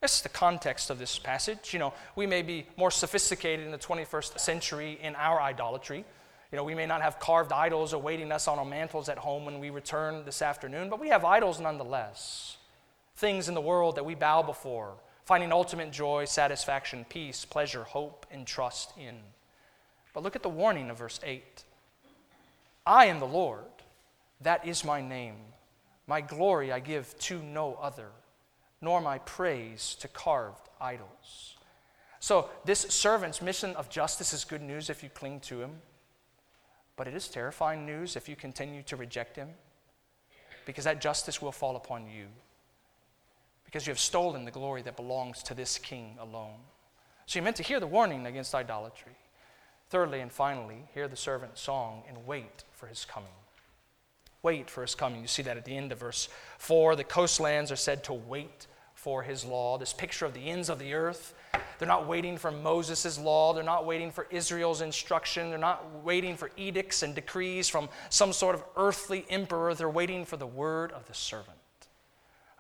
That's 0.03 0.21
the 0.21 0.29
context 0.29 0.91
of 0.91 0.99
this 0.99 1.19
passage. 1.19 1.73
You 1.73 1.79
know, 1.79 1.95
we 2.15 2.27
may 2.27 2.43
be 2.43 2.67
more 2.77 2.91
sophisticated 2.91 3.65
in 3.65 3.73
the 3.73 3.79
21st 3.79 4.39
century 4.39 4.99
in 5.03 5.17
our 5.17 5.41
idolatry. 5.41 6.05
You 6.53 6.57
know, 6.57 6.65
we 6.65 6.75
may 6.75 6.85
not 6.85 7.01
have 7.01 7.19
carved 7.19 7.53
idols 7.53 7.95
awaiting 7.95 8.33
us 8.33 8.49
on 8.49 8.59
our 8.59 8.67
mantles 8.67 9.09
at 9.09 9.17
home 9.17 9.47
when 9.47 9.61
we 9.61 9.71
return 9.71 10.27
this 10.27 10.43
afternoon, 10.43 10.91
but 10.91 11.01
we 11.01 11.09
have 11.09 11.25
idols 11.25 11.59
nonetheless. 11.59 12.59
Things 13.19 13.49
in 13.49 13.55
the 13.55 13.61
world 13.61 13.97
that 13.97 14.05
we 14.05 14.15
bow 14.15 14.43
before, 14.43 14.95
finding 15.25 15.51
ultimate 15.53 15.91
joy, 15.91 16.25
satisfaction, 16.25 17.05
peace, 17.09 17.45
pleasure, 17.45 17.83
hope, 17.83 18.27
and 18.31 18.47
trust 18.47 18.93
in. 18.97 19.17
But 20.15 20.23
look 20.23 20.37
at 20.37 20.45
the 20.45 20.49
warning 20.49 20.89
of 20.89 20.99
verse 20.99 21.19
8 21.25 21.65
I 22.87 23.07
am 23.07 23.19
the 23.19 23.27
Lord 23.27 23.65
that 24.41 24.67
is 24.67 24.85
my 24.85 25.01
name. 25.01 25.35
My 26.07 26.21
glory 26.21 26.71
I 26.73 26.79
give 26.81 27.19
to 27.21 27.43
no 27.43 27.77
other, 27.83 28.09
nor 28.81 29.01
my 29.01 29.19
praise 29.19 29.97
to 30.01 30.09
carved 30.09 30.69
idols. 30.81 31.57
So, 32.21 32.49
this 32.65 32.81
servant's 32.81 33.43
mission 33.43 33.75
of 33.75 33.89
justice 33.89 34.33
is 34.33 34.45
good 34.45 34.63
news 34.63 34.91
if 34.91 35.03
you 35.03 35.09
cling 35.09 35.41
to 35.41 35.61
him, 35.61 35.83
but 36.97 37.09
it 37.09 37.15
is 37.15 37.29
terrifying 37.29 37.85
news 37.85 38.17
if 38.17 38.29
you 38.29 38.37
continue 38.37 38.83
to 38.85 38.97
reject 38.97 39.37
him, 39.37 39.49
because 40.67 40.85
that 40.85 41.01
justice 41.01 41.43
will 41.43 41.53
fall 41.53 41.77
upon 41.77 42.09
you, 42.09 42.27
because 43.69 43.87
you 43.87 43.91
have 43.91 44.01
stolen 44.01 44.47
the 44.47 44.51
glory 44.51 44.81
that 44.81 44.97
belongs 44.97 45.43
to 45.43 45.53
this 45.53 45.77
king 45.77 46.17
alone. 46.19 46.57
So, 47.27 47.39
you 47.39 47.43
meant 47.43 47.57
to 47.57 47.63
hear 47.63 47.79
the 47.79 47.87
warning 47.87 48.27
against 48.27 48.55
idolatry. 48.55 49.13
Thirdly 49.91 50.21
and 50.21 50.33
finally, 50.33 50.89
hear 50.95 51.07
the 51.07 51.17
servant's 51.17 51.61
song 51.61 52.03
and 52.09 52.27
wait 52.27 52.65
for 52.73 52.87
his 52.87 53.05
coming 53.05 53.33
wait 54.43 54.71
for 54.71 54.83
his 54.83 54.95
coming. 54.95 55.21
You 55.21 55.29
see 55.29 55.43
that 55.43 55.57
at 55.57 55.65
the 55.65 55.77
end 55.77 55.93
of 55.93 56.01
verse 56.01 56.29
4. 56.59 56.97
The 56.97 57.05
coastlands 57.05 57.73
are 57.73 57.77
said 57.77 58.05
to 58.05 58.13
wait 58.13 58.67
for 58.95 59.23
his 59.23 59.45
law. 59.45 59.79
This 59.79 59.93
picture 59.93 60.27
of 60.27 60.35
the 60.35 60.49
ends 60.49 60.69
of 60.69 60.79
the 60.79 60.95
earth. 60.95 61.35
They're 61.79 61.89
not 61.89 62.07
waiting 62.07 62.37
for 62.37 62.51
Moses' 62.51 63.19
law. 63.19 63.53
They're 63.53 63.63
not 63.63 63.87
waiting 63.87 64.11
for 64.11 64.27
Israel's 64.31 64.81
instruction. 64.81 65.51
They're 65.51 65.59
not 65.59 66.03
waiting 66.03 66.37
for 66.37 66.51
edicts 66.57 67.03
and 67.03 67.15
decrees 67.15 67.69
from 67.69 67.89
some 68.11 68.33
sort 68.33 68.55
of 68.55 68.65
earthly 68.77 69.25
emperor. 69.31 69.75
They're 69.75 69.89
waiting 69.89 70.25
for 70.25 70.37
the 70.37 70.47
word 70.47 70.93
of 70.93 71.07
the 71.07 71.15
servant. 71.15 71.58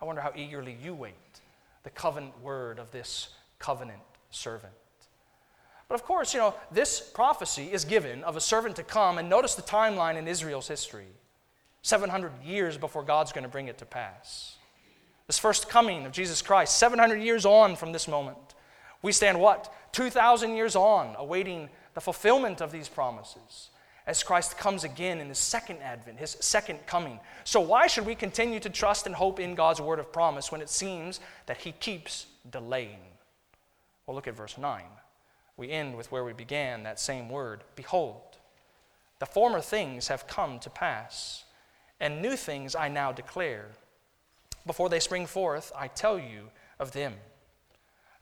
I 0.00 0.04
wonder 0.04 0.20
how 0.20 0.32
eagerly 0.36 0.76
you 0.82 0.94
wait 0.94 1.14
the 1.82 1.90
covenant 1.90 2.40
word 2.42 2.78
of 2.78 2.90
this 2.90 3.30
covenant 3.58 4.00
servant. 4.30 4.72
But 5.88 5.94
of 5.94 6.04
course, 6.04 6.34
you 6.34 6.40
know, 6.40 6.54
this 6.70 7.00
prophecy 7.00 7.72
is 7.72 7.84
given 7.84 8.22
of 8.24 8.36
a 8.36 8.40
servant 8.40 8.76
to 8.76 8.82
come, 8.82 9.18
and 9.18 9.28
notice 9.28 9.54
the 9.54 9.62
timeline 9.62 10.16
in 10.16 10.28
Israel's 10.28 10.68
history. 10.68 11.06
700 11.82 12.32
years 12.44 12.76
before 12.76 13.02
God's 13.02 13.32
going 13.32 13.44
to 13.44 13.48
bring 13.48 13.68
it 13.68 13.78
to 13.78 13.86
pass. 13.86 14.56
This 15.26 15.38
first 15.38 15.68
coming 15.68 16.04
of 16.04 16.12
Jesus 16.12 16.42
Christ, 16.42 16.76
700 16.76 17.22
years 17.22 17.46
on 17.46 17.76
from 17.76 17.92
this 17.92 18.06
moment. 18.08 18.36
We 19.00 19.12
stand 19.12 19.40
what? 19.40 19.72
2,000 19.92 20.56
years 20.56 20.76
on, 20.76 21.14
awaiting 21.16 21.70
the 21.94 22.00
fulfillment 22.00 22.60
of 22.60 22.70
these 22.70 22.88
promises 22.88 23.70
as 24.08 24.22
Christ 24.22 24.56
comes 24.56 24.84
again 24.84 25.20
in 25.20 25.28
his 25.28 25.38
second 25.38 25.80
advent, 25.82 26.18
his 26.18 26.38
second 26.40 26.78
coming. 26.86 27.20
So, 27.44 27.60
why 27.60 27.86
should 27.86 28.06
we 28.06 28.14
continue 28.14 28.58
to 28.58 28.70
trust 28.70 29.04
and 29.04 29.14
hope 29.14 29.38
in 29.38 29.54
God's 29.54 29.82
word 29.82 29.98
of 29.98 30.10
promise 30.10 30.50
when 30.50 30.62
it 30.62 30.70
seems 30.70 31.20
that 31.44 31.58
he 31.58 31.72
keeps 31.72 32.26
delaying? 32.50 33.00
Well, 34.06 34.14
look 34.14 34.26
at 34.26 34.34
verse 34.34 34.56
9. 34.56 34.82
We 35.58 35.70
end 35.70 35.94
with 35.94 36.10
where 36.10 36.24
we 36.24 36.32
began, 36.32 36.84
that 36.84 36.98
same 36.98 37.28
word 37.28 37.64
Behold, 37.76 38.38
the 39.18 39.26
former 39.26 39.60
things 39.60 40.08
have 40.08 40.26
come 40.26 40.58
to 40.60 40.70
pass 40.70 41.44
and 42.00 42.22
new 42.22 42.34
things 42.34 42.74
I 42.74 42.88
now 42.88 43.12
declare. 43.12 43.66
Before 44.64 44.88
they 44.88 45.00
spring 45.00 45.26
forth, 45.26 45.70
I 45.76 45.88
tell 45.88 46.18
you 46.18 46.48
of 46.78 46.92
them. 46.92 47.12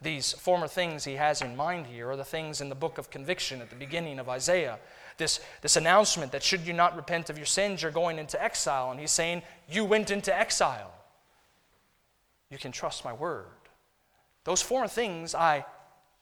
These 0.03 0.33
former 0.33 0.69
things 0.69 1.05
he 1.05 1.15
has 1.15 1.41
in 1.41 1.57
mind 1.57 1.87
here 1.87 2.11
are 2.11 2.17
the 2.17 2.25
things 2.25 2.61
in 2.61 2.69
the 2.69 2.75
book 2.75 2.99
of 2.99 3.11
conviction 3.11 3.61
at 3.61 3.71
the 3.71 3.77
beginning 3.77 4.19
of 4.19 4.29
Isaiah. 4.29 4.79
This, 5.17 5.41
this 5.63 5.77
announcement 5.77 6.33
that 6.33 6.43
should 6.43 6.67
you 6.67 6.73
not 6.73 6.97
repent 6.97 7.31
of 7.31 7.39
your 7.39 7.47
sins, 7.47 7.83
you're 7.83 7.91
going 7.91 8.19
into 8.19 8.43
exile. 8.43 8.91
And 8.91 9.01
he's 9.01 9.13
saying, 9.13 9.43
You 9.69 9.85
went 9.85 10.11
into 10.11 10.37
exile. 10.37 10.93
You 12.51 12.59
can 12.59 12.73
trust 12.73 13.05
my 13.05 13.13
word. 13.13 13.47
Those 14.45 14.63
former 14.63 14.89
things 14.89 15.35
I 15.35 15.65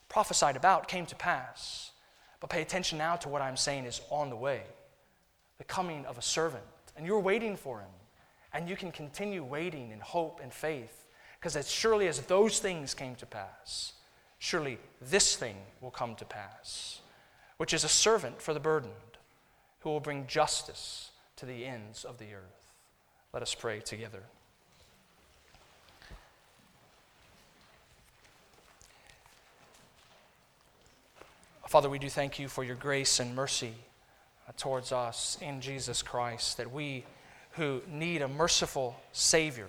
prophesied 0.09 0.55
about 0.55 0.87
came 0.87 1.05
to 1.07 1.15
pass. 1.15 1.91
But 2.39 2.49
pay 2.49 2.61
attention 2.61 2.97
now 2.97 3.15
to 3.17 3.29
what 3.29 3.41
I'm 3.41 3.57
saying 3.57 3.85
is 3.85 4.01
on 4.09 4.29
the 4.29 4.35
way 4.35 4.63
the 5.57 5.63
coming 5.63 6.05
of 6.05 6.17
a 6.17 6.21
servant. 6.21 6.63
And 6.97 7.05
you're 7.05 7.19
waiting 7.19 7.55
for 7.55 7.79
him. 7.79 7.89
And 8.53 8.69
you 8.69 8.75
can 8.75 8.91
continue 8.91 9.43
waiting 9.43 9.91
in 9.91 9.99
hope 9.99 10.39
and 10.41 10.53
faith 10.53 11.05
because 11.45 11.55
as 11.55 11.69
surely 11.69 12.07
as 12.07 12.21
those 12.21 12.57
things 12.57 12.95
came 12.95 13.13
to 13.15 13.25
pass, 13.27 13.93
surely 14.39 14.79
this 14.99 15.35
thing 15.35 15.57
will 15.79 15.91
come 15.91 16.15
to 16.15 16.25
pass, 16.25 17.01
which 17.57 17.73
is 17.73 17.83
a 17.83 17.89
servant 17.89 18.41
for 18.41 18.53
the 18.53 18.59
burdened 18.59 18.93
who 19.79 19.89
will 19.89 19.99
bring 19.99 20.27
justice 20.27 21.11
to 21.35 21.45
the 21.45 21.65
ends 21.65 22.03
of 22.03 22.17
the 22.17 22.33
earth. 22.33 22.73
Let 23.33 23.41
us 23.43 23.53
pray 23.53 23.79
together. 23.79 24.23
Father, 31.67 31.89
we 31.89 31.99
do 31.99 32.09
thank 32.09 32.39
you 32.39 32.47
for 32.47 32.63
your 32.63 32.75
grace 32.75 33.19
and 33.19 33.35
mercy 33.35 33.73
uh, 34.47 34.53
towards 34.55 34.91
us 34.91 35.37
in 35.41 35.59
Jesus 35.59 36.01
Christ, 36.01 36.57
that 36.57 36.71
we 36.71 37.03
who 37.51 37.81
need 37.89 38.21
a 38.21 38.27
merciful 38.27 38.95
Savior, 39.11 39.67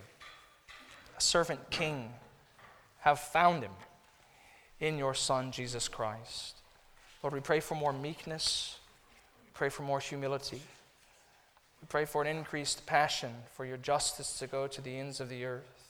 a 1.17 1.21
servant 1.21 1.71
King, 1.71 2.13
have 3.01 3.19
found 3.19 3.63
him 3.63 3.73
in 4.79 4.99
your 4.99 5.15
Son, 5.15 5.51
Jesus 5.51 5.89
Christ. 5.89 6.57
Lord, 7.27 7.35
we 7.35 7.41
pray 7.41 7.59
for 7.59 7.75
more 7.75 7.93
meekness, 7.93 8.79
we 9.45 9.51
pray 9.53 9.69
for 9.69 9.83
more 9.83 9.99
humility. 9.99 10.63
We 11.83 11.89
pray 11.89 12.05
for 12.05 12.23
an 12.23 12.29
increased 12.29 12.87
passion 12.87 13.33
for 13.53 13.67
your 13.67 13.79
justice 13.79 14.39
to 14.39 14.47
go 14.47 14.69
to 14.69 14.81
the 14.81 14.97
ends 14.97 15.19
of 15.19 15.29
the 15.29 15.45
earth, 15.45 15.89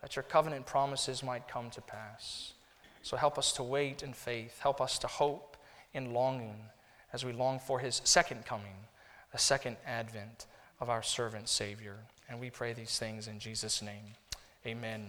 that 0.00 0.14
your 0.14 0.22
covenant 0.22 0.64
promises 0.64 1.24
might 1.24 1.48
come 1.48 1.70
to 1.70 1.80
pass. 1.80 2.52
So 3.02 3.16
help 3.16 3.36
us 3.36 3.50
to 3.54 3.64
wait 3.64 4.04
in 4.04 4.12
faith. 4.12 4.60
Help 4.60 4.80
us 4.80 4.96
to 5.00 5.08
hope 5.08 5.56
in 5.92 6.14
longing 6.14 6.54
as 7.12 7.24
we 7.24 7.32
long 7.32 7.58
for 7.58 7.80
his 7.80 8.00
second 8.04 8.46
coming, 8.46 8.86
the 9.32 9.38
second 9.38 9.76
advent 9.84 10.46
of 10.78 10.88
our 10.88 11.02
servant 11.02 11.48
Savior. 11.48 11.96
And 12.28 12.38
we 12.38 12.48
pray 12.48 12.74
these 12.74 12.96
things 12.96 13.26
in 13.26 13.40
Jesus' 13.40 13.82
name. 13.82 14.14
Amen. 14.64 15.04